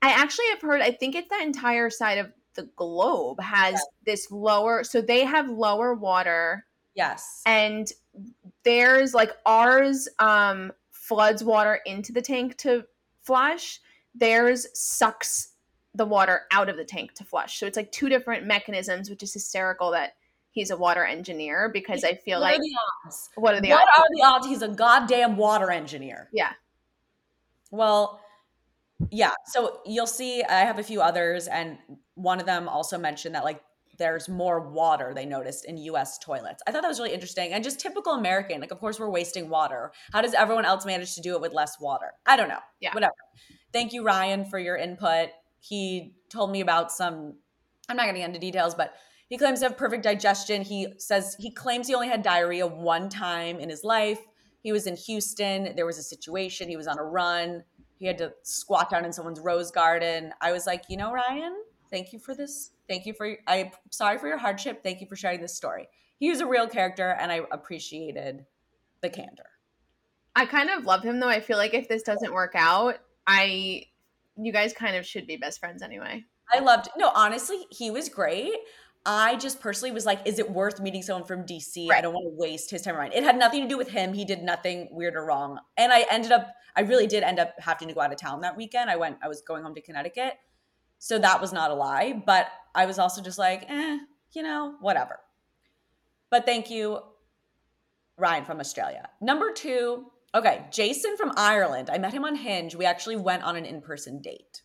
I 0.00 0.10
actually 0.10 0.48
have 0.50 0.60
heard, 0.60 0.80
I 0.80 0.92
think 0.92 1.16
it's 1.16 1.30
that 1.30 1.42
entire 1.42 1.90
side 1.90 2.18
of 2.18 2.30
the 2.54 2.68
globe 2.76 3.40
has 3.40 3.74
yeah. 3.74 3.80
this 4.06 4.30
lower, 4.30 4.84
so 4.84 5.00
they 5.00 5.24
have 5.24 5.48
lower 5.48 5.94
water. 5.94 6.66
Yes. 6.94 7.42
And 7.46 7.90
there's 8.62 9.14
like 9.14 9.32
ours 9.46 10.08
um 10.18 10.72
floods 10.90 11.44
water 11.44 11.80
into 11.86 12.12
the 12.12 12.22
tank 12.22 12.56
to 12.58 12.84
flush. 13.22 13.80
Theirs 14.14 14.66
sucks 14.74 15.54
the 15.94 16.04
water 16.04 16.42
out 16.50 16.68
of 16.68 16.76
the 16.76 16.84
tank 16.84 17.14
to 17.14 17.24
flush. 17.24 17.58
So 17.58 17.66
it's 17.66 17.76
like 17.76 17.92
two 17.92 18.08
different 18.08 18.46
mechanisms, 18.46 19.10
which 19.10 19.22
is 19.22 19.32
hysterical 19.32 19.90
that 19.92 20.14
he's 20.50 20.70
a 20.70 20.76
water 20.76 21.04
engineer 21.04 21.68
because 21.72 22.04
I 22.04 22.14
feel 22.14 22.40
what 22.40 22.52
like 22.52 22.58
are 22.58 22.62
the 22.62 22.76
odds? 23.06 23.30
what 23.34 23.54
are 23.54 23.60
the 23.60 23.70
what 23.70 23.82
odds? 23.82 23.98
are 23.98 24.06
the 24.14 24.22
odds 24.22 24.46
he's 24.46 24.62
a 24.62 24.68
goddamn 24.68 25.36
water 25.36 25.70
engineer? 25.70 26.28
Yeah. 26.32 26.52
Well, 27.70 28.20
yeah. 29.10 29.32
So 29.46 29.80
you'll 29.84 30.06
see 30.06 30.42
I 30.42 30.60
have 30.60 30.78
a 30.78 30.82
few 30.82 31.00
others 31.00 31.48
and 31.48 31.78
one 32.14 32.40
of 32.40 32.46
them 32.46 32.68
also 32.68 32.98
mentioned 32.98 33.34
that 33.34 33.44
like 33.44 33.60
there's 33.98 34.28
more 34.28 34.70
water 34.70 35.12
they 35.14 35.26
noticed 35.26 35.64
in 35.64 35.76
US 35.76 36.18
toilets. 36.18 36.62
I 36.66 36.72
thought 36.72 36.82
that 36.82 36.88
was 36.88 36.98
really 36.98 37.14
interesting 37.14 37.52
and 37.52 37.62
just 37.62 37.78
typical 37.80 38.14
American. 38.14 38.60
Like 38.60 38.72
of 38.72 38.80
course 38.80 38.98
we're 38.98 39.10
wasting 39.10 39.48
water. 39.48 39.92
How 40.12 40.20
does 40.20 40.34
everyone 40.34 40.64
else 40.64 40.84
manage 40.84 41.14
to 41.14 41.20
do 41.20 41.34
it 41.34 41.40
with 41.40 41.52
less 41.52 41.80
water? 41.80 42.12
I 42.26 42.36
don't 42.36 42.48
know. 42.48 42.60
Yeah. 42.80 42.92
Whatever. 42.92 43.14
Thank 43.72 43.92
you 43.92 44.04
Ryan 44.04 44.44
for 44.44 44.58
your 44.58 44.76
input. 44.76 45.28
He 45.60 46.14
told 46.28 46.50
me 46.50 46.60
about 46.60 46.92
some 46.92 47.34
I'm 47.88 47.96
not 47.96 48.04
going 48.04 48.14
to 48.14 48.20
get 48.20 48.28
into 48.28 48.40
details, 48.40 48.74
but 48.74 48.94
he 49.28 49.38
claims 49.38 49.60
to 49.60 49.66
have 49.66 49.76
perfect 49.76 50.02
digestion. 50.04 50.62
He 50.62 50.94
says 50.98 51.36
he 51.38 51.50
claims 51.50 51.86
he 51.86 51.94
only 51.94 52.08
had 52.08 52.22
diarrhea 52.22 52.66
one 52.66 53.08
time 53.08 53.58
in 53.58 53.68
his 53.68 53.84
life. 53.84 54.20
He 54.62 54.72
was 54.72 54.86
in 54.86 54.96
Houston. 54.96 55.74
There 55.76 55.86
was 55.86 55.98
a 55.98 56.02
situation. 56.02 56.68
He 56.68 56.76
was 56.76 56.86
on 56.86 56.98
a 56.98 57.04
run. 57.04 57.64
He 57.98 58.06
had 58.06 58.18
to 58.18 58.32
squat 58.42 58.90
down 58.90 59.04
in 59.04 59.12
someone's 59.12 59.40
rose 59.40 59.70
garden. 59.70 60.32
I 60.40 60.52
was 60.52 60.66
like, 60.66 60.84
you 60.88 60.96
know, 60.96 61.12
Ryan, 61.12 61.54
thank 61.94 62.12
you 62.12 62.18
for 62.18 62.34
this. 62.34 62.72
Thank 62.88 63.06
you 63.06 63.14
for. 63.14 63.36
I'm 63.46 63.70
sorry 63.90 64.18
for 64.18 64.26
your 64.26 64.36
hardship. 64.36 64.82
Thank 64.82 65.00
you 65.00 65.06
for 65.06 65.14
sharing 65.14 65.40
this 65.40 65.54
story. 65.54 65.86
He 66.18 66.28
was 66.28 66.40
a 66.40 66.46
real 66.46 66.66
character, 66.66 67.16
and 67.20 67.30
I 67.30 67.42
appreciated 67.52 68.44
the 69.00 69.08
candor. 69.08 69.46
I 70.34 70.46
kind 70.46 70.70
of 70.70 70.84
love 70.84 71.04
him 71.04 71.20
though. 71.20 71.28
I 71.28 71.38
feel 71.38 71.56
like 71.56 71.72
if 71.72 71.88
this 71.88 72.02
doesn't 72.02 72.32
work 72.32 72.54
out, 72.56 72.96
I 73.26 73.84
you 74.36 74.52
guys 74.52 74.72
kind 74.72 74.96
of 74.96 75.06
should 75.06 75.28
be 75.28 75.36
best 75.36 75.60
friends 75.60 75.82
anyway. 75.82 76.24
I 76.52 76.58
loved 76.58 76.88
no, 76.96 77.12
honestly, 77.14 77.64
he 77.70 77.92
was 77.92 78.08
great. 78.08 78.52
I 79.06 79.36
just 79.36 79.60
personally 79.60 79.92
was 79.92 80.06
like, 80.06 80.26
is 80.26 80.38
it 80.38 80.50
worth 80.50 80.80
meeting 80.80 81.02
someone 81.02 81.26
from 81.26 81.44
DC? 81.44 81.88
Right. 81.90 81.98
I 81.98 82.00
don't 82.00 82.14
want 82.14 82.24
to 82.24 82.36
waste 82.36 82.70
his 82.70 82.82
time 82.82 82.96
around. 82.96 83.12
It 83.12 83.22
had 83.22 83.38
nothing 83.38 83.60
to 83.60 83.68
do 83.68 83.76
with 83.76 83.90
him. 83.90 84.14
He 84.14 84.24
did 84.24 84.42
nothing 84.42 84.88
weird 84.90 85.14
or 85.14 85.26
wrong. 85.26 85.60
And 85.76 85.92
I 85.92 86.06
ended 86.10 86.32
up, 86.32 86.54
I 86.74 86.80
really 86.80 87.06
did 87.06 87.22
end 87.22 87.38
up 87.38 87.52
having 87.58 87.88
to 87.88 87.94
go 87.94 88.00
out 88.00 88.12
of 88.12 88.18
town 88.18 88.40
that 88.40 88.56
weekend. 88.56 88.88
I 88.88 88.96
went, 88.96 89.18
I 89.22 89.28
was 89.28 89.42
going 89.42 89.62
home 89.62 89.74
to 89.74 89.82
Connecticut. 89.82 90.38
So 90.98 91.18
that 91.18 91.40
was 91.40 91.52
not 91.52 91.70
a 91.70 91.74
lie. 91.74 92.22
But 92.24 92.48
I 92.74 92.86
was 92.86 92.98
also 92.98 93.22
just 93.22 93.38
like, 93.38 93.66
eh, 93.68 93.98
you 94.32 94.42
know, 94.42 94.76
whatever. 94.80 95.18
But 96.30 96.46
thank 96.46 96.70
you, 96.70 97.00
Ryan 98.16 98.44
from 98.44 98.60
Australia. 98.60 99.08
Number 99.20 99.52
two, 99.52 100.06
okay, 100.34 100.66
Jason 100.70 101.16
from 101.16 101.32
Ireland. 101.36 101.90
I 101.90 101.98
met 101.98 102.12
him 102.12 102.24
on 102.24 102.36
Hinge. 102.36 102.74
We 102.74 102.84
actually 102.84 103.16
went 103.16 103.44
on 103.44 103.56
an 103.56 103.64
in 103.64 103.80
person 103.80 104.20
date. 104.20 104.62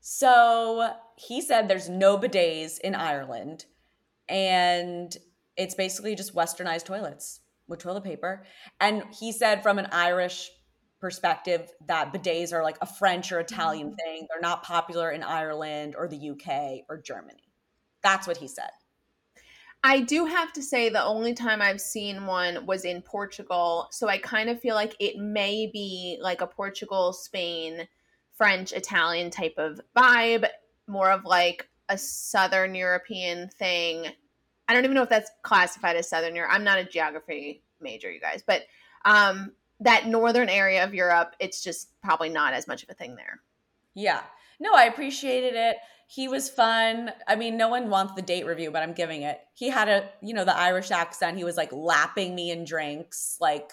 So 0.00 0.92
he 1.16 1.40
said 1.40 1.66
there's 1.66 1.88
no 1.88 2.18
bidets 2.18 2.78
in 2.78 2.94
Ireland, 2.94 3.64
and 4.28 5.16
it's 5.56 5.74
basically 5.74 6.14
just 6.14 6.34
westernized 6.34 6.84
toilets 6.84 7.40
with 7.66 7.78
toilet 7.78 8.04
paper. 8.04 8.44
And 8.80 9.04
he 9.18 9.32
said 9.32 9.62
from 9.62 9.78
an 9.78 9.88
Irish 9.92 10.50
perspective 11.04 11.70
that 11.86 12.14
bidets 12.14 12.54
are 12.54 12.62
like 12.62 12.78
a 12.80 12.86
French 12.86 13.30
or 13.30 13.38
Italian 13.38 13.88
mm-hmm. 13.88 13.96
thing. 13.96 14.26
They're 14.30 14.40
not 14.40 14.62
popular 14.62 15.10
in 15.10 15.22
Ireland 15.22 15.94
or 15.98 16.08
the 16.08 16.30
UK 16.30 16.86
or 16.88 16.96
Germany. 16.96 17.52
That's 18.02 18.26
what 18.26 18.38
he 18.38 18.48
said. 18.48 18.70
I 19.82 20.00
do 20.00 20.24
have 20.24 20.50
to 20.54 20.62
say 20.62 20.88
the 20.88 21.04
only 21.04 21.34
time 21.34 21.60
I've 21.60 21.82
seen 21.82 22.24
one 22.24 22.64
was 22.64 22.86
in 22.86 23.02
Portugal. 23.02 23.88
So 23.90 24.08
I 24.08 24.16
kind 24.16 24.48
of 24.48 24.60
feel 24.60 24.74
like 24.74 24.96
it 24.98 25.18
may 25.18 25.68
be 25.70 26.16
like 26.22 26.40
a 26.40 26.46
Portugal, 26.46 27.12
Spain 27.12 27.86
French 28.38 28.72
Italian 28.72 29.30
type 29.30 29.56
of 29.58 29.82
vibe, 29.94 30.48
more 30.88 31.10
of 31.10 31.26
like 31.26 31.68
a 31.90 31.98
Southern 31.98 32.74
European 32.74 33.50
thing. 33.50 34.06
I 34.68 34.72
don't 34.72 34.84
even 34.84 34.94
know 34.94 35.02
if 35.02 35.10
that's 35.10 35.30
classified 35.42 35.96
as 35.96 36.08
Southern 36.08 36.34
Europe. 36.34 36.52
I'm 36.54 36.64
not 36.64 36.78
a 36.78 36.84
geography 36.84 37.62
major, 37.78 38.10
you 38.10 38.20
guys, 38.20 38.42
but 38.46 38.62
um, 39.04 39.52
that 39.80 40.06
northern 40.06 40.48
area 40.48 40.84
of 40.84 40.94
Europe, 40.94 41.34
it's 41.40 41.62
just 41.62 41.88
probably 42.02 42.28
not 42.28 42.54
as 42.54 42.66
much 42.66 42.82
of 42.82 42.90
a 42.90 42.94
thing 42.94 43.16
there. 43.16 43.40
Yeah. 43.94 44.22
No, 44.60 44.72
I 44.74 44.84
appreciated 44.84 45.54
it. 45.54 45.76
He 46.06 46.28
was 46.28 46.48
fun. 46.48 47.10
I 47.26 47.34
mean, 47.34 47.56
no 47.56 47.68
one 47.68 47.90
wants 47.90 48.14
the 48.14 48.22
date 48.22 48.46
review, 48.46 48.70
but 48.70 48.82
I'm 48.82 48.92
giving 48.92 49.22
it. 49.22 49.40
He 49.54 49.68
had 49.68 49.88
a, 49.88 50.08
you 50.22 50.34
know, 50.34 50.44
the 50.44 50.56
Irish 50.56 50.90
accent. 50.90 51.38
He 51.38 51.44
was 51.44 51.56
like 51.56 51.72
lapping 51.72 52.34
me 52.34 52.50
in 52.50 52.64
drinks. 52.64 53.36
Like, 53.40 53.72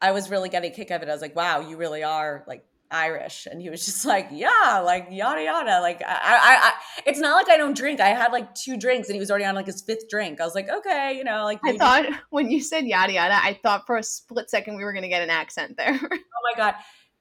I 0.00 0.12
was 0.12 0.30
really 0.30 0.48
getting 0.48 0.72
a 0.72 0.74
kick 0.74 0.90
of 0.90 1.02
it. 1.02 1.08
I 1.08 1.12
was 1.12 1.22
like, 1.22 1.36
wow, 1.36 1.60
you 1.60 1.76
really 1.76 2.02
are 2.02 2.44
like 2.46 2.66
Irish. 2.94 3.46
And 3.50 3.60
he 3.60 3.68
was 3.68 3.84
just 3.84 4.04
like, 4.14 4.28
yeah, 4.30 4.80
like 4.84 5.08
yada 5.10 5.42
yada. 5.42 5.80
Like 5.80 6.02
I, 6.02 6.06
I, 6.06 6.68
I, 6.68 6.72
it's 7.06 7.18
not 7.18 7.34
like 7.34 7.48
I 7.48 7.56
don't 7.56 7.76
drink. 7.76 8.00
I 8.00 8.08
had 8.08 8.32
like 8.32 8.54
two 8.54 8.76
drinks 8.76 9.08
and 9.08 9.14
he 9.14 9.20
was 9.20 9.30
already 9.30 9.44
on 9.44 9.54
like 9.54 9.66
his 9.66 9.82
fifth 9.82 10.08
drink. 10.08 10.40
I 10.40 10.44
was 10.44 10.54
like, 10.54 10.68
okay, 10.68 11.14
you 11.16 11.24
know, 11.24 11.44
like 11.44 11.60
I 11.64 11.76
thought 11.76 12.06
when 12.30 12.50
you 12.50 12.60
said 12.60 12.86
yada 12.86 13.12
yada, 13.12 13.34
I 13.34 13.58
thought 13.62 13.86
for 13.86 13.96
a 13.96 14.02
split 14.02 14.48
second 14.48 14.76
we 14.76 14.84
were 14.84 14.92
gonna 14.92 15.08
get 15.08 15.22
an 15.22 15.30
accent 15.30 15.76
there. 15.76 15.98
oh 16.02 16.42
my 16.44 16.52
god. 16.56 16.74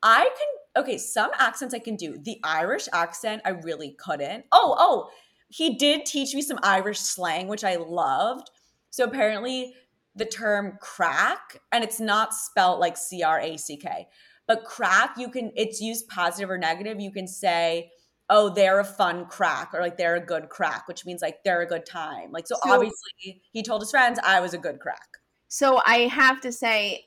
I 0.06 0.24
can 0.24 0.84
okay, 0.84 0.98
some 0.98 1.32
accents 1.38 1.74
I 1.74 1.80
can 1.80 1.96
do. 1.96 2.18
The 2.22 2.40
Irish 2.44 2.88
accent 2.94 3.42
I 3.46 3.52
really 3.52 3.96
couldn't. 3.98 4.46
Oh, 4.52 4.76
oh, 4.78 5.10
he 5.48 5.76
did 5.76 6.06
teach 6.06 6.34
me 6.34 6.42
some 6.42 6.60
Irish 6.64 7.00
slang, 7.00 7.48
which 7.48 7.64
I 7.64 7.76
loved. 7.76 8.50
So 8.90 9.06
apparently 9.06 9.76
the 10.16 10.26
term 10.26 10.78
craic, 10.80 11.62
and 11.72 11.84
it's 11.84 12.00
not 12.00 12.34
spelled 12.34 12.80
like 12.80 12.98
C 12.98 13.24
R 13.24 13.40
A 13.40 13.58
C 13.58 13.78
K 13.78 14.08
but 14.48 14.66
craic, 14.66 15.12
you 15.18 15.30
can, 15.30 15.52
it's 15.56 15.80
used 15.80 16.08
positive 16.08 16.50
or 16.50 16.58
negative. 16.58 17.00
You 17.00 17.12
can 17.12 17.28
say, 17.28 17.92
oh, 18.30 18.50
they're 18.50 18.80
a 18.80 18.86
fun 18.86 19.26
craic 19.26 19.74
or 19.74 19.82
like 19.82 19.98
they're 19.98 20.16
a 20.16 20.26
good 20.26 20.50
craic, 20.50 20.88
which 20.88 21.06
means 21.06 21.22
like 21.22 21.44
they're 21.44 21.62
a 21.62 21.68
good 21.68 21.86
time. 21.86 22.32
Like, 22.32 22.48
so, 22.48 22.56
so 22.64 22.74
obviously 22.74 23.42
he 23.52 23.64
told 23.64 23.82
his 23.82 23.92
friends 23.92 24.20
I 24.24 24.40
was 24.40 24.54
a 24.54 24.58
good 24.58 24.80
craic. 24.80 25.00
So 25.48 25.82
I 25.86 26.08
have 26.08 26.42
to 26.42 26.52
say, 26.52 27.06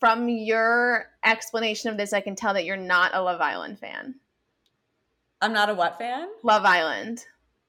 from 0.00 0.28
your 0.28 1.06
explanation 1.24 1.90
of 1.90 1.96
this, 1.96 2.12
I 2.12 2.20
can 2.20 2.36
tell 2.36 2.52
that 2.54 2.66
you're 2.66 2.76
not 2.76 3.14
a 3.14 3.22
Love 3.22 3.40
Island 3.40 3.78
fan. 3.78 4.16
I'm 5.40 5.52
not 5.52 5.70
a 5.70 5.74
what 5.74 5.98
fan? 5.98 6.28
Love 6.42 6.64
Island. 6.64 7.24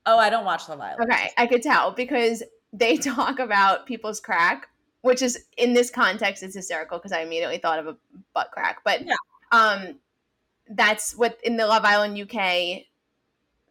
Oh, 0.05 0.17
I 0.17 0.29
don't 0.29 0.45
watch 0.45 0.67
Love 0.67 0.81
Island. 0.81 1.09
Okay, 1.09 1.29
I 1.37 1.47
could 1.47 1.61
tell 1.61 1.91
because 1.91 2.43
they 2.73 2.97
talk 2.97 3.39
about 3.39 3.85
people's 3.85 4.19
craic 4.19 4.67
which 5.01 5.21
is 5.21 5.45
in 5.57 5.73
this 5.73 5.89
context 5.89 6.43
it's 6.43 6.55
hysterical 6.55 6.97
because 6.97 7.11
I 7.11 7.21
immediately 7.21 7.57
thought 7.57 7.79
of 7.79 7.87
a 7.87 7.97
butt 8.33 8.51
crack. 8.51 8.79
But 8.83 9.05
yeah. 9.05 9.15
um 9.51 9.99
that's 10.69 11.15
what 11.15 11.39
in 11.43 11.57
the 11.57 11.65
Love 11.65 11.85
Island 11.85 12.19
UK 12.19 12.83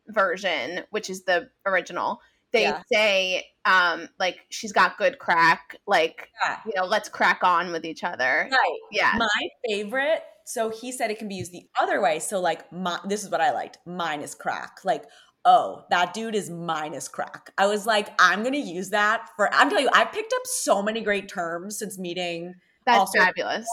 version, 0.08 0.82
which 0.90 1.10
is 1.10 1.24
the 1.24 1.50
original, 1.66 2.20
they 2.52 2.62
yeah. 2.62 2.82
say 2.90 3.46
um 3.64 4.08
like 4.18 4.38
she's 4.48 4.72
got 4.72 4.98
good 4.98 5.18
craic, 5.18 5.80
like 5.86 6.30
yeah. 6.44 6.58
you 6.66 6.72
know, 6.76 6.86
let's 6.86 7.08
crack 7.08 7.40
on 7.42 7.72
with 7.72 7.84
each 7.84 8.04
other. 8.04 8.48
Right. 8.50 8.78
Yeah. 8.90 9.14
My 9.16 9.48
favorite 9.66 10.22
so 10.48 10.70
he 10.70 10.92
said 10.92 11.10
it 11.10 11.18
can 11.18 11.26
be 11.26 11.34
used 11.34 11.50
the 11.50 11.66
other 11.80 12.00
way. 12.00 12.20
So 12.20 12.40
like 12.40 12.72
my, 12.72 13.00
this 13.04 13.24
is 13.24 13.30
what 13.30 13.40
I 13.40 13.50
liked. 13.50 13.78
Mine 13.84 14.20
is 14.20 14.32
crack. 14.32 14.78
Like 14.84 15.04
oh, 15.46 15.84
that 15.90 16.12
dude 16.12 16.34
is 16.34 16.50
minus 16.50 17.08
craic. 17.08 17.50
I 17.56 17.66
was 17.68 17.86
like, 17.86 18.10
I'm 18.18 18.42
gonna 18.42 18.58
use 18.58 18.90
that 18.90 19.30
for. 19.36 19.52
I'm 19.54 19.70
telling 19.70 19.84
you, 19.84 19.90
I 19.94 20.04
picked 20.04 20.34
up 20.34 20.42
so 20.44 20.82
many 20.82 21.00
great 21.00 21.28
terms 21.28 21.78
since 21.78 21.98
meeting. 21.98 22.54
That's 22.84 23.16
fabulous. 23.16 23.66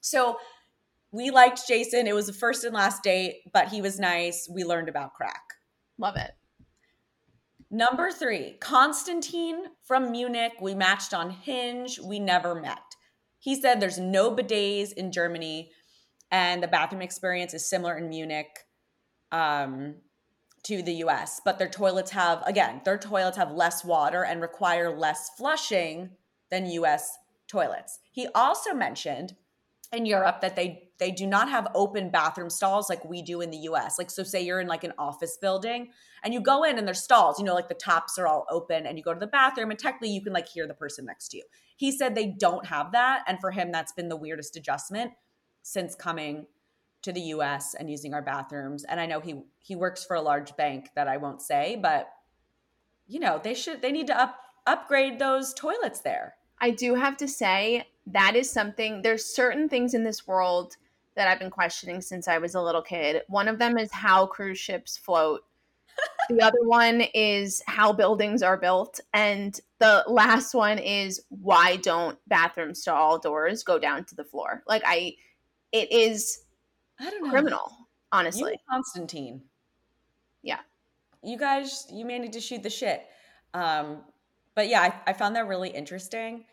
So 0.00 0.36
we 1.10 1.30
liked 1.30 1.66
Jason. 1.66 2.06
It 2.06 2.14
was 2.14 2.26
the 2.26 2.32
first 2.32 2.64
and 2.64 2.74
last 2.74 3.02
date, 3.02 3.36
but 3.52 3.68
he 3.68 3.82
was 3.82 3.98
nice. 3.98 4.48
We 4.52 4.62
learned 4.64 4.88
about 4.88 5.14
craic. 5.14 5.34
Love 5.98 6.16
it. 6.16 6.30
Number 7.70 8.10
three, 8.10 8.56
Constantine 8.60 9.64
from 9.82 10.10
Munich. 10.10 10.52
We 10.60 10.74
matched 10.74 11.12
on 11.12 11.30
Hinge. 11.30 11.98
We 11.98 12.18
never 12.18 12.54
met. 12.54 12.78
He 13.40 13.60
said 13.60 13.80
there's 13.80 13.98
no 13.98 14.34
bidets 14.34 14.92
in 14.92 15.12
Germany, 15.12 15.70
and 16.30 16.62
the 16.62 16.68
bathroom 16.68 17.02
experience 17.02 17.54
is 17.54 17.68
similar 17.68 17.96
in 17.96 18.08
Munich. 18.08 18.48
Um, 19.32 19.96
to 20.64 20.82
the 20.82 20.94
US, 21.04 21.40
but 21.44 21.58
their 21.58 21.68
toilets 21.68 22.10
have, 22.10 22.42
again, 22.46 22.80
their 22.84 22.98
toilets 22.98 23.36
have 23.36 23.52
less 23.52 23.84
water 23.84 24.24
and 24.24 24.40
require 24.40 24.96
less 24.96 25.30
flushing 25.36 26.10
than 26.50 26.66
US 26.66 27.16
toilets. 27.46 27.98
He 28.10 28.26
also 28.34 28.74
mentioned 28.74 29.34
in 29.92 30.06
Europe 30.06 30.40
that 30.40 30.56
they 30.56 30.84
they 30.98 31.10
do 31.12 31.26
not 31.26 31.48
have 31.48 31.68
open 31.74 32.10
bathroom 32.10 32.50
stalls 32.50 32.90
like 32.90 33.04
we 33.04 33.22
do 33.22 33.40
in 33.40 33.50
the 33.50 33.58
US. 33.58 33.98
Like 33.98 34.10
so 34.10 34.22
say 34.22 34.42
you're 34.42 34.60
in 34.60 34.66
like 34.66 34.84
an 34.84 34.92
office 34.98 35.38
building 35.40 35.90
and 36.24 36.34
you 36.34 36.40
go 36.40 36.64
in 36.64 36.76
and 36.76 36.86
there's 36.86 37.02
stalls, 37.02 37.38
you 37.38 37.44
know, 37.44 37.54
like 37.54 37.68
the 37.68 37.74
tops 37.74 38.18
are 38.18 38.26
all 38.26 38.44
open 38.50 38.84
and 38.84 38.98
you 38.98 39.04
go 39.04 39.14
to 39.14 39.20
the 39.20 39.28
bathroom 39.28 39.70
and 39.70 39.78
technically 39.78 40.10
you 40.10 40.20
can 40.20 40.32
like 40.32 40.48
hear 40.48 40.66
the 40.66 40.74
person 40.74 41.04
next 41.04 41.28
to 41.28 41.36
you. 41.38 41.44
He 41.76 41.92
said 41.92 42.14
they 42.14 42.26
don't 42.26 42.66
have 42.66 42.92
that 42.92 43.22
and 43.28 43.38
for 43.40 43.52
him 43.52 43.70
that's 43.70 43.92
been 43.92 44.08
the 44.08 44.16
weirdest 44.16 44.56
adjustment 44.56 45.12
since 45.62 45.94
coming 45.94 46.46
to 47.02 47.12
the 47.12 47.20
US 47.20 47.74
and 47.74 47.90
using 47.90 48.14
our 48.14 48.22
bathrooms. 48.22 48.84
And 48.84 49.00
I 49.00 49.06
know 49.06 49.20
he 49.20 49.42
he 49.60 49.76
works 49.76 50.04
for 50.04 50.16
a 50.16 50.22
large 50.22 50.56
bank 50.56 50.90
that 50.94 51.08
I 51.08 51.16
won't 51.16 51.42
say, 51.42 51.78
but 51.80 52.08
you 53.06 53.20
know, 53.20 53.40
they 53.42 53.54
should 53.54 53.82
they 53.82 53.92
need 53.92 54.08
to 54.08 54.20
up 54.20 54.38
upgrade 54.66 55.18
those 55.18 55.54
toilets 55.54 56.00
there. 56.00 56.34
I 56.60 56.70
do 56.70 56.94
have 56.94 57.16
to 57.18 57.28
say 57.28 57.86
that 58.06 58.36
is 58.36 58.50
something 58.50 59.02
there's 59.02 59.24
certain 59.24 59.68
things 59.68 59.94
in 59.94 60.04
this 60.04 60.26
world 60.26 60.76
that 61.14 61.28
I've 61.28 61.38
been 61.38 61.50
questioning 61.50 62.00
since 62.00 62.28
I 62.28 62.38
was 62.38 62.54
a 62.54 62.62
little 62.62 62.82
kid. 62.82 63.22
One 63.28 63.48
of 63.48 63.58
them 63.58 63.76
is 63.78 63.90
how 63.92 64.26
cruise 64.26 64.58
ships 64.58 64.96
float. 64.96 65.42
the 66.28 66.40
other 66.42 66.62
one 66.62 67.00
is 67.12 67.60
how 67.66 67.92
buildings 67.92 68.42
are 68.42 68.56
built 68.56 69.00
and 69.12 69.58
the 69.80 70.04
last 70.06 70.54
one 70.54 70.78
is 70.78 71.20
why 71.28 71.76
don't 71.76 72.18
bathroom 72.28 72.74
stall 72.74 73.18
doors 73.18 73.64
go 73.64 73.78
down 73.78 74.04
to 74.04 74.14
the 74.14 74.24
floor? 74.24 74.62
Like 74.66 74.82
I 74.86 75.14
it 75.72 75.90
is 75.92 76.40
I 77.00 77.10
don't 77.10 77.24
know. 77.24 77.30
criminal, 77.30 77.72
honestly. 78.12 78.58
Constantine. 78.68 79.42
Yeah. 80.42 80.60
You 81.22 81.38
guys, 81.38 81.86
you 81.92 82.04
may 82.04 82.18
need 82.18 82.32
to 82.34 82.40
shoot 82.40 82.62
the 82.62 82.70
shit. 82.70 83.06
Um, 83.54 84.02
but 84.54 84.68
yeah, 84.68 84.80
I, 84.80 85.10
I 85.10 85.12
found 85.12 85.36
that 85.36 85.46
really 85.46 85.70
interesting. 85.70 86.44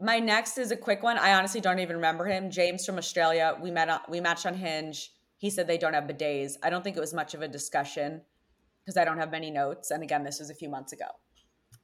My 0.00 0.18
next 0.18 0.58
is 0.58 0.70
a 0.70 0.76
quick 0.76 1.02
one. 1.02 1.18
I 1.18 1.34
honestly 1.34 1.60
don't 1.60 1.78
even 1.78 1.96
remember 1.96 2.26
him. 2.26 2.50
James 2.50 2.84
from 2.84 2.98
Australia. 2.98 3.56
We 3.60 3.70
met. 3.70 3.88
On, 3.88 4.00
we 4.08 4.20
matched 4.20 4.46
on 4.46 4.54
Hinge. 4.54 5.12
He 5.38 5.50
said 5.50 5.66
they 5.66 5.78
don't 5.78 5.94
have 5.94 6.04
bidets. 6.04 6.54
I 6.62 6.70
don't 6.70 6.82
think 6.82 6.96
it 6.96 7.00
was 7.00 7.14
much 7.14 7.34
of 7.34 7.42
a 7.42 7.48
discussion 7.48 8.22
because 8.84 8.96
I 8.96 9.04
don't 9.04 9.18
have 9.18 9.30
many 9.30 9.50
notes. 9.50 9.90
And 9.90 10.02
again, 10.02 10.24
this 10.24 10.38
was 10.38 10.50
a 10.50 10.54
few 10.54 10.68
months 10.68 10.92
ago. 10.92 11.06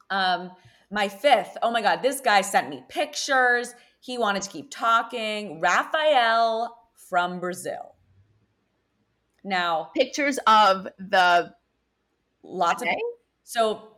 Um, 0.09 0.51
my 0.91 1.07
fifth. 1.07 1.57
Oh 1.61 1.71
my 1.71 1.81
god, 1.81 2.01
this 2.01 2.21
guy 2.21 2.41
sent 2.41 2.69
me 2.69 2.83
pictures. 2.89 3.73
He 3.99 4.17
wanted 4.17 4.43
to 4.43 4.49
keep 4.49 4.69
talking. 4.71 5.59
Rafael 5.61 6.75
from 7.09 7.39
Brazil. 7.39 7.95
Now, 9.43 9.91
Pictures 9.95 10.39
of 10.47 10.87
the 10.97 11.53
lots 12.43 12.81
bidet? 12.81 12.95
of 12.95 13.01
so 13.43 13.89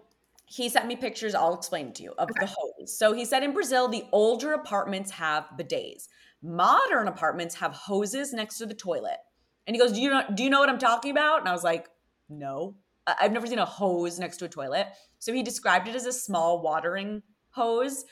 he 0.46 0.70
sent 0.70 0.88
me 0.88 0.96
pictures. 0.96 1.36
I'll 1.36 1.54
explain 1.56 1.94
to 1.94 2.04
you 2.04 2.14
of 2.18 2.30
the 2.40 2.46
hose. 2.46 2.98
So 2.98 3.14
he 3.14 3.26
said 3.26 3.44
in 3.44 3.54
Brazil, 3.54 3.88
the 3.88 4.06
older 4.12 4.54
apartments 4.54 5.12
have 5.12 5.46
bidets. 5.58 6.08
Modern 6.42 7.08
apartments 7.08 7.56
have 7.56 7.74
hoses 7.74 8.34
next 8.34 8.58
to 8.60 8.66
the 8.66 8.74
toilet. 8.74 9.18
And 9.66 9.76
he 9.76 9.80
goes, 9.82 9.92
"Do 9.92 10.02
you 10.02 10.10
know? 10.10 10.24
Do 10.34 10.44
you 10.44 10.50
know 10.50 10.60
what 10.60 10.70
I'm 10.70 10.80
talking 10.80 11.12
about?" 11.12 11.40
And 11.40 11.50
I 11.50 11.52
was 11.52 11.64
like, 11.64 11.90
"No, 12.30 12.76
I've 13.06 13.32
never 13.34 13.48
seen 13.48 13.60
a 13.60 13.66
hose 13.66 14.20
next 14.20 14.38
to 14.38 14.46
a 14.46 14.50
toilet." 14.50 14.88
So 15.20 15.34
he 15.34 15.44
described 15.44 15.88
it 15.88 15.96
as 15.96 16.06
a 16.06 16.14
small 16.14 16.62
watering 16.62 17.24
hose. 17.52 18.06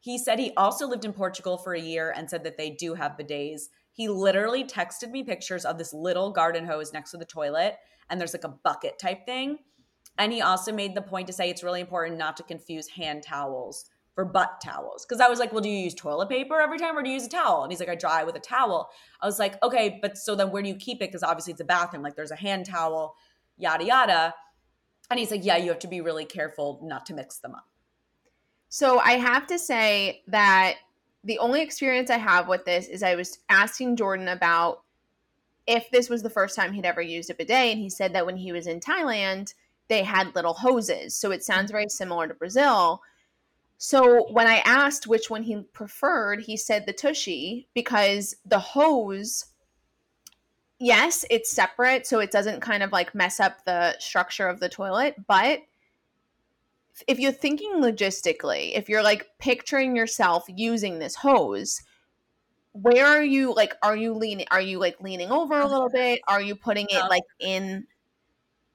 He 0.00 0.18
said 0.18 0.38
he 0.38 0.52
also 0.56 0.86
lived 0.86 1.04
in 1.04 1.12
Portugal 1.12 1.58
for 1.58 1.74
a 1.74 1.80
year 1.80 2.12
and 2.16 2.28
said 2.28 2.42
that 2.44 2.56
they 2.56 2.70
do 2.70 2.94
have 2.94 3.12
bidets. 3.16 3.62
He 3.96 4.08
literally 4.08 4.62
texted 4.62 5.10
me 5.10 5.24
pictures 5.24 5.64
of 5.64 5.78
this 5.78 5.94
little 5.94 6.30
garden 6.30 6.66
hose 6.66 6.92
next 6.92 7.12
to 7.12 7.16
the 7.16 7.24
toilet, 7.24 7.76
and 8.10 8.20
there's 8.20 8.34
like 8.34 8.44
a 8.44 8.48
bucket 8.48 8.98
type 8.98 9.24
thing. 9.24 9.58
And 10.18 10.34
he 10.34 10.42
also 10.42 10.70
made 10.70 10.94
the 10.94 11.00
point 11.00 11.26
to 11.28 11.32
say 11.32 11.48
it's 11.48 11.62
really 11.62 11.80
important 11.80 12.18
not 12.18 12.36
to 12.36 12.42
confuse 12.42 12.88
hand 12.88 13.22
towels 13.22 13.86
for 14.14 14.26
butt 14.26 14.60
towels. 14.62 15.06
Because 15.06 15.22
I 15.22 15.28
was 15.28 15.38
like, 15.38 15.50
well, 15.50 15.62
do 15.62 15.70
you 15.70 15.78
use 15.78 15.94
toilet 15.94 16.28
paper 16.28 16.60
every 16.60 16.78
time 16.78 16.96
or 16.96 17.02
do 17.02 17.08
you 17.08 17.14
use 17.14 17.26
a 17.26 17.30
towel? 17.30 17.62
And 17.62 17.72
he's 17.72 17.80
like, 17.80 17.88
I 17.88 17.94
dry 17.94 18.22
with 18.24 18.36
a 18.36 18.40
towel. 18.40 18.90
I 19.22 19.26
was 19.26 19.38
like, 19.38 19.62
okay, 19.62 19.98
but 20.02 20.18
so 20.18 20.34
then 20.34 20.50
where 20.50 20.62
do 20.62 20.68
you 20.68 20.76
keep 20.76 20.98
it? 20.98 21.08
Because 21.08 21.22
obviously 21.22 21.52
it's 21.52 21.60
a 21.62 21.64
bathroom. 21.64 22.02
Like 22.02 22.16
there's 22.16 22.30
a 22.30 22.36
hand 22.36 22.66
towel, 22.66 23.14
yada, 23.56 23.84
yada. 23.84 24.34
And 25.10 25.18
he's 25.18 25.30
like, 25.30 25.44
yeah, 25.44 25.56
you 25.56 25.68
have 25.68 25.78
to 25.80 25.88
be 25.88 26.00
really 26.02 26.24
careful 26.24 26.80
not 26.82 27.06
to 27.06 27.14
mix 27.14 27.38
them 27.38 27.54
up. 27.54 27.66
So 28.68 28.98
I 28.98 29.12
have 29.12 29.46
to 29.46 29.58
say 29.58 30.22
that 30.28 30.76
the 31.26 31.38
only 31.40 31.60
experience 31.60 32.08
I 32.08 32.18
have 32.18 32.46
with 32.46 32.64
this 32.64 32.86
is 32.86 33.02
I 33.02 33.16
was 33.16 33.40
asking 33.48 33.96
Jordan 33.96 34.28
about 34.28 34.82
if 35.66 35.90
this 35.90 36.08
was 36.08 36.22
the 36.22 36.30
first 36.30 36.54
time 36.54 36.72
he'd 36.72 36.86
ever 36.86 37.02
used 37.02 37.28
a 37.30 37.34
bidet, 37.34 37.72
and 37.72 37.80
he 37.80 37.90
said 37.90 38.14
that 38.14 38.24
when 38.24 38.36
he 38.36 38.52
was 38.52 38.68
in 38.68 38.78
Thailand, 38.78 39.52
they 39.88 40.04
had 40.04 40.34
little 40.36 40.54
hoses. 40.54 41.16
So 41.16 41.32
it 41.32 41.42
sounds 41.42 41.72
very 41.72 41.88
similar 41.88 42.28
to 42.28 42.34
Brazil. 42.34 43.02
So 43.76 44.30
when 44.30 44.46
I 44.46 44.62
asked 44.64 45.08
which 45.08 45.28
one 45.28 45.42
he 45.42 45.62
preferred, 45.72 46.42
he 46.42 46.56
said 46.56 46.86
the 46.86 46.92
tushy 46.92 47.66
because 47.74 48.36
the 48.44 48.60
hose, 48.60 49.46
yes, 50.78 51.24
it's 51.28 51.50
separate, 51.50 52.06
so 52.06 52.20
it 52.20 52.30
doesn't 52.30 52.60
kind 52.60 52.84
of 52.84 52.92
like 52.92 53.16
mess 53.16 53.40
up 53.40 53.64
the 53.64 53.98
structure 53.98 54.46
of 54.46 54.60
the 54.60 54.68
toilet, 54.68 55.16
but 55.26 55.62
if 57.06 57.18
you're 57.18 57.32
thinking 57.32 57.74
logistically, 57.76 58.76
if 58.76 58.88
you're 58.88 59.02
like 59.02 59.26
picturing 59.38 59.96
yourself 59.96 60.44
using 60.48 60.98
this 60.98 61.14
hose, 61.16 61.82
where 62.72 63.06
are 63.06 63.24
you 63.24 63.54
like 63.54 63.74
are 63.82 63.96
you 63.96 64.12
leaning 64.12 64.46
are 64.50 64.60
you 64.60 64.78
like 64.78 65.00
leaning 65.00 65.30
over 65.30 65.58
a 65.60 65.66
little 65.66 65.88
bit? 65.88 66.20
Are 66.28 66.42
you 66.42 66.54
putting 66.54 66.86
it 66.90 67.02
like 67.08 67.22
in 67.40 67.86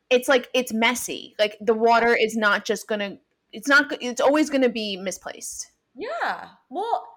it's 0.09 0.27
like 0.27 0.49
it's 0.53 0.73
messy. 0.73 1.35
Like 1.39 1.57
the 1.61 1.73
water 1.73 2.15
is 2.15 2.35
not 2.35 2.65
just 2.65 2.87
going 2.87 2.99
to 2.99 3.17
it's 3.51 3.67
not 3.67 3.91
it's 4.01 4.21
always 4.21 4.49
going 4.49 4.63
to 4.63 4.69
be 4.69 4.97
misplaced. 4.97 5.71
Yeah. 5.95 6.49
Well, 6.69 7.07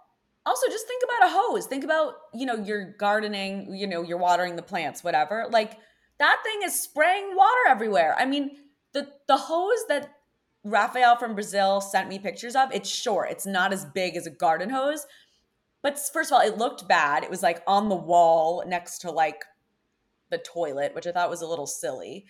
also 0.46 0.68
just 0.68 0.86
think 0.86 1.02
about 1.04 1.28
a 1.28 1.32
hose. 1.32 1.66
Think 1.66 1.84
about, 1.84 2.14
you 2.32 2.44
know, 2.46 2.56
you're 2.56 2.92
gardening, 2.98 3.74
you 3.74 3.86
know, 3.86 4.02
you're 4.02 4.18
watering 4.18 4.56
the 4.56 4.62
plants, 4.62 5.02
whatever. 5.02 5.46
Like 5.50 5.78
that 6.18 6.40
thing 6.44 6.60
is 6.64 6.78
spraying 6.78 7.34
water 7.34 7.68
everywhere. 7.68 8.14
I 8.18 8.26
mean, 8.26 8.56
the 8.92 9.08
the 9.26 9.36
hose 9.36 9.84
that 9.88 10.14
Rafael 10.64 11.16
from 11.16 11.34
Brazil 11.34 11.80
sent 11.80 12.08
me 12.08 12.18
pictures 12.18 12.56
of, 12.56 12.72
it's 12.72 12.88
short. 12.88 13.30
It's 13.30 13.46
not 13.46 13.72
as 13.72 13.84
big 13.84 14.16
as 14.16 14.26
a 14.26 14.30
garden 14.30 14.70
hose. 14.70 15.06
But 15.82 15.98
first 15.98 16.32
of 16.32 16.36
all, 16.36 16.40
it 16.40 16.56
looked 16.56 16.88
bad. 16.88 17.22
It 17.22 17.30
was 17.30 17.42
like 17.42 17.62
on 17.66 17.90
the 17.90 17.94
wall 17.94 18.64
next 18.66 19.00
to 19.00 19.10
like 19.10 19.44
the 20.30 20.38
toilet, 20.38 20.94
which 20.94 21.06
I 21.06 21.12
thought 21.12 21.28
was 21.28 21.42
a 21.42 21.46
little 21.46 21.66
silly. 21.66 22.24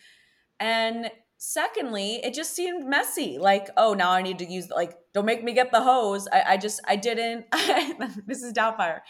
And 0.58 1.10
secondly, 1.38 2.16
it 2.24 2.34
just 2.34 2.54
seemed 2.54 2.86
messy. 2.86 3.38
Like, 3.38 3.70
oh, 3.76 3.94
now 3.94 4.10
I 4.10 4.22
need 4.22 4.38
to 4.40 4.44
use 4.44 4.70
like, 4.70 4.98
don't 5.12 5.24
make 5.24 5.44
me 5.44 5.52
get 5.52 5.70
the 5.70 5.82
hose. 5.82 6.26
I, 6.32 6.42
I 6.48 6.56
just 6.56 6.80
I 6.86 6.96
didn't. 6.96 7.46
this 8.26 8.42
is 8.42 8.52
Doubtfire. 8.52 9.00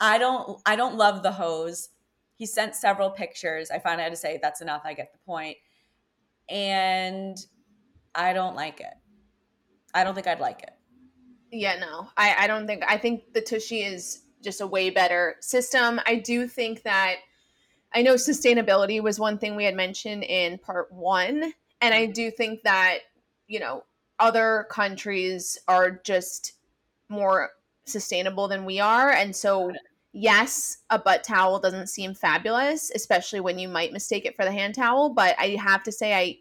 I 0.00 0.18
don't 0.18 0.60
I 0.66 0.74
don't 0.74 0.96
love 0.96 1.22
the 1.22 1.32
hose. 1.32 1.90
He 2.34 2.46
sent 2.46 2.74
several 2.74 3.10
pictures. 3.10 3.70
I 3.70 3.78
finally 3.78 4.02
had 4.02 4.12
to 4.12 4.16
say 4.16 4.40
that's 4.42 4.60
enough. 4.60 4.82
I 4.84 4.94
get 4.94 5.12
the 5.12 5.18
point. 5.24 5.56
And 6.48 7.38
I 8.14 8.32
don't 8.32 8.54
like 8.54 8.80
it. 8.80 8.94
I 9.92 10.04
don't 10.04 10.14
think 10.14 10.26
I'd 10.26 10.40
like 10.40 10.62
it. 10.62 10.72
Yeah, 11.50 11.78
no. 11.78 12.08
I 12.16 12.34
I 12.40 12.46
don't 12.46 12.66
think 12.66 12.82
I 12.86 12.98
think 12.98 13.32
the 13.32 13.40
tushy 13.40 13.82
is 13.82 14.22
just 14.42 14.60
a 14.60 14.66
way 14.66 14.90
better 14.90 15.36
system. 15.40 16.00
I 16.06 16.16
do 16.16 16.46
think 16.48 16.82
that 16.82 17.16
I 17.94 18.02
know 18.02 18.14
sustainability 18.14 19.00
was 19.00 19.20
one 19.20 19.38
thing 19.38 19.54
we 19.54 19.64
had 19.64 19.76
mentioned 19.76 20.24
in 20.24 20.58
part 20.58 20.92
1 20.92 21.52
and 21.80 21.94
I 21.94 22.06
do 22.06 22.30
think 22.30 22.62
that, 22.62 22.98
you 23.46 23.60
know, 23.60 23.84
other 24.18 24.66
countries 24.70 25.58
are 25.68 25.90
just 25.90 26.54
more 27.08 27.50
sustainable 27.84 28.48
than 28.48 28.64
we 28.64 28.80
are 28.80 29.10
and 29.10 29.34
so 29.34 29.72
yes, 30.12 30.78
a 30.90 30.98
butt 30.98 31.24
towel 31.24 31.58
doesn't 31.58 31.88
seem 31.88 32.14
fabulous, 32.14 32.90
especially 32.94 33.40
when 33.40 33.58
you 33.58 33.68
might 33.68 33.92
mistake 33.92 34.24
it 34.24 34.36
for 34.36 34.44
the 34.44 34.52
hand 34.52 34.74
towel, 34.74 35.10
but 35.10 35.34
I 35.38 35.56
have 35.60 35.82
to 35.84 35.92
say 35.92 36.14
I 36.14 36.38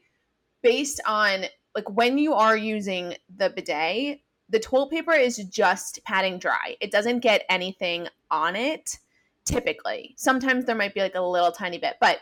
based 0.62 1.02
on 1.06 1.46
like 1.76 1.90
when 1.90 2.18
you 2.18 2.34
are 2.34 2.56
using 2.58 3.16
the 3.36 3.50
bidet, 3.50 4.20
the 4.50 4.60
toilet 4.60 4.92
paper 4.92 5.14
is 5.14 5.38
just 5.38 6.00
padding 6.04 6.38
dry. 6.38 6.76
It 6.80 6.92
doesn't 6.92 7.20
get 7.20 7.46
anything 7.50 8.08
on 8.30 8.56
it 8.56 8.98
typically. 9.46 10.14
Sometimes 10.18 10.66
there 10.66 10.76
might 10.76 10.94
be 10.94 11.02
like 11.02 11.16
a 11.16 11.22
little 11.22 11.52
tiny 11.52 11.78
bit, 11.78 11.96
but 12.00 12.20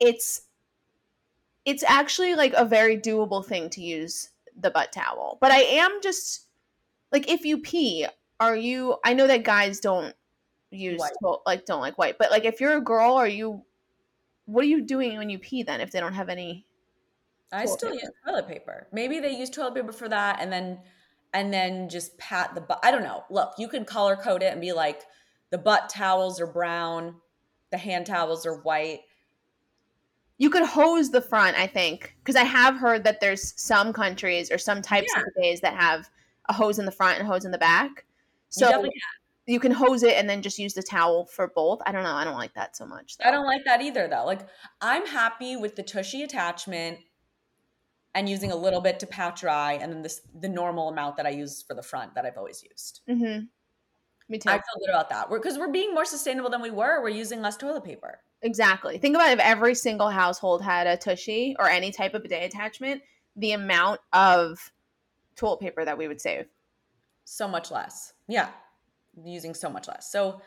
it's 0.00 0.42
it's 1.64 1.84
actually 1.84 2.34
like 2.34 2.54
a 2.54 2.64
very 2.64 2.96
doable 2.96 3.44
thing 3.44 3.68
to 3.70 3.82
use 3.82 4.30
the 4.58 4.70
butt 4.70 4.92
towel. 4.92 5.38
But 5.40 5.52
I 5.52 5.60
am 5.60 6.00
just 6.02 6.46
like 7.12 7.28
if 7.28 7.44
you 7.44 7.58
pee, 7.58 8.06
are 8.40 8.56
you 8.56 8.96
I 9.04 9.14
know 9.14 9.26
that 9.26 9.44
guys 9.44 9.80
don't 9.80 10.14
use 10.70 11.02
to- 11.22 11.38
like 11.46 11.64
don't 11.64 11.80
like 11.80 11.98
white, 11.98 12.18
but 12.18 12.30
like 12.30 12.44
if 12.44 12.60
you're 12.60 12.76
a 12.76 12.82
girl, 12.82 13.14
are 13.14 13.28
you 13.28 13.62
what 14.46 14.64
are 14.64 14.68
you 14.68 14.80
doing 14.80 15.18
when 15.18 15.28
you 15.28 15.38
pee 15.38 15.62
then 15.62 15.80
if 15.82 15.90
they 15.90 16.00
don't 16.00 16.14
have 16.14 16.30
any 16.30 16.66
I 17.52 17.64
still 17.66 17.90
paper. 17.90 18.02
use 18.02 18.10
toilet 18.26 18.48
paper. 18.48 18.86
Maybe 18.92 19.20
they 19.20 19.30
use 19.36 19.50
toilet 19.50 19.74
paper 19.74 19.92
for 19.92 20.08
that, 20.08 20.38
and 20.40 20.52
then 20.52 20.80
and 21.32 21.52
then 21.52 21.88
just 21.88 22.16
pat 22.18 22.54
the 22.54 22.60
butt. 22.60 22.80
I 22.82 22.90
don't 22.90 23.02
know. 23.02 23.24
Look, 23.30 23.52
you 23.58 23.68
can 23.68 23.84
color 23.84 24.16
code 24.16 24.42
it 24.42 24.52
and 24.52 24.60
be 24.60 24.72
like, 24.72 25.02
the 25.50 25.58
butt 25.58 25.88
towels 25.90 26.40
are 26.40 26.46
brown, 26.46 27.16
the 27.70 27.78
hand 27.78 28.06
towels 28.06 28.46
are 28.46 28.56
white. 28.60 29.00
You 30.38 30.50
could 30.50 30.62
hose 30.64 31.10
the 31.10 31.20
front, 31.20 31.58
I 31.58 31.66
think, 31.66 32.14
because 32.22 32.36
I 32.36 32.44
have 32.44 32.76
heard 32.76 33.02
that 33.04 33.20
there's 33.20 33.60
some 33.60 33.92
countries 33.92 34.50
or 34.52 34.58
some 34.58 34.80
types 34.80 35.12
Yeah. 35.14 35.22
of 35.22 35.26
bidets 35.36 35.60
that 35.62 35.74
have 35.74 36.08
a 36.48 36.52
hose 36.52 36.78
in 36.78 36.86
the 36.86 36.92
front 36.92 37.18
and 37.18 37.28
a 37.28 37.30
hose 37.30 37.44
in 37.44 37.50
the 37.50 37.58
back. 37.58 38.04
So 38.48 38.66
definitely 38.66 38.92
you 39.46 39.58
can 39.60 39.72
hose 39.72 40.02
it 40.02 40.14
and 40.14 40.28
then 40.30 40.40
just 40.42 40.58
use 40.58 40.74
the 40.74 40.82
towel 40.82 41.26
for 41.26 41.48
both. 41.48 41.80
I 41.84 41.92
don't 41.92 42.04
know. 42.04 42.14
I 42.14 42.24
don't 42.24 42.36
like 42.36 42.54
that 42.54 42.76
so 42.76 42.86
much. 42.86 43.16
Though. 43.18 43.28
I 43.28 43.30
don't 43.32 43.46
like 43.46 43.64
that 43.64 43.82
either 43.82 44.06
though. 44.08 44.24
Like 44.24 44.46
I'm 44.80 45.06
happy 45.06 45.56
with 45.56 45.74
the 45.76 45.82
tushy 45.82 46.22
attachment 46.22 46.98
and 48.18 48.28
using 48.28 48.50
a 48.50 48.56
little 48.56 48.80
bit 48.80 48.98
to 48.98 49.06
pat 49.06 49.36
dry 49.36 49.74
and 49.74 49.92
then 49.92 50.02
this 50.02 50.22
the 50.40 50.48
normal 50.48 50.88
amount 50.88 51.16
that 51.16 51.24
I 51.26 51.30
use 51.30 51.62
for 51.62 51.74
the 51.74 51.82
front 51.82 52.14
that 52.14 52.26
I've 52.26 52.36
always 52.36 52.64
used. 52.68 53.00
Mm-hmm. 53.08 53.44
Me 54.28 54.38
too. 54.38 54.50
I 54.50 54.54
feel 54.54 54.80
good 54.80 54.90
about 54.90 55.08
that. 55.10 55.30
Because 55.30 55.56
we're, 55.56 55.68
we're 55.68 55.72
being 55.72 55.94
more 55.94 56.04
sustainable 56.04 56.50
than 56.50 56.60
we 56.60 56.70
were. 56.70 57.00
We're 57.00 57.08
using 57.10 57.40
less 57.40 57.56
toilet 57.56 57.84
paper. 57.84 58.18
Exactly. 58.42 58.98
Think 58.98 59.14
about 59.14 59.30
if 59.30 59.38
every 59.38 59.74
single 59.74 60.10
household 60.10 60.62
had 60.62 60.86
a 60.86 60.96
tushy 60.96 61.56
or 61.58 61.68
any 61.68 61.90
type 61.90 62.14
of 62.14 62.22
bidet 62.22 62.42
attachment, 62.42 63.02
the 63.36 63.52
amount 63.52 64.00
of 64.12 64.58
toilet 65.36 65.60
paper 65.60 65.84
that 65.84 65.96
we 65.96 66.08
would 66.08 66.20
save. 66.20 66.46
So 67.24 67.46
much 67.46 67.70
less. 67.70 68.14
Yeah. 68.26 68.48
Using 69.24 69.54
so 69.54 69.70
much 69.70 69.88
less. 69.88 70.10
So 70.10 70.42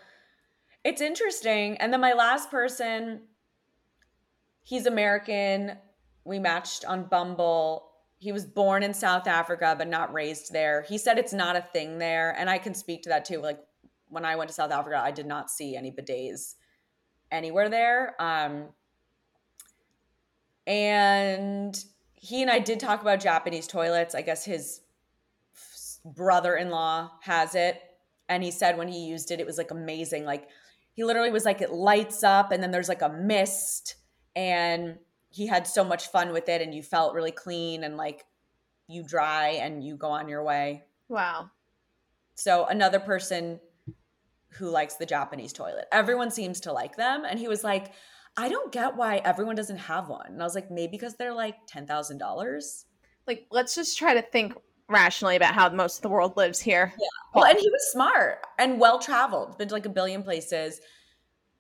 it's 0.84 1.02
interesting. 1.02 1.78
And 1.78 1.92
then 1.92 2.02
my 2.02 2.14
last 2.14 2.52
person, 2.52 3.22
he's 4.62 4.86
American. 4.86 5.78
We 6.24 6.40
matched 6.40 6.86
on 6.86 7.06
Bumble. 7.06 7.92
He 8.18 8.32
was 8.32 8.46
born 8.46 8.84
in 8.84 8.94
South 8.94 9.28
Africa, 9.28 9.76
but 9.78 9.88
not 9.88 10.14
raised 10.14 10.54
there. 10.54 10.84
He 10.88 10.98
said 10.98 11.18
it's 11.18 11.34
not 11.34 11.56
a 11.56 11.62
thing 11.74 11.98
there. 11.98 12.36
And 12.38 12.50
I 12.50 12.58
can 12.58 12.74
speak 12.74 13.04
to 13.04 13.10
that 13.10 13.26
too. 13.26 13.42
Like 13.42 13.60
when 14.10 14.26
I 14.26 14.36
went 14.36 14.50
to 14.50 14.54
South 14.54 14.72
Africa, 14.72 15.02
I 15.04 15.12
did 15.12 15.26
not 15.26 15.50
see 15.50 15.76
any 15.76 15.92
bidets 15.92 16.56
anywhere 17.32 17.70
there. 17.70 18.16
Um, 18.22 18.68
and 20.68 21.84
he 22.14 22.42
and 22.42 22.52
I 22.52 22.60
did 22.60 22.80
talk 22.80 23.02
about 23.02 23.20
Japanese 23.20 23.66
toilets. 23.66 24.14
I 24.14 24.22
guess 24.22 24.46
his 24.46 24.82
brother 26.06 26.56
in 26.56 26.70
law 26.70 27.12
has 27.22 27.56
it. 27.56 27.82
And 28.30 28.44
he 28.44 28.52
said 28.52 28.78
when 28.78 28.88
he 28.88 29.08
used 29.08 29.32
it, 29.32 29.40
it 29.40 29.46
was 29.46 29.58
like 29.58 29.72
amazing. 29.72 30.26
Like 30.26 30.48
he 30.94 31.04
literally 31.04 31.32
was 31.32 31.46
like, 31.46 31.62
it 31.62 31.72
lights 31.72 32.24
up 32.24 32.52
and 32.52 32.62
then 32.62 32.72
there's 32.72 32.90
like 32.90 33.02
a 33.02 33.10
mist. 33.10 33.96
And 34.36 34.98
he 35.32 35.48
had 35.48 35.66
so 35.66 35.84
much 35.84 36.08
fun 36.08 36.32
with 36.32 36.48
it. 36.50 36.62
And 36.62 36.76
you 36.76 36.84
felt 36.84 37.14
really 37.14 37.32
clean 37.32 37.84
and 37.84 37.98
like 37.98 38.26
you 38.88 39.04
dry 39.04 39.50
and 39.62 39.84
you 39.84 39.96
go 39.96 40.10
on 40.10 40.28
your 40.28 40.44
way. 40.44 40.84
Wow. 41.10 41.50
So 42.36 42.66
another 42.66 43.00
person 43.00 43.60
who 44.50 44.70
likes 44.70 44.96
the 44.96 45.06
Japanese 45.06 45.54
toilet. 45.54 45.86
Everyone 45.92 46.30
seems 46.30 46.60
to 46.62 46.74
like 46.74 46.98
them. 46.98 47.24
And 47.26 47.40
he 47.40 47.48
was 47.48 47.64
like, 47.64 47.94
I 48.38 48.50
don't 48.50 48.72
get 48.72 48.96
why 48.96 49.18
everyone 49.18 49.56
doesn't 49.56 49.78
have 49.78 50.10
one. 50.10 50.28
And 50.28 50.42
I 50.42 50.46
was 50.46 50.56
like, 50.56 50.70
maybe 50.70 50.92
because 50.92 51.16
they're 51.16 51.34
like 51.34 51.56
$10,000. 51.74 52.86
Like, 53.28 53.48
let's 53.52 53.76
just 53.76 53.98
try 53.98 54.14
to 54.14 54.22
think 54.22 54.54
rationally 54.90 55.38
about 55.38 55.54
how 55.54 55.70
most 55.70 55.98
of 55.98 56.02
the 56.02 56.10
world 56.10 56.36
lives 56.36 56.60
here. 56.60 56.94
Yeah. 57.00 57.08
Well, 57.34 57.46
and 57.46 57.58
he 57.58 57.70
was 57.70 57.92
smart 57.92 58.46
and 58.60 58.80
well 58.80 59.00
traveled, 59.00 59.58
been 59.58 59.70
to 59.70 59.74
like 59.74 59.86
a 59.86 59.90
billion 59.90 60.24
places. 60.24 60.82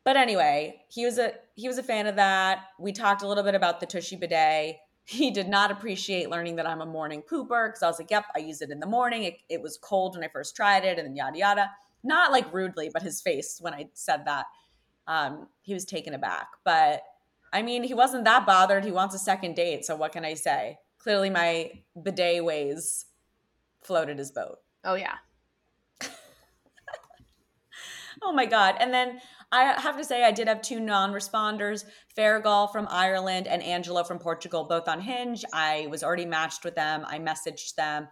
But 0.03 0.17
anyway, 0.17 0.81
he 0.89 1.05
was 1.05 1.17
a 1.17 1.33
he 1.61 1.67
was 1.67 1.77
a 1.77 1.83
fan 1.83 2.07
of 2.07 2.15
that. 2.15 2.65
We 2.79 2.91
talked 2.91 3.21
a 3.21 3.27
little 3.27 3.43
bit 3.43 3.55
about 3.55 3.79
the 3.79 3.85
Tushy 3.85 4.15
bidet. 4.15 4.77
He 5.03 5.31
did 5.31 5.47
not 5.47 5.71
appreciate 5.71 6.29
learning 6.29 6.55
that 6.57 6.67
I'm 6.67 6.81
a 6.81 6.85
morning 6.85 7.21
pooper 7.21 7.67
because 7.67 7.83
I 7.83 7.87
was 7.87 7.99
like, 7.99 8.11
"Yep, 8.11 8.25
I 8.35 8.39
use 8.39 8.61
it 8.61 8.69
in 8.69 8.79
the 8.79 8.85
morning." 8.85 9.23
It, 9.23 9.37
it 9.49 9.61
was 9.61 9.77
cold 9.77 10.15
when 10.15 10.23
I 10.23 10.27
first 10.27 10.55
tried 10.55 10.85
it, 10.85 10.97
and 10.97 11.07
then 11.07 11.15
yada 11.15 11.37
yada 11.37 11.71
not 12.03 12.31
like 12.31 12.51
rudely, 12.53 12.89
but 12.91 13.01
his 13.01 13.21
face 13.21 13.57
when 13.61 13.73
I 13.73 13.89
said 13.93 14.25
that, 14.25 14.45
um, 15.07 15.47
he 15.61 15.73
was 15.73 15.85
taken 15.85 16.13
aback. 16.13 16.47
But 16.63 17.03
I 17.53 17.61
mean, 17.61 17.83
he 17.83 17.93
wasn't 17.93 18.25
that 18.25 18.45
bothered. 18.45 18.85
He 18.85 18.91
wants 18.91 19.15
a 19.15 19.19
second 19.19 19.55
date. 19.55 19.85
So 19.85 19.95
what 19.95 20.11
can 20.11 20.25
I 20.25 20.33
say? 20.35 20.79
Clearly, 20.99 21.29
my 21.29 21.71
bidet 22.01 22.43
ways 22.43 23.05
floated 23.81 24.17
his 24.17 24.31
boat. 24.31 24.59
Oh, 24.83 24.95
yeah. 24.95 25.15
oh 28.21 28.31
my 28.31 28.45
God. 28.45 28.75
And 28.79 28.93
then 28.93 29.19
I 29.51 29.79
have 29.81 29.97
to 29.97 30.03
say, 30.03 30.23
I 30.23 30.31
did 30.31 30.47
have 30.47 30.61
two 30.61 30.79
non 30.79 31.11
responders 31.11 31.85
Farragal 32.17 32.71
from 32.71 32.87
Ireland 32.89 33.47
and 33.47 33.61
Angelo 33.61 34.03
from 34.03 34.17
Portugal, 34.17 34.63
both 34.63 34.87
on 34.87 35.01
Hinge. 35.01 35.43
I 35.53 35.87
was 35.89 36.03
already 36.03 36.25
matched 36.25 36.63
with 36.63 36.75
them. 36.75 37.05
I 37.07 37.19
messaged 37.19 37.75
them 37.75 38.07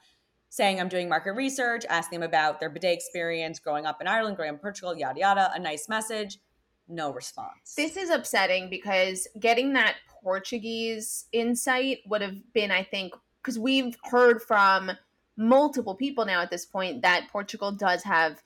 saying 0.49 0.79
I'm 0.79 0.89
doing 0.89 1.07
market 1.07 1.33
research, 1.33 1.85
asking 1.89 2.19
them 2.19 2.27
about 2.27 2.59
their 2.59 2.69
bidet 2.69 2.93
experience 2.93 3.59
growing 3.59 3.85
up 3.85 4.01
in 4.01 4.07
Ireland, 4.07 4.35
growing 4.35 4.49
up 4.49 4.55
in 4.55 4.61
Portugal, 4.61 4.97
yada 4.97 5.19
yada. 5.19 5.51
A 5.53 5.59
nice 5.59 5.87
message. 5.87 6.39
No 6.87 7.13
response. 7.13 7.75
This 7.77 7.95
is 7.95 8.09
upsetting 8.09 8.69
because 8.69 9.27
getting 9.39 9.73
that 9.73 9.95
Portuguese 10.23 11.25
insight 11.31 11.99
would 12.07 12.21
have 12.21 12.35
been, 12.53 12.71
I 12.71 12.83
think, 12.83 13.13
because 13.41 13.59
we've 13.59 13.95
heard 14.03 14.41
from 14.41 14.91
multiple 15.37 15.95
people 15.95 16.25
now 16.25 16.41
at 16.41 16.49
this 16.49 16.65
point 16.65 17.03
that 17.03 17.29
Portugal 17.31 17.71
does 17.71 18.03
have 18.03 18.41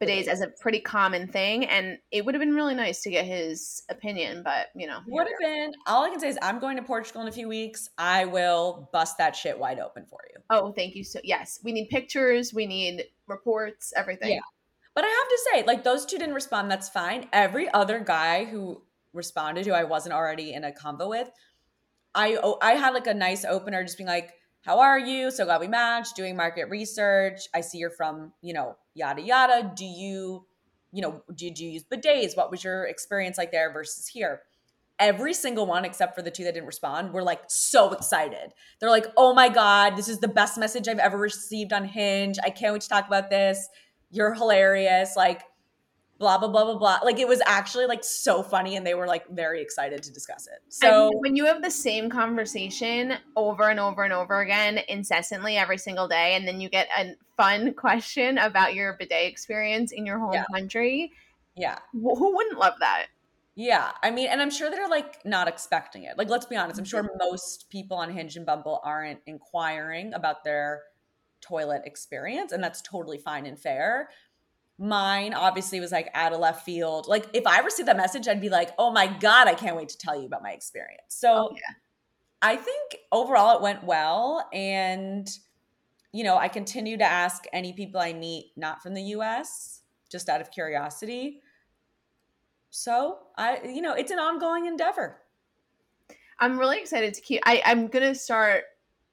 bidets 0.00 0.28
as 0.28 0.40
a 0.40 0.48
pretty 0.60 0.80
common 0.80 1.26
thing 1.26 1.64
and 1.64 1.98
it 2.12 2.24
would 2.24 2.34
have 2.34 2.40
been 2.40 2.54
really 2.54 2.74
nice 2.74 3.02
to 3.02 3.10
get 3.10 3.24
his 3.24 3.82
opinion 3.88 4.42
but 4.44 4.68
you 4.74 4.86
know 4.86 5.00
would 5.08 5.26
have 5.26 5.38
been. 5.40 5.72
All 5.86 6.04
i 6.04 6.10
can 6.10 6.20
say 6.20 6.28
is 6.28 6.38
i'm 6.40 6.58
going 6.60 6.76
to 6.76 6.82
portugal 6.82 7.22
in 7.22 7.28
a 7.28 7.32
few 7.32 7.48
weeks. 7.48 7.90
I 7.98 8.24
will 8.24 8.88
bust 8.92 9.18
that 9.18 9.34
shit 9.34 9.58
wide 9.58 9.80
open 9.80 10.06
for 10.06 10.20
you. 10.32 10.40
Oh 10.50 10.72
thank 10.72 10.94
you 10.94 11.04
so 11.04 11.20
yes. 11.24 11.58
We 11.62 11.72
need 11.72 11.88
pictures. 11.88 12.54
We 12.54 12.66
need 12.66 13.04
reports 13.26 13.92
everything. 13.96 14.32
Yeah. 14.32 14.40
But 14.94 15.04
i 15.04 15.08
have 15.08 15.28
to 15.28 15.38
say 15.52 15.66
like 15.66 15.84
those 15.84 16.06
two 16.06 16.18
didn't 16.18 16.34
respond. 16.34 16.70
That's 16.70 16.88
fine. 16.88 17.28
Every 17.32 17.68
other 17.72 17.98
guy 17.98 18.44
who 18.44 18.82
responded 19.14 19.64
who 19.64 19.72
i 19.72 19.82
wasn't 19.82 20.14
already 20.14 20.52
in 20.52 20.64
a 20.64 20.70
convo 20.70 21.08
with 21.08 21.30
i 22.14 22.38
oh, 22.42 22.58
i 22.60 22.72
had 22.72 22.92
like 22.92 23.06
a 23.06 23.14
nice 23.14 23.42
opener 23.42 23.82
just 23.82 23.96
being 23.96 24.06
like 24.06 24.34
how 24.62 24.80
are 24.80 24.98
you? 24.98 25.30
So 25.30 25.46
glad 25.46 25.60
we 25.60 25.68
matched, 25.68 26.14
doing 26.14 26.36
market 26.36 26.68
research. 26.68 27.48
I 27.54 27.62
see 27.62 27.78
you're 27.78 27.90
from, 27.90 28.32
you 28.42 28.52
know, 28.52 28.76
yada 28.98 29.22
yada. 29.22 29.72
Do 29.74 29.84
you, 29.84 30.46
you 30.92 31.02
know, 31.02 31.22
did 31.34 31.58
you 31.58 31.70
use 31.70 31.84
bidets? 31.84 32.36
What 32.36 32.50
was 32.50 32.64
your 32.64 32.84
experience 32.84 33.38
like 33.38 33.52
there 33.52 33.72
versus 33.72 34.08
here? 34.08 34.42
Every 34.98 35.32
single 35.32 35.64
one, 35.64 35.84
except 35.84 36.16
for 36.16 36.22
the 36.22 36.30
two 36.30 36.42
that 36.44 36.54
didn't 36.54 36.66
respond, 36.66 37.12
were 37.12 37.22
like 37.22 37.42
so 37.46 37.92
excited. 37.92 38.52
They're 38.80 38.90
like, 38.90 39.06
oh 39.16 39.32
my 39.32 39.48
God, 39.48 39.96
this 39.96 40.08
is 40.08 40.18
the 40.18 40.26
best 40.26 40.58
message 40.58 40.88
I've 40.88 40.98
ever 40.98 41.16
received 41.16 41.72
on 41.72 41.84
Hinge. 41.84 42.36
I 42.42 42.50
can't 42.50 42.72
wait 42.72 42.82
to 42.82 42.88
talk 42.88 43.06
about 43.06 43.30
this. 43.30 43.68
You're 44.10 44.34
hilarious. 44.34 45.14
Like, 45.16 45.42
blah 46.18 46.36
blah 46.38 46.48
blah 46.48 46.64
blah 46.64 46.78
blah. 46.78 46.98
Like 47.04 47.18
it 47.18 47.28
was 47.28 47.40
actually 47.46 47.86
like 47.86 48.02
so 48.02 48.42
funny 48.42 48.76
and 48.76 48.86
they 48.86 48.94
were 48.94 49.06
like 49.06 49.28
very 49.28 49.62
excited 49.62 50.02
to 50.02 50.12
discuss 50.12 50.46
it. 50.46 50.60
So 50.68 51.12
when 51.18 51.36
you 51.36 51.46
have 51.46 51.62
the 51.62 51.70
same 51.70 52.10
conversation 52.10 53.14
over 53.36 53.70
and 53.70 53.78
over 53.78 54.02
and 54.02 54.12
over 54.12 54.40
again 54.40 54.80
incessantly 54.88 55.56
every 55.56 55.78
single 55.78 56.08
day 56.08 56.34
and 56.34 56.46
then 56.46 56.60
you 56.60 56.68
get 56.68 56.88
a 56.96 57.14
fun 57.36 57.72
question 57.74 58.38
about 58.38 58.74
your 58.74 58.94
bidet 58.94 59.30
experience 59.30 59.92
in 59.92 60.04
your 60.04 60.18
home 60.18 60.32
yeah. 60.32 60.44
country 60.52 61.12
yeah. 61.56 61.78
who 61.92 62.36
wouldn't 62.36 62.58
love 62.58 62.74
that? 62.80 63.06
Yeah. 63.54 63.90
I 64.02 64.10
mean 64.10 64.28
and 64.28 64.40
i'm 64.40 64.50
sure 64.50 64.70
they're 64.70 64.88
like 64.88 65.24
not 65.24 65.48
expecting 65.48 66.04
it. 66.04 66.18
Like 66.18 66.28
let's 66.28 66.46
be 66.46 66.56
honest 66.56 66.78
i'm 66.78 66.84
sure 66.84 67.02
mm-hmm. 67.02 67.18
most 67.18 67.70
people 67.70 67.96
on 67.96 68.10
hinge 68.10 68.36
and 68.36 68.46
bumble 68.46 68.80
aren't 68.84 69.20
inquiring 69.26 70.14
about 70.14 70.42
their 70.44 70.82
toilet 71.40 71.82
experience 71.84 72.50
and 72.50 72.62
that's 72.62 72.82
totally 72.82 73.18
fine 73.18 73.46
and 73.46 73.58
fair 73.58 74.10
Mine 74.78 75.34
obviously 75.34 75.80
was 75.80 75.90
like 75.90 76.10
out 76.14 76.32
of 76.32 76.40
left 76.40 76.64
field. 76.64 77.08
Like 77.08 77.26
if 77.32 77.46
I 77.46 77.60
received 77.60 77.88
that 77.88 77.96
message, 77.96 78.28
I'd 78.28 78.40
be 78.40 78.48
like, 78.48 78.70
oh 78.78 78.92
my 78.92 79.06
God, 79.06 79.48
I 79.48 79.54
can't 79.54 79.76
wait 79.76 79.88
to 79.90 79.98
tell 79.98 80.18
you 80.18 80.26
about 80.26 80.42
my 80.42 80.52
experience. 80.52 81.02
So 81.08 81.50
oh, 81.50 81.54
yeah. 81.54 81.74
I 82.40 82.56
think 82.56 82.98
overall 83.10 83.56
it 83.56 83.62
went 83.62 83.82
well. 83.82 84.48
And, 84.52 85.28
you 86.12 86.22
know, 86.22 86.36
I 86.36 86.48
continue 86.48 86.96
to 86.96 87.04
ask 87.04 87.44
any 87.52 87.72
people 87.72 88.00
I 88.00 88.12
meet 88.12 88.52
not 88.56 88.82
from 88.82 88.94
the 88.94 89.02
US, 89.02 89.82
just 90.10 90.28
out 90.28 90.40
of 90.40 90.50
curiosity. 90.50 91.40
So 92.70 93.18
I, 93.36 93.60
you 93.64 93.82
know, 93.82 93.94
it's 93.94 94.12
an 94.12 94.18
ongoing 94.18 94.66
endeavor. 94.66 95.18
I'm 96.38 96.58
really 96.58 96.78
excited 96.78 97.14
to 97.14 97.20
keep 97.20 97.40
I, 97.44 97.62
I'm 97.64 97.88
gonna 97.88 98.14
start 98.14 98.64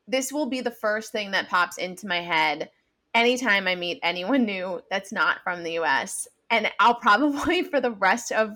this 0.07 0.31
will 0.31 0.45
be 0.45 0.61
the 0.61 0.71
first 0.71 1.11
thing 1.11 1.31
that 1.31 1.49
pops 1.49 1.77
into 1.77 2.07
my 2.07 2.21
head 2.21 2.69
anytime 3.15 3.67
I 3.67 3.73
meet 3.73 3.99
anyone 4.03 4.45
new 4.45 4.81
that's 4.91 5.11
not 5.11 5.41
from 5.43 5.63
the 5.63 5.79
US. 5.79 6.27
And 6.51 6.69
I'll 6.79 6.95
probably, 6.95 7.63
for 7.71 7.81
the 7.81 7.91
rest 7.91 8.31
of 8.31 8.51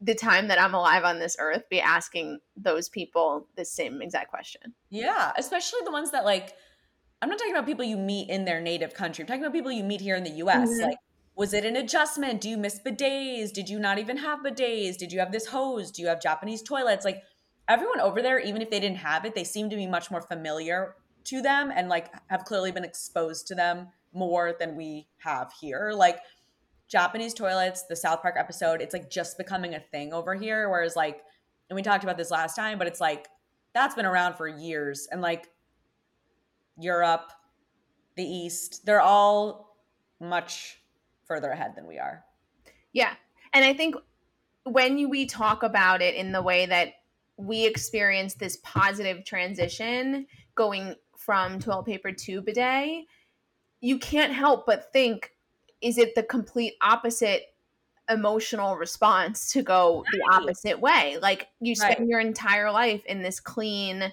the 0.00 0.14
time 0.14 0.48
that 0.48 0.60
I'm 0.60 0.74
alive 0.74 1.04
on 1.04 1.18
this 1.18 1.36
earth, 1.38 1.64
be 1.68 1.80
asking 1.80 2.38
those 2.56 2.88
people 2.88 3.48
the 3.56 3.64
same 3.64 4.00
exact 4.00 4.30
question. 4.30 4.72
Yeah, 4.90 5.32
especially 5.36 5.80
the 5.84 5.90
ones 5.90 6.12
that 6.12 6.24
like, 6.24 6.54
I'm 7.20 7.28
not 7.28 7.38
talking 7.38 7.52
about 7.52 7.66
people 7.66 7.84
you 7.84 7.96
meet 7.96 8.30
in 8.30 8.44
their 8.44 8.60
native 8.60 8.94
country. 8.94 9.24
I'm 9.24 9.26
talking 9.26 9.42
about 9.42 9.52
people 9.52 9.72
you 9.72 9.82
meet 9.82 10.00
here 10.00 10.14
in 10.14 10.22
the 10.22 10.30
US. 10.30 10.70
Mm-hmm. 10.70 10.82
Like, 10.84 10.98
was 11.34 11.52
it 11.52 11.64
an 11.64 11.76
adjustment? 11.76 12.40
Do 12.40 12.48
you 12.48 12.56
miss 12.56 12.80
bidets? 12.80 13.52
Did 13.52 13.68
you 13.68 13.80
not 13.80 13.98
even 13.98 14.16
have 14.18 14.40
bidets? 14.40 14.96
Did 14.96 15.12
you 15.12 15.18
have 15.18 15.32
this 15.32 15.46
hose? 15.46 15.90
Do 15.90 16.02
you 16.02 16.08
have 16.08 16.22
Japanese 16.22 16.62
toilets? 16.62 17.04
Like, 17.04 17.22
everyone 17.68 18.00
over 18.00 18.22
there, 18.22 18.38
even 18.38 18.62
if 18.62 18.70
they 18.70 18.80
didn't 18.80 18.98
have 18.98 19.24
it, 19.24 19.34
they 19.34 19.44
seem 19.44 19.68
to 19.70 19.76
be 19.76 19.86
much 19.86 20.10
more 20.10 20.22
familiar 20.22 20.94
to 21.24 21.42
them 21.42 21.72
and 21.74 21.88
like 21.88 22.12
have 22.28 22.44
clearly 22.44 22.72
been 22.72 22.84
exposed 22.84 23.46
to 23.48 23.54
them 23.54 23.88
more 24.12 24.54
than 24.58 24.76
we 24.76 25.06
have 25.18 25.52
here. 25.60 25.92
Like 25.94 26.20
Japanese 26.88 27.34
toilets, 27.34 27.84
the 27.84 27.96
South 27.96 28.22
Park 28.22 28.36
episode, 28.38 28.80
it's 28.80 28.94
like 28.94 29.10
just 29.10 29.36
becoming 29.36 29.74
a 29.74 29.80
thing 29.80 30.12
over 30.12 30.34
here. 30.34 30.70
Whereas 30.70 30.96
like, 30.96 31.22
and 31.68 31.76
we 31.76 31.82
talked 31.82 32.04
about 32.04 32.16
this 32.16 32.30
last 32.30 32.56
time, 32.56 32.78
but 32.78 32.86
it's 32.86 33.00
like 33.00 33.28
that's 33.74 33.94
been 33.94 34.06
around 34.06 34.34
for 34.34 34.48
years. 34.48 35.06
And 35.10 35.20
like 35.20 35.50
Europe, 36.78 37.30
the 38.16 38.24
East, 38.24 38.86
they're 38.86 39.00
all 39.00 39.76
much 40.20 40.80
further 41.26 41.50
ahead 41.50 41.74
than 41.76 41.86
we 41.86 41.98
are. 41.98 42.24
Yeah. 42.92 43.12
And 43.52 43.64
I 43.64 43.74
think 43.74 43.94
when 44.64 45.08
we 45.10 45.26
talk 45.26 45.62
about 45.62 46.02
it 46.02 46.14
in 46.14 46.32
the 46.32 46.42
way 46.42 46.66
that 46.66 46.94
we 47.36 47.66
experience 47.66 48.34
this 48.34 48.58
positive 48.64 49.24
transition 49.24 50.26
going 50.54 50.94
from 51.28 51.58
toilet 51.58 51.84
paper 51.84 52.10
to 52.10 52.40
bidet, 52.40 53.04
you 53.82 53.98
can't 53.98 54.32
help 54.32 54.64
but 54.64 54.90
think 54.94 55.32
is 55.82 55.98
it 55.98 56.14
the 56.14 56.22
complete 56.22 56.72
opposite 56.80 57.42
emotional 58.08 58.76
response 58.76 59.52
to 59.52 59.62
go 59.62 60.06
the 60.10 60.22
opposite 60.32 60.80
way? 60.80 61.18
Like 61.20 61.48
you 61.60 61.74
spend 61.74 61.98
right. 61.98 62.08
your 62.08 62.20
entire 62.20 62.72
life 62.72 63.04
in 63.04 63.20
this 63.20 63.40
clean, 63.40 64.10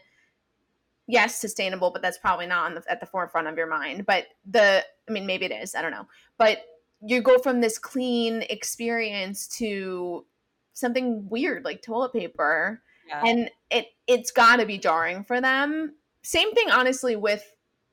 yes, 1.08 1.40
sustainable, 1.40 1.90
but 1.90 2.02
that's 2.02 2.18
probably 2.18 2.48
not 2.48 2.66
on 2.66 2.76
the, 2.76 2.84
at 2.92 3.00
the 3.00 3.06
forefront 3.06 3.48
of 3.48 3.56
your 3.56 3.68
mind. 3.68 4.06
But 4.06 4.26
the, 4.46 4.84
I 5.08 5.12
mean, 5.12 5.26
maybe 5.26 5.46
it 5.46 5.54
is, 5.54 5.74
I 5.74 5.82
don't 5.82 5.92
know. 5.92 6.08
But 6.38 6.66
you 7.00 7.22
go 7.22 7.38
from 7.38 7.62
this 7.62 7.78
clean 7.80 8.42
experience 8.50 9.48
to 9.60 10.26
something 10.74 11.30
weird 11.30 11.64
like 11.64 11.82
toilet 11.82 12.12
paper 12.12 12.82
yeah. 13.08 13.22
and 13.26 13.50
it 13.72 13.86
it's 14.06 14.32
got 14.32 14.58
to 14.58 14.66
be 14.66 14.78
jarring 14.78 15.24
for 15.24 15.40
them 15.40 15.94
same 16.26 16.54
thing 16.54 16.70
honestly 16.70 17.16
with 17.16 17.44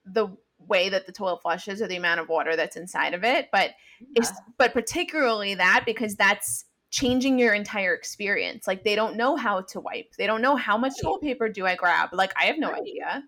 the 0.04 0.28
way 0.58 0.88
that 0.88 1.06
the 1.06 1.12
toilet 1.12 1.42
flushes 1.42 1.82
or 1.82 1.88
the 1.88 1.96
amount 1.96 2.20
of 2.20 2.28
water 2.28 2.56
that's 2.56 2.76
inside 2.76 3.14
of 3.14 3.24
it 3.24 3.48
but 3.52 3.70
yeah. 4.16 4.28
but 4.58 4.72
particularly 4.72 5.54
that 5.54 5.82
because 5.84 6.14
that's 6.14 6.64
changing 6.90 7.38
your 7.38 7.54
entire 7.54 7.94
experience 7.94 8.66
like 8.66 8.84
they 8.84 8.94
don't 8.94 9.16
know 9.16 9.36
how 9.36 9.60
to 9.60 9.80
wipe 9.80 10.12
they 10.18 10.26
don't 10.26 10.42
know 10.42 10.56
how 10.56 10.76
much 10.76 10.92
toilet 11.02 11.22
paper 11.22 11.48
do 11.48 11.66
i 11.66 11.74
grab 11.74 12.10
like 12.12 12.32
i 12.40 12.44
have 12.44 12.58
no 12.58 12.70
right. 12.70 12.80
idea 12.80 13.22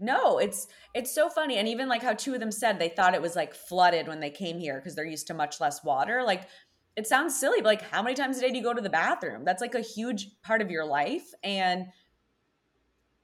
no, 0.00 0.38
it's 0.38 0.66
it's 0.92 1.14
so 1.14 1.28
funny. 1.28 1.56
And 1.56 1.68
even 1.68 1.88
like 1.88 2.02
how 2.02 2.12
two 2.12 2.34
of 2.34 2.40
them 2.40 2.50
said 2.50 2.78
they 2.78 2.88
thought 2.88 3.14
it 3.14 3.22
was 3.22 3.36
like 3.36 3.54
flooded 3.54 4.08
when 4.08 4.20
they 4.20 4.30
came 4.30 4.58
here 4.58 4.76
because 4.76 4.94
they're 4.94 5.04
used 5.04 5.28
to 5.28 5.34
much 5.34 5.60
less 5.60 5.84
water. 5.84 6.22
Like 6.22 6.48
it 6.96 7.06
sounds 7.06 7.38
silly, 7.38 7.58
but 7.58 7.66
like 7.66 7.82
how 7.82 8.02
many 8.02 8.14
times 8.14 8.38
a 8.38 8.40
day 8.40 8.50
do 8.50 8.56
you 8.56 8.62
go 8.62 8.74
to 8.74 8.82
the 8.82 8.90
bathroom? 8.90 9.44
That's 9.44 9.60
like 9.60 9.74
a 9.74 9.80
huge 9.80 10.28
part 10.42 10.62
of 10.62 10.70
your 10.70 10.84
life. 10.84 11.26
And 11.42 11.86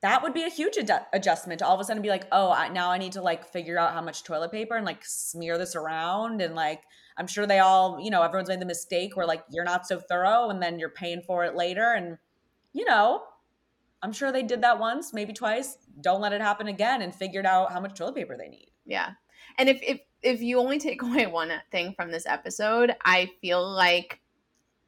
that 0.03 0.23
would 0.23 0.33
be 0.33 0.45
a 0.45 0.49
huge 0.49 0.79
ad- 0.79 1.07
adjustment 1.13 1.59
to 1.59 1.67
all 1.67 1.75
of 1.75 1.81
a 1.81 1.85
sudden 1.85 2.03
be 2.03 2.09
like, 2.09 2.27
oh, 2.33 2.51
I, 2.51 2.69
now 2.69 2.91
I 2.91 2.99
need 2.99 3.13
to 3.13 3.23
like 3.23 3.45
figure 3.45 3.79
out 3.79 3.93
how 3.93 4.01
much 4.01 4.25
toilet 4.25 4.51
paper 4.51 4.77
and 4.77 4.87
like 4.87 5.05
smear 5.05 5.59
this 5.59 5.77
around. 5.77 6.41
And 6.41 6.55
like, 6.55 6.83
I'm 7.17 7.27
sure 7.27 7.47
they 7.47 7.59
all, 7.59 8.01
you 8.01 8.11
know, 8.11 8.23
everyone's 8.23 8.49
made 8.49 8.61
the 8.61 8.67
mistake 8.67 9.17
where 9.17 9.27
like 9.27 9.45
you're 9.51 9.65
not 9.65 9.87
so 9.87 10.01
thorough 10.01 10.49
and 10.49 10.63
then 10.63 10.79
you're 10.79 10.89
paying 10.89 11.23
for 11.27 11.45
it 11.45 11.55
later. 11.55 11.93
And, 11.93 12.17
you 12.73 12.87
know, 12.87 13.23
I'm 14.03 14.13
sure 14.13 14.33
they 14.33 14.43
did 14.43 14.63
that 14.63 14.79
once, 14.79 15.13
maybe 15.13 15.35
twice. 15.35 15.77
Don't 16.01 16.23
let 16.23 16.33
it 16.33 16.41
happen 16.41 16.69
again 16.69 17.03
and 17.03 17.15
figured 17.15 17.45
out 17.45 17.73
how 17.73 17.81
much 17.81 17.99
toilet 17.99 18.15
paper 18.15 18.37
they 18.39 18.49
need. 18.49 18.71
Yeah. 18.87 19.11
And 19.59 19.69
if 19.69 19.81
if 19.83 20.01
if 20.23 20.41
you 20.41 20.59
only 20.59 20.79
take 20.79 21.03
away 21.03 21.27
one 21.27 21.53
thing 21.71 21.95
from 21.95 22.11
this 22.11 22.27
episode, 22.27 22.95
I 23.05 23.31
feel 23.41 23.69
like 23.69 24.20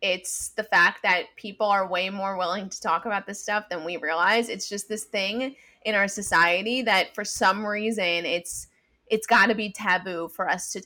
it's 0.03 0.49
the 0.51 0.65
fact 0.65 1.03
that 1.05 1.27
people 1.37 1.67
are 1.67 1.89
way 1.89 2.11
more 2.11 2.37
willing 2.37 2.69
to 2.69 2.81
talk 2.81 3.07
about 3.07 3.27
this 3.27 3.41
stuff 3.41 3.69
than 3.71 3.85
we 3.85 3.97
realize. 3.97 4.49
It's 4.49 4.69
just 4.69 4.89
this 4.89 5.05
thing 5.05 5.55
in 5.85 5.95
our 5.95 6.09
society 6.09 6.83
that 6.83 7.15
for 7.15 7.25
some 7.25 7.65
reason 7.65 8.05
it's 8.05 8.69
it's 9.09 9.27
got 9.27 9.47
to 9.47 9.55
be 9.55 9.73
taboo 9.73 10.29
for 10.29 10.49
us 10.49 10.73
to 10.73 10.83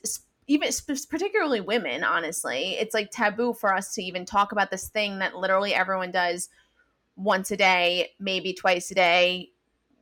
even 0.47 0.71
particularly 1.07 1.61
women 1.61 2.03
honestly 2.03 2.75
it's 2.79 2.95
like 2.95 3.11
taboo 3.11 3.53
for 3.53 3.71
us 3.75 3.93
to 3.93 4.01
even 4.01 4.25
talk 4.25 4.51
about 4.51 4.71
this 4.71 4.89
thing 4.89 5.19
that 5.19 5.35
literally 5.35 5.71
everyone 5.71 6.09
does 6.09 6.49
once 7.17 7.49
a 7.51 7.57
day, 7.57 8.11
maybe 8.19 8.53
twice 8.53 8.91
a 8.91 8.95
day, 8.95 9.49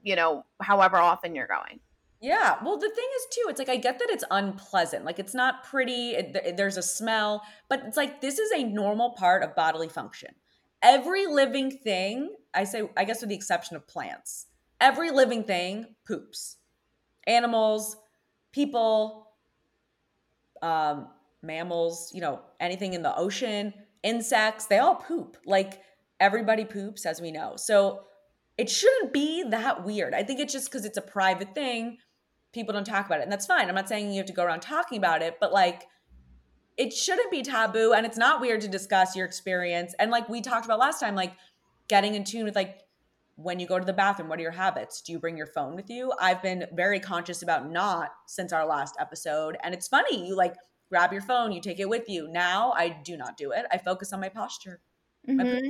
you 0.03 0.15
know, 0.15 0.45
however 0.61 0.97
often 0.97 1.33
you're 1.33 1.47
going. 1.47 1.79
Yeah. 2.25 2.55
Well, 2.65 2.77
the 2.77 2.89
thing 2.89 3.05
is, 3.17 3.27
too, 3.29 3.43
it's 3.49 3.59
like 3.59 3.69
I 3.69 3.75
get 3.75 3.99
that 3.99 4.09
it's 4.09 4.23
unpleasant. 4.31 5.05
Like 5.05 5.19
it's 5.19 5.35
not 5.35 5.63
pretty, 5.63 6.15
it, 6.15 6.57
there's 6.57 6.75
a 6.75 6.81
smell, 6.81 7.43
but 7.69 7.83
it's 7.85 7.97
like 7.97 8.19
this 8.19 8.39
is 8.39 8.51
a 8.51 8.63
normal 8.63 9.11
part 9.11 9.43
of 9.43 9.55
bodily 9.55 9.89
function. 9.89 10.33
Every 10.81 11.27
living 11.27 11.69
thing, 11.69 12.35
I 12.51 12.63
say, 12.63 12.89
I 12.97 13.03
guess 13.03 13.21
with 13.21 13.29
the 13.29 13.35
exception 13.35 13.75
of 13.75 13.87
plants, 13.87 14.47
every 14.81 15.11
living 15.11 15.43
thing 15.43 15.85
poops. 16.07 16.57
Animals, 17.27 17.95
people, 18.51 19.27
um, 20.63 21.09
mammals, 21.43 22.11
you 22.11 22.21
know, 22.21 22.41
anything 22.59 22.93
in 22.93 23.03
the 23.03 23.15
ocean, 23.15 23.71
insects, 24.01 24.65
they 24.65 24.79
all 24.79 24.95
poop. 24.95 25.37
Like 25.45 25.79
everybody 26.19 26.65
poops, 26.65 27.05
as 27.05 27.21
we 27.21 27.31
know. 27.31 27.53
So 27.55 28.05
it 28.57 28.67
shouldn't 28.67 29.13
be 29.13 29.43
that 29.43 29.83
weird. 29.85 30.15
I 30.15 30.23
think 30.23 30.39
it's 30.39 30.53
just 30.53 30.71
because 30.71 30.85
it's 30.85 30.97
a 30.97 31.03
private 31.03 31.53
thing. 31.53 31.99
People 32.55 32.73
don't 32.73 32.85
talk 32.85 33.05
about 33.05 33.19
it. 33.19 33.23
And 33.23 33.31
that's 33.31 33.45
fine. 33.45 33.69
I'm 33.69 33.75
not 33.75 33.89
saying 33.89 34.09
you 34.09 34.17
have 34.17 34.25
to 34.25 34.33
go 34.33 34.45
around 34.45 34.61
talking 34.61 34.97
about 34.97 35.21
it, 35.21 35.37
but 35.39 35.53
like, 35.53 35.83
it 36.77 36.91
shouldn't 36.91 37.31
be 37.31 37.41
taboo 37.41 37.93
and 37.93 38.05
it's 38.05 38.17
not 38.17 38.41
weird 38.41 38.61
to 38.61 38.67
discuss 38.67 39.15
your 39.15 39.25
experience. 39.25 39.93
And 39.99 40.11
like 40.11 40.27
we 40.27 40.41
talked 40.41 40.65
about 40.65 40.79
last 40.79 40.99
time, 40.99 41.15
like 41.15 41.33
getting 41.87 42.15
in 42.15 42.23
tune 42.23 42.45
with 42.45 42.55
like 42.55 42.81
when 43.35 43.59
you 43.59 43.67
go 43.67 43.77
to 43.77 43.85
the 43.85 43.93
bathroom, 43.93 44.29
what 44.29 44.39
are 44.39 44.41
your 44.41 44.51
habits? 44.51 45.01
Do 45.01 45.11
you 45.11 45.19
bring 45.19 45.37
your 45.37 45.47
phone 45.47 45.75
with 45.75 45.89
you? 45.89 46.11
I've 46.19 46.41
been 46.41 46.65
very 46.73 46.99
conscious 46.99 47.43
about 47.43 47.69
not 47.69 48.11
since 48.27 48.51
our 48.51 48.65
last 48.65 48.95
episode. 48.99 49.57
And 49.63 49.73
it's 49.73 49.87
funny, 49.87 50.27
you 50.27 50.35
like 50.35 50.55
grab 50.89 51.11
your 51.11 51.21
phone, 51.21 51.51
you 51.51 51.61
take 51.61 51.79
it 51.79 51.89
with 51.89 52.09
you. 52.09 52.29
Now 52.29 52.73
I 52.73 52.89
do 52.89 53.17
not 53.17 53.37
do 53.37 53.51
it. 53.51 53.65
I 53.71 53.77
focus 53.77 54.13
on 54.13 54.19
my 54.19 54.29
posture. 54.29 54.81
Mm-hmm. 55.27 55.37
My 55.37 55.61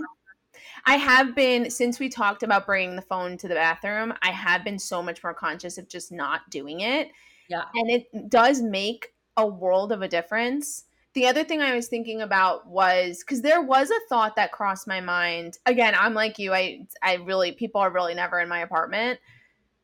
I 0.85 0.95
have 0.95 1.35
been 1.35 1.69
since 1.69 1.99
we 1.99 2.09
talked 2.09 2.43
about 2.43 2.65
bringing 2.65 2.95
the 2.95 3.01
phone 3.01 3.37
to 3.37 3.47
the 3.47 3.55
bathroom. 3.55 4.13
I 4.21 4.31
have 4.31 4.63
been 4.63 4.79
so 4.79 5.01
much 5.01 5.23
more 5.23 5.33
conscious 5.33 5.77
of 5.77 5.89
just 5.89 6.11
not 6.11 6.49
doing 6.49 6.81
it. 6.81 7.09
Yeah, 7.47 7.63
and 7.73 7.89
it 7.89 8.29
does 8.29 8.61
make 8.61 9.13
a 9.37 9.45
world 9.45 9.91
of 9.91 10.01
a 10.01 10.07
difference. 10.07 10.85
The 11.13 11.27
other 11.27 11.43
thing 11.43 11.61
I 11.61 11.75
was 11.75 11.87
thinking 11.87 12.21
about 12.21 12.67
was 12.67 13.19
because 13.19 13.41
there 13.41 13.61
was 13.61 13.89
a 13.89 14.07
thought 14.09 14.35
that 14.35 14.51
crossed 14.51 14.87
my 14.87 14.99
mind. 14.99 15.57
Again, 15.65 15.93
I'm 15.97 16.13
like 16.13 16.37
you. 16.39 16.53
I 16.53 16.85
I 17.01 17.15
really 17.15 17.51
people 17.53 17.81
are 17.81 17.91
really 17.91 18.13
never 18.13 18.39
in 18.39 18.49
my 18.49 18.59
apartment. 18.59 19.19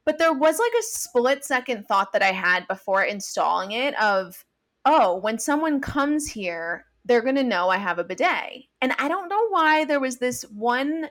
But 0.04 0.18
there 0.18 0.34
was 0.34 0.58
like 0.60 0.74
a 0.80 0.84
split 0.84 1.46
second 1.46 1.88
thought 1.88 2.12
that 2.14 2.24
I 2.24 2.32
had 2.32 2.68
before 2.68 3.04
installing 3.04 3.72
it 3.72 4.00
of, 4.02 4.44
oh, 4.84 5.18
when 5.18 5.38
someone 5.38 5.80
comes 5.80 6.28
here, 6.28 6.86
they're 7.06 7.22
going 7.22 7.36
to 7.36 7.44
know 7.44 7.70
I 7.70 7.78
have 7.78 8.00
a 8.00 8.04
bidet. 8.04 8.66
And 8.82 8.94
I 9.00 9.08
don't 9.08 9.30
know 9.30 9.48
why 9.50 9.86
there 9.86 10.00
was 10.00 10.18
this 10.18 10.44
one 10.44 11.10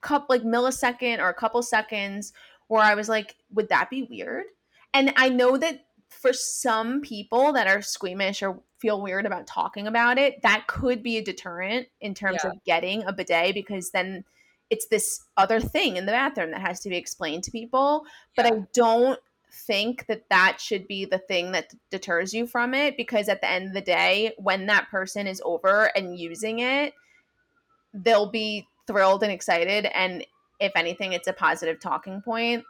cup 0.00 0.26
like 0.28 0.42
millisecond 0.42 1.18
or 1.18 1.28
a 1.28 1.34
couple 1.34 1.62
seconds 1.62 2.32
where 2.68 2.82
I 2.82 2.94
was 2.94 3.08
like, 3.08 3.36
would 3.52 3.68
that 3.68 3.90
be 3.90 4.04
weird? 4.04 4.44
And 4.94 5.12
I 5.16 5.28
know 5.28 5.56
that 5.56 5.86
for 6.08 6.32
some 6.32 7.00
people 7.00 7.52
that 7.52 7.66
are 7.66 7.82
squeamish 7.82 8.42
or 8.42 8.60
feel 8.78 9.00
weird 9.00 9.26
about 9.26 9.46
talking 9.46 9.86
about 9.86 10.18
it, 10.18 10.42
that 10.42 10.66
could 10.66 11.02
be 11.02 11.16
a 11.16 11.24
deterrent 11.24 11.88
in 12.00 12.14
terms 12.14 12.40
yeah. 12.44 12.50
of 12.50 12.64
getting 12.64 13.02
a 13.04 13.12
bidet 13.12 13.54
because 13.54 13.90
then 13.90 14.24
it's 14.70 14.86
this 14.86 15.24
other 15.36 15.60
thing 15.60 15.96
in 15.96 16.06
the 16.06 16.12
bathroom 16.12 16.50
that 16.50 16.60
has 16.60 16.80
to 16.80 16.88
be 16.88 16.96
explained 16.96 17.44
to 17.44 17.50
people. 17.50 18.04
Yeah. 18.36 18.42
But 18.42 18.52
I 18.52 18.66
don't 18.72 19.20
think 19.52 20.06
that 20.06 20.24
that 20.30 20.60
should 20.60 20.88
be 20.88 21.04
the 21.04 21.18
thing 21.18 21.52
that 21.52 21.72
deters 21.90 22.32
you 22.32 22.46
from 22.46 22.72
it 22.74 22.96
because 22.96 23.28
at 23.28 23.40
the 23.40 23.50
end 23.50 23.68
of 23.68 23.74
the 23.74 23.80
day 23.80 24.32
when 24.38 24.66
that 24.66 24.88
person 24.90 25.26
is 25.26 25.42
over 25.44 25.90
and 25.94 26.18
using 26.18 26.60
it 26.60 26.94
they'll 27.92 28.30
be 28.30 28.66
thrilled 28.86 29.22
and 29.22 29.30
excited 29.30 29.84
and 29.94 30.24
if 30.58 30.72
anything 30.74 31.12
it's 31.12 31.28
a 31.28 31.32
positive 31.32 31.78
talking 31.80 32.22
point 32.22 32.64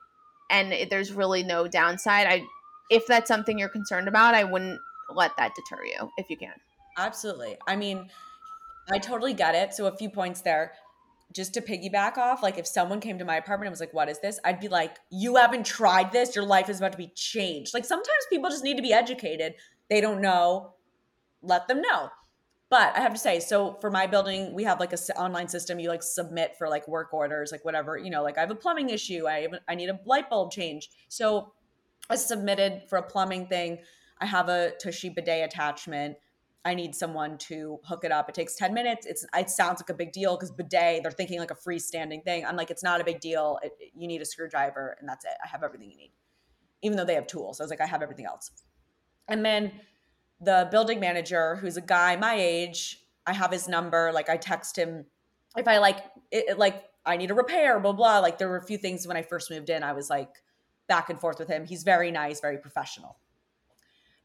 and 0.51 0.91
there's 0.91 1.13
really 1.13 1.43
no 1.43 1.67
downside. 1.67 2.27
I 2.27 2.45
if 2.91 3.07
that's 3.07 3.29
something 3.29 3.59
you're 3.59 3.69
concerned 3.69 4.09
about 4.09 4.35
i 4.35 4.45
wouldn't 4.45 4.81
let 5.15 5.37
that 5.37 5.53
deter 5.55 5.85
you 5.85 6.11
if 6.19 6.29
you 6.31 6.37
can. 6.37 6.53
Absolutely. 6.99 7.57
I 7.67 7.77
mean 7.77 8.09
i 8.91 8.99
totally 8.99 9.35
get 9.35 9.55
it. 9.55 9.73
So 9.73 9.87
a 9.87 9.97
few 9.97 10.11
points 10.11 10.41
there 10.41 10.73
just 11.33 11.55
to 11.55 11.61
piggyback 11.61 12.19
off, 12.19 12.43
like 12.43 12.59
if 12.59 12.67
someone 12.67 13.01
came 13.01 13.19
to 13.19 13.25
my 13.25 13.37
apartment 13.37 13.69
and 13.69 13.73
was 13.73 13.81
like, 13.81 13.95
What 13.95 14.09
is 14.09 14.21
this? 14.21 14.39
I'd 14.45 14.61
be 14.61 14.69
like, 14.69 14.99
You 15.11 15.37
haven't 15.37 15.67
tried 15.67 16.13
this. 16.13 16.37
Your 16.37 16.45
life 16.45 16.69
is 16.69 16.79
about 16.79 16.93
to 16.93 16.99
be 16.99 17.13
changed. 17.15 17.75
Like 17.75 17.85
sometimes 17.85 18.27
people 18.31 18.51
just 18.51 18.65
need 18.65 18.77
to 18.77 18.83
be 18.83 18.93
educated. 18.93 19.55
They 19.89 20.01
don't 20.01 20.21
know. 20.21 20.75
Let 21.43 21.69
them 21.69 21.81
know. 21.81 22.11
But 22.71 22.97
I 22.97 23.01
have 23.01 23.13
to 23.13 23.19
say, 23.19 23.39
so 23.39 23.77
for 23.83 23.91
my 23.91 24.07
building, 24.07 24.55
we 24.55 24.65
have 24.65 24.81
like 24.81 24.95
a 24.95 25.21
online 25.21 25.47
system. 25.47 25.79
You 25.79 25.91
like 25.91 26.03
submit 26.03 26.57
for 26.57 26.71
like 26.71 26.89
work 26.89 27.13
orders, 27.13 27.53
like 27.53 27.67
whatever, 27.67 27.99
you 27.99 28.09
know, 28.09 28.23
like 28.23 28.39
I 28.39 28.41
have 28.41 28.51
a 28.51 28.55
plumbing 28.55 28.89
issue. 28.89 29.27
I 29.27 29.41
have, 29.41 29.55
I 29.69 29.75
need 29.75 29.91
a 29.91 30.01
light 30.07 30.31
bulb 30.31 30.53
change. 30.53 30.89
So 31.09 31.53
I 32.09 32.17
submitted 32.17 32.85
for 32.89 32.97
a 32.97 33.03
plumbing 33.03 33.49
thing. 33.49 33.81
I 34.23 34.27
have 34.27 34.49
a 34.49 34.73
Tushy 34.81 35.11
bidet 35.11 35.45
attachment. 35.45 36.17
I 36.65 36.75
need 36.75 36.95
someone 36.95 37.39
to 37.39 37.81
hook 37.85 38.05
it 38.05 38.13
up. 38.13 38.29
It 38.29 38.35
takes 38.35 38.55
10 38.55 38.73
minutes. 38.73 39.05
It's 39.05 39.27
it 39.35 39.51
sounds 39.51 39.81
like 39.81 39.91
a 39.91 39.95
big 39.95 40.13
deal 40.13 40.37
because 40.37 40.53
bidet, 40.53 41.03
they're 41.03 41.11
thinking 41.11 41.41
like 41.41 41.51
a 41.51 41.57
freestanding 41.57 42.23
thing. 42.23 42.47
I'm 42.47 42.57
like, 42.57 42.71
it's 42.71 42.85
not 42.85 43.01
a 43.01 43.05
big 43.05 43.21
deal. 43.21 43.59
It, 43.63 43.73
you 43.95 44.07
need 44.07 44.23
a 44.23 44.25
screwdriver 44.25 44.97
and 45.01 45.09
that's 45.09 45.25
it. 45.25 45.33
I 45.45 45.49
have 45.49 45.65
everything 45.65 45.91
you 45.91 45.97
need. 45.97 46.13
Even 46.83 46.97
though 46.97 47.05
they 47.05 47.15
have 47.15 47.27
tools. 47.27 47.61
I 47.61 47.65
was 47.65 47.71
like, 47.71 47.81
I 47.81 47.87
have 47.87 48.03
everything 48.03 48.27
else. 48.27 48.51
And 49.29 49.45
then 49.45 49.73
the 50.41 50.69
building 50.71 51.01
manager, 51.01 51.57
who's 51.57 51.77
a 51.77 51.81
guy 51.81 52.17
my 52.17 52.35
age, 52.35 53.05
I 53.27 53.33
have 53.33 53.51
his 53.51 53.67
number. 53.67 54.13
Like 54.13 54.29
I 54.29 54.37
text 54.37 54.77
him 54.77 55.07
if 55.57 55.67
I 55.67 55.79
like 55.79 55.99
it, 56.31 56.59
like 56.59 56.85
I 57.05 57.17
need 57.17 57.31
a 57.31 57.35
repair, 57.35 57.81
blah 57.81 57.93
blah. 57.93 58.21
Like 58.21 58.39
there 58.39 58.49
were 58.49 58.57
a 58.57 58.65
few 58.65 58.79
things 58.79 59.07
when 59.07 59.17
I 59.17 59.23
first 59.23 59.51
moved 59.51 59.69
in. 59.69 59.83
I 59.83 59.93
was 59.93 60.09
like 60.09 60.31
back 60.89 61.11
and 61.11 61.21
forth 61.21 61.39
with 61.39 61.49
him. 61.49 61.65
He's 61.65 61.83
very 61.83 62.11
nice, 62.13 62.41
very 62.41 62.59
professional. 62.59 63.17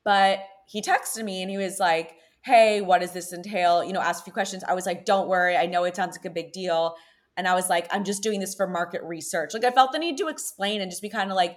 But 0.03 0.39
he 0.67 0.81
texted 0.81 1.23
me 1.23 1.41
and 1.41 1.49
he 1.49 1.57
was 1.57 1.79
like, 1.79 2.15
Hey, 2.41 2.81
what 2.81 3.01
does 3.01 3.11
this 3.11 3.33
entail? 3.33 3.83
You 3.83 3.93
know, 3.93 4.01
ask 4.01 4.21
a 4.21 4.23
few 4.23 4.33
questions. 4.33 4.63
I 4.63 4.73
was 4.73 4.85
like, 4.85 5.05
Don't 5.05 5.27
worry. 5.27 5.57
I 5.57 5.65
know 5.65 5.83
it 5.83 5.95
sounds 5.95 6.17
like 6.17 6.25
a 6.25 6.33
big 6.33 6.51
deal. 6.51 6.95
And 7.35 7.47
I 7.47 7.53
was 7.53 7.69
like, 7.69 7.87
I'm 7.91 8.03
just 8.03 8.23
doing 8.23 8.39
this 8.39 8.55
for 8.55 8.67
market 8.67 9.03
research. 9.03 9.53
Like, 9.53 9.63
I 9.63 9.69
felt 9.69 9.91
the 9.91 9.99
need 9.99 10.17
to 10.17 10.27
explain 10.27 10.81
and 10.81 10.89
just 10.89 11.03
be 11.03 11.09
kind 11.09 11.29
of 11.29 11.35
like, 11.35 11.55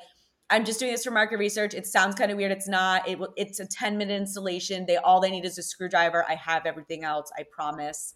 I'm 0.50 0.64
just 0.64 0.80
doing 0.80 0.90
this 0.90 1.04
for 1.04 1.12
market 1.12 1.38
research. 1.38 1.74
It 1.74 1.86
sounds 1.86 2.16
kind 2.16 2.30
of 2.30 2.36
weird. 2.36 2.50
It's 2.50 2.68
not. 2.68 3.08
It 3.08 3.18
it's 3.36 3.60
a 3.60 3.66
10 3.66 3.96
minute 3.96 4.20
installation. 4.20 4.84
They 4.84 4.96
all 4.96 5.20
they 5.20 5.30
need 5.30 5.44
is 5.44 5.56
a 5.56 5.62
screwdriver. 5.62 6.26
I 6.28 6.34
have 6.34 6.66
everything 6.66 7.04
else. 7.04 7.30
I 7.38 7.44
promise. 7.50 8.14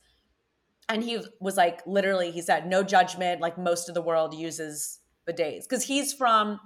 And 0.89 1.03
he 1.03 1.21
was 1.41 1.57
like, 1.57 1.81
literally, 1.87 2.33
he 2.33 2.43
said, 2.43 2.67
no 2.67 2.83
judgment. 2.83 3.41
Like 3.41 3.57
most 3.57 3.89
of 3.89 3.95
the 3.95 4.03
world 4.03 4.35
uses 4.35 5.01
bidets 5.29 5.63
because 5.63 5.85
he's 5.85 6.13
from. 6.13 6.61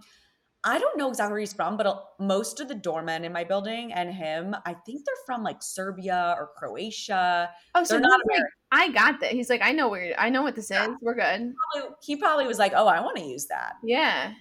I 0.69 0.79
don't 0.79 0.99
know 0.99 1.09
exactly 1.09 1.33
where 1.33 1.41
he's 1.41 1.55
from, 1.55 1.79
but 1.79 1.87
uh, 1.87 2.01
most 2.21 2.61
of 2.61 2.69
the 2.69 2.75
doormen 2.75 3.25
in 3.25 3.33
my 3.33 3.43
building 3.43 3.91
and 3.91 4.13
him, 4.13 4.55
I 4.67 4.75
think 4.75 5.03
they're 5.07 5.15
from 5.25 5.43
like 5.43 5.63
Serbia 5.63 6.35
or 6.39 6.51
Croatia. 6.59 7.49
Oh, 7.75 7.85
so 7.85 7.95
they're 7.95 8.03
not 8.03 8.21
like, 8.31 8.43
I 8.71 8.91
got 8.91 9.19
that. 9.21 9.33
He's 9.33 9.49
like, 9.49 9.63
I 9.63 9.73
know 9.73 9.89
where 9.89 10.15
I 10.19 10.29
know 10.29 10.43
what 10.43 10.55
this 10.55 10.69
yeah. 10.71 10.85
is. 10.85 10.91
We're 11.01 11.15
good. 11.15 11.41
He 11.41 11.53
probably, 11.73 11.97
he 12.03 12.17
probably 12.17 12.47
was 12.47 12.59
like, 12.59 12.75
oh, 12.77 12.87
I 12.87 13.01
want 13.01 13.17
to 13.17 13.25
use 13.25 13.47
that. 13.47 13.77
Yeah. 13.83 14.35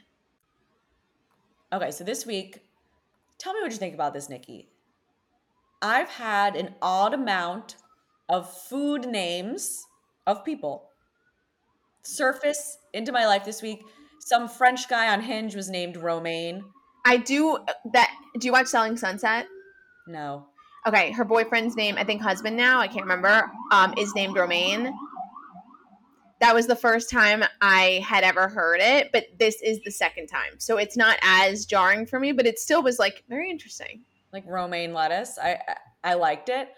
Okay, 1.72 1.92
so 1.92 2.04
this 2.04 2.26
week, 2.26 2.60
tell 3.38 3.54
me 3.54 3.62
what 3.62 3.72
you 3.72 3.78
think 3.78 3.94
about 3.94 4.14
this, 4.14 4.28
Nicki. 4.28 4.68
I've 5.82 6.10
had 6.10 6.58
an 6.58 6.76
odd 6.82 7.14
amount 7.14 7.78
of 8.28 8.52
food 8.52 9.08
names 9.08 9.86
of 10.26 10.44
people 10.44 10.90
surface 12.02 12.80
into 12.94 13.14
my 13.14 13.26
life 13.28 13.46
this 13.46 13.62
week. 13.62 13.82
Some 14.28 14.48
French 14.48 14.90
guy 14.90 15.14
on 15.14 15.22
Hinge 15.22 15.56
was 15.56 15.70
named 15.70 15.98
Romain. 15.98 16.64
I 17.06 17.18
do 17.18 17.60
that. 17.94 18.12
Do 18.40 18.46
you 18.46 18.52
watch 18.52 18.68
Selling 18.68 18.98
Sunset? 18.98 19.48
No. 20.08 20.48
Okay, 20.86 21.12
her 21.12 21.26
boyfriend's 21.26 21.76
name, 21.76 21.96
I 21.98 22.04
think 22.04 22.22
husband 22.22 22.56
now, 22.56 22.80
I 22.80 22.88
can't 22.88 23.02
remember, 23.02 23.50
um, 23.72 23.94
is 23.98 24.14
named 24.16 24.36
Romain 24.36 24.94
that 26.40 26.54
was 26.54 26.68
the 26.68 26.76
first 26.76 27.10
time 27.10 27.44
I 27.62 28.04
had 28.08 28.24
ever 28.24 28.48
heard 28.48 28.80
it, 28.80 29.12
but 29.12 29.26
this 29.40 29.62
is 29.62 29.82
the 29.84 29.92
second 29.92 30.28
time. 30.28 30.60
So 30.60 30.78
it's 30.78 30.96
not 30.96 31.18
as 31.22 31.66
jarring 31.66 32.06
for 32.06 32.20
me, 32.20 32.32
but 32.32 32.46
it 32.46 32.60
still 32.60 32.84
was 32.84 33.00
like 33.00 33.24
very 33.28 33.50
interesting. 33.50 34.04
Like 34.32 34.44
romaine 34.48 34.94
lettuce. 34.94 35.40
I 35.42 35.60
I 36.04 36.14
liked 36.14 36.50
it. 36.50 36.70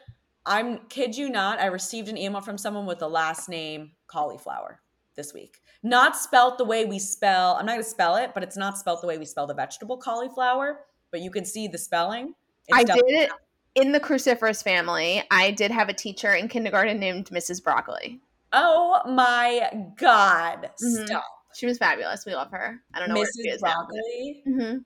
I'm 0.45 0.79
kid 0.87 1.15
you 1.17 1.29
not, 1.29 1.59
I 1.59 1.65
received 1.65 2.07
an 2.07 2.17
email 2.17 2.41
from 2.41 2.57
someone 2.57 2.85
with 2.85 2.99
the 2.99 3.09
last 3.09 3.49
name 3.49 3.91
cauliflower 4.07 4.79
this 5.15 5.33
week. 5.33 5.59
Not 5.81 6.17
spelt 6.17 6.57
the 6.57 6.65
way 6.65 6.85
we 6.85 6.99
spell. 6.99 7.55
I'm 7.55 7.65
not 7.65 7.73
going 7.73 7.83
to 7.83 7.89
spell 7.89 8.17
it, 8.17 8.31
but 8.33 8.43
it's 8.43 8.57
not 8.57 8.77
spelt 8.77 9.01
the 9.01 9.07
way 9.07 9.17
we 9.17 9.25
spell 9.25 9.47
the 9.47 9.53
vegetable 9.53 9.97
cauliflower, 9.97 10.81
but 11.11 11.21
you 11.21 11.31
can 11.31 11.45
see 11.45 11.67
the 11.67 11.77
spelling. 11.77 12.33
It's 12.67 12.77
I 12.77 12.83
did 12.83 13.03
it 13.07 13.31
in 13.75 13.91
the 13.91 13.99
cruciferous 13.99 14.63
family. 14.63 15.23
I 15.31 15.51
did 15.51 15.71
have 15.71 15.89
a 15.89 15.93
teacher 15.93 16.33
in 16.33 16.47
kindergarten 16.47 16.99
named 16.99 17.29
Mrs. 17.29 17.63
Broccoli. 17.63 18.19
Oh 18.51 18.99
my 19.07 19.69
God. 19.97 20.69
Mm-hmm. 20.83 21.05
Stop. 21.05 21.23
She 21.53 21.65
was 21.65 21.77
fabulous. 21.77 22.25
We 22.25 22.35
love 22.35 22.51
her. 22.51 22.81
I 22.93 22.99
don't 22.99 23.09
know 23.09 23.15
Mrs. 23.15 23.17
where 23.17 23.31
she 23.43 23.49
is 23.49 23.61
Broccoli. 23.61 24.43
Mm-hmm. 24.47 24.77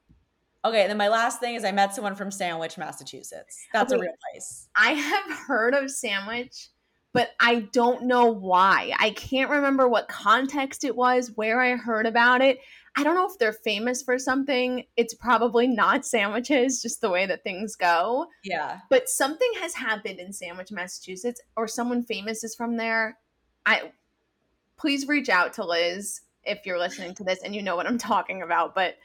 Okay, 0.66 0.82
and 0.82 0.90
then 0.90 0.98
my 0.98 1.10
last 1.10 1.42
thing 1.42 1.56
is 1.56 1.66
I 1.66 1.74
met 1.74 1.94
someone 1.94 2.16
from 2.16 2.32
Sandwich, 2.32 2.78
Massachusetts. 2.78 3.66
That's 3.74 3.92
okay. 3.92 4.00
a 4.00 4.02
real 4.02 4.14
place. 4.32 4.70
I 4.76 4.92
have 4.92 5.38
heard 5.40 5.74
of 5.74 5.92
Sandwich, 5.92 6.70
but 7.14 7.32
I 7.40 7.62
don't 7.72 8.04
know 8.04 8.26
why. 8.26 8.92
I 9.00 9.12
can't 9.12 9.50
remember 9.50 9.88
what 9.88 10.08
context 10.08 10.84
it 10.84 10.96
was, 10.96 11.32
where 11.36 11.62
I 11.62 11.76
heard 11.76 12.08
about 12.08 12.42
it. 12.42 12.60
I 12.96 13.04
don't 13.04 13.16
know 13.16 13.30
if 13.30 13.38
they're 13.40 13.54
famous 13.54 14.02
for 14.02 14.20
something. 14.20 14.86
It's 14.98 15.14
probably 15.14 15.68
not 15.68 16.06
sandwiches, 16.06 16.82
just 16.82 17.02
the 17.02 17.10
way 17.10 17.26
that 17.28 17.44
things 17.44 17.76
go. 17.76 18.28
Yeah. 18.44 18.80
But 18.90 19.10
something 19.10 19.52
has 19.62 19.76
happened 19.76 20.20
in 20.20 20.34
Sandwich, 20.34 20.72
Massachusetts, 20.72 21.42
or 21.56 21.68
someone 21.68 22.04
famous 22.04 22.44
is 22.44 22.56
from 22.56 22.78
there. 22.78 23.18
I 23.66 23.92
please 24.78 25.08
reach 25.08 25.30
out 25.30 25.54
to 25.54 25.66
Liz 25.66 26.22
if 26.44 26.66
you're 26.66 26.80
listening 26.80 27.16
to 27.16 27.24
this 27.24 27.42
and 27.44 27.56
you 27.56 27.62
know 27.62 27.76
what 27.76 27.88
I'm 27.88 27.98
talking 27.98 28.42
about. 28.42 28.76
But 28.76 28.98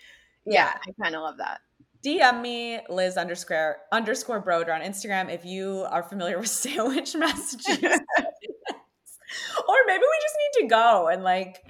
yeah, 0.44 0.72
yeah 0.74 0.78
I 0.88 1.02
kind 1.02 1.14
of 1.14 1.22
love 1.22 1.36
that. 1.38 1.60
DM 2.04 2.42
me 2.42 2.80
Liz 2.88 3.16
underscore 3.16 3.78
underscore 3.92 4.40
Broder 4.40 4.72
on 4.72 4.80
Instagram 4.80 5.32
if 5.32 5.44
you 5.44 5.86
are 5.90 6.02
familiar 6.02 6.38
with 6.40 6.48
Sandwich, 6.48 7.14
Massachusetts. 7.14 8.04
or 9.68 9.76
maybe 9.86 10.02
we 10.02 10.18
just 10.22 10.36
need 10.38 10.62
to 10.62 10.68
go 10.68 11.08
and 11.08 11.22
like 11.22 11.64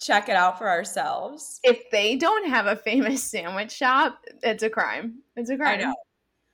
check 0.00 0.28
it 0.28 0.36
out 0.36 0.58
for 0.58 0.68
ourselves. 0.68 1.60
If 1.62 1.90
they 1.90 2.16
don't 2.16 2.48
have 2.48 2.66
a 2.66 2.76
famous 2.76 3.22
sandwich 3.22 3.72
shop, 3.72 4.18
it's 4.42 4.62
a 4.62 4.70
crime. 4.70 5.22
It's 5.36 5.50
a 5.50 5.56
crime. 5.56 5.80
I 5.80 5.82
know. 5.82 5.94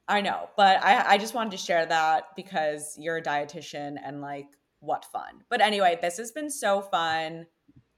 I 0.08 0.20
know. 0.20 0.48
But 0.56 0.82
I, 0.84 1.14
I 1.14 1.18
just 1.18 1.34
wanted 1.34 1.50
to 1.52 1.56
share 1.56 1.86
that 1.86 2.24
because 2.36 2.96
you're 2.98 3.16
a 3.16 3.22
dietitian 3.22 3.96
and 4.02 4.20
like 4.20 4.46
what 4.80 5.04
fun. 5.04 5.42
But 5.48 5.60
anyway, 5.60 5.98
this 6.00 6.16
has 6.18 6.32
been 6.32 6.50
so 6.50 6.80
fun. 6.80 7.46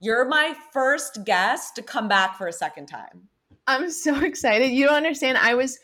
You're 0.01 0.26
my 0.26 0.55
first 0.72 1.24
guest 1.24 1.76
to 1.76 1.82
come 1.82 2.09
back 2.09 2.36
for 2.36 2.47
a 2.47 2.53
second 2.53 2.86
time. 2.86 3.28
I'm 3.68 3.90
so 3.90 4.16
excited. 4.24 4.72
You 4.72 4.86
don't 4.86 4.96
understand. 4.96 5.38
I 5.38 5.54
was 5.54 5.78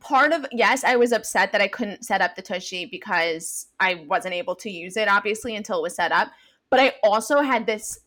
part 0.00 0.32
of 0.32 0.44
yes, 0.52 0.84
I 0.84 0.96
was 0.96 1.12
upset 1.12 1.52
that 1.52 1.62
I 1.62 1.68
couldn't 1.68 2.04
set 2.04 2.20
up 2.20 2.36
the 2.36 2.42
tushy 2.42 2.84
because 2.84 3.68
I 3.78 4.04
wasn't 4.06 4.34
able 4.34 4.54
to 4.56 4.70
use 4.70 4.98
it 4.98 5.08
obviously 5.08 5.56
until 5.56 5.78
it 5.78 5.82
was 5.82 5.94
set 5.94 6.12
up. 6.12 6.30
But 6.68 6.80
I 6.80 6.92
also 7.02 7.40
had 7.40 7.66
this 7.66 8.00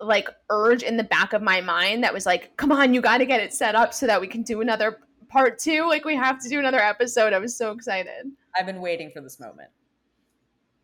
like 0.00 0.28
urge 0.48 0.82
in 0.82 0.96
the 0.96 1.04
back 1.04 1.32
of 1.32 1.42
my 1.42 1.60
mind 1.60 2.04
that 2.04 2.14
was 2.14 2.24
like, 2.24 2.56
come 2.56 2.72
on, 2.72 2.94
you 2.94 3.00
got 3.00 3.18
to 3.18 3.26
get 3.26 3.40
it 3.40 3.52
set 3.52 3.74
up 3.74 3.92
so 3.92 4.06
that 4.06 4.20
we 4.20 4.28
can 4.28 4.42
do 4.42 4.60
another 4.60 5.00
part 5.28 5.58
two. 5.58 5.86
Like 5.88 6.04
we 6.04 6.16
have 6.16 6.40
to 6.42 6.48
do 6.48 6.58
another 6.58 6.78
episode. 6.78 7.32
I 7.32 7.38
was 7.38 7.54
so 7.56 7.72
excited. 7.72 8.30
I've 8.56 8.66
been 8.66 8.80
waiting 8.80 9.10
for 9.10 9.20
this 9.20 9.38
moment. 9.38 9.68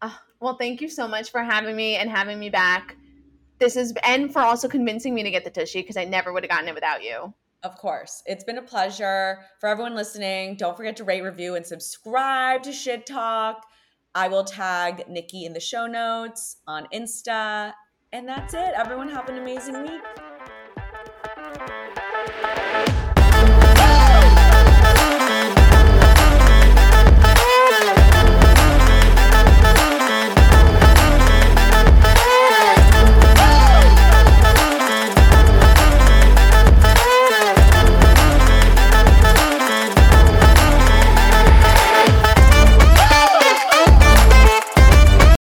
Uh, 0.02 0.14
well, 0.40 0.56
thank 0.56 0.80
you 0.80 0.88
so 0.88 1.08
much 1.08 1.30
for 1.30 1.42
having 1.42 1.74
me 1.74 1.96
and 1.96 2.10
having 2.10 2.38
me 2.38 2.50
back. 2.50 2.96
This 3.58 3.76
is 3.76 3.94
and 4.02 4.32
for 4.32 4.40
also 4.40 4.68
convincing 4.68 5.14
me 5.14 5.22
to 5.22 5.30
get 5.30 5.44
the 5.44 5.50
tushy 5.50 5.80
because 5.80 5.96
I 5.96 6.04
never 6.04 6.32
would 6.32 6.42
have 6.42 6.50
gotten 6.50 6.68
it 6.68 6.74
without 6.74 7.02
you. 7.02 7.32
Of 7.64 7.78
course. 7.78 8.22
It's 8.26 8.44
been 8.44 8.58
a 8.58 8.62
pleasure. 8.62 9.38
For 9.58 9.70
everyone 9.70 9.94
listening, 9.94 10.56
don't 10.56 10.76
forget 10.76 10.96
to 10.98 11.04
rate, 11.04 11.22
review, 11.22 11.54
and 11.54 11.66
subscribe 11.66 12.62
to 12.64 12.72
Shit 12.72 13.06
Talk. 13.06 13.64
I 14.14 14.28
will 14.28 14.44
tag 14.44 15.04
Nicki 15.08 15.46
in 15.46 15.54
the 15.54 15.60
show 15.60 15.86
notes 15.86 16.58
on 16.66 16.86
Insta. 16.92 17.72
And 18.12 18.28
that's 18.28 18.52
it. 18.52 18.74
Everyone 18.76 19.08
have 19.08 19.30
an 19.30 19.38
amazing 19.38 19.82
week. 19.82 20.02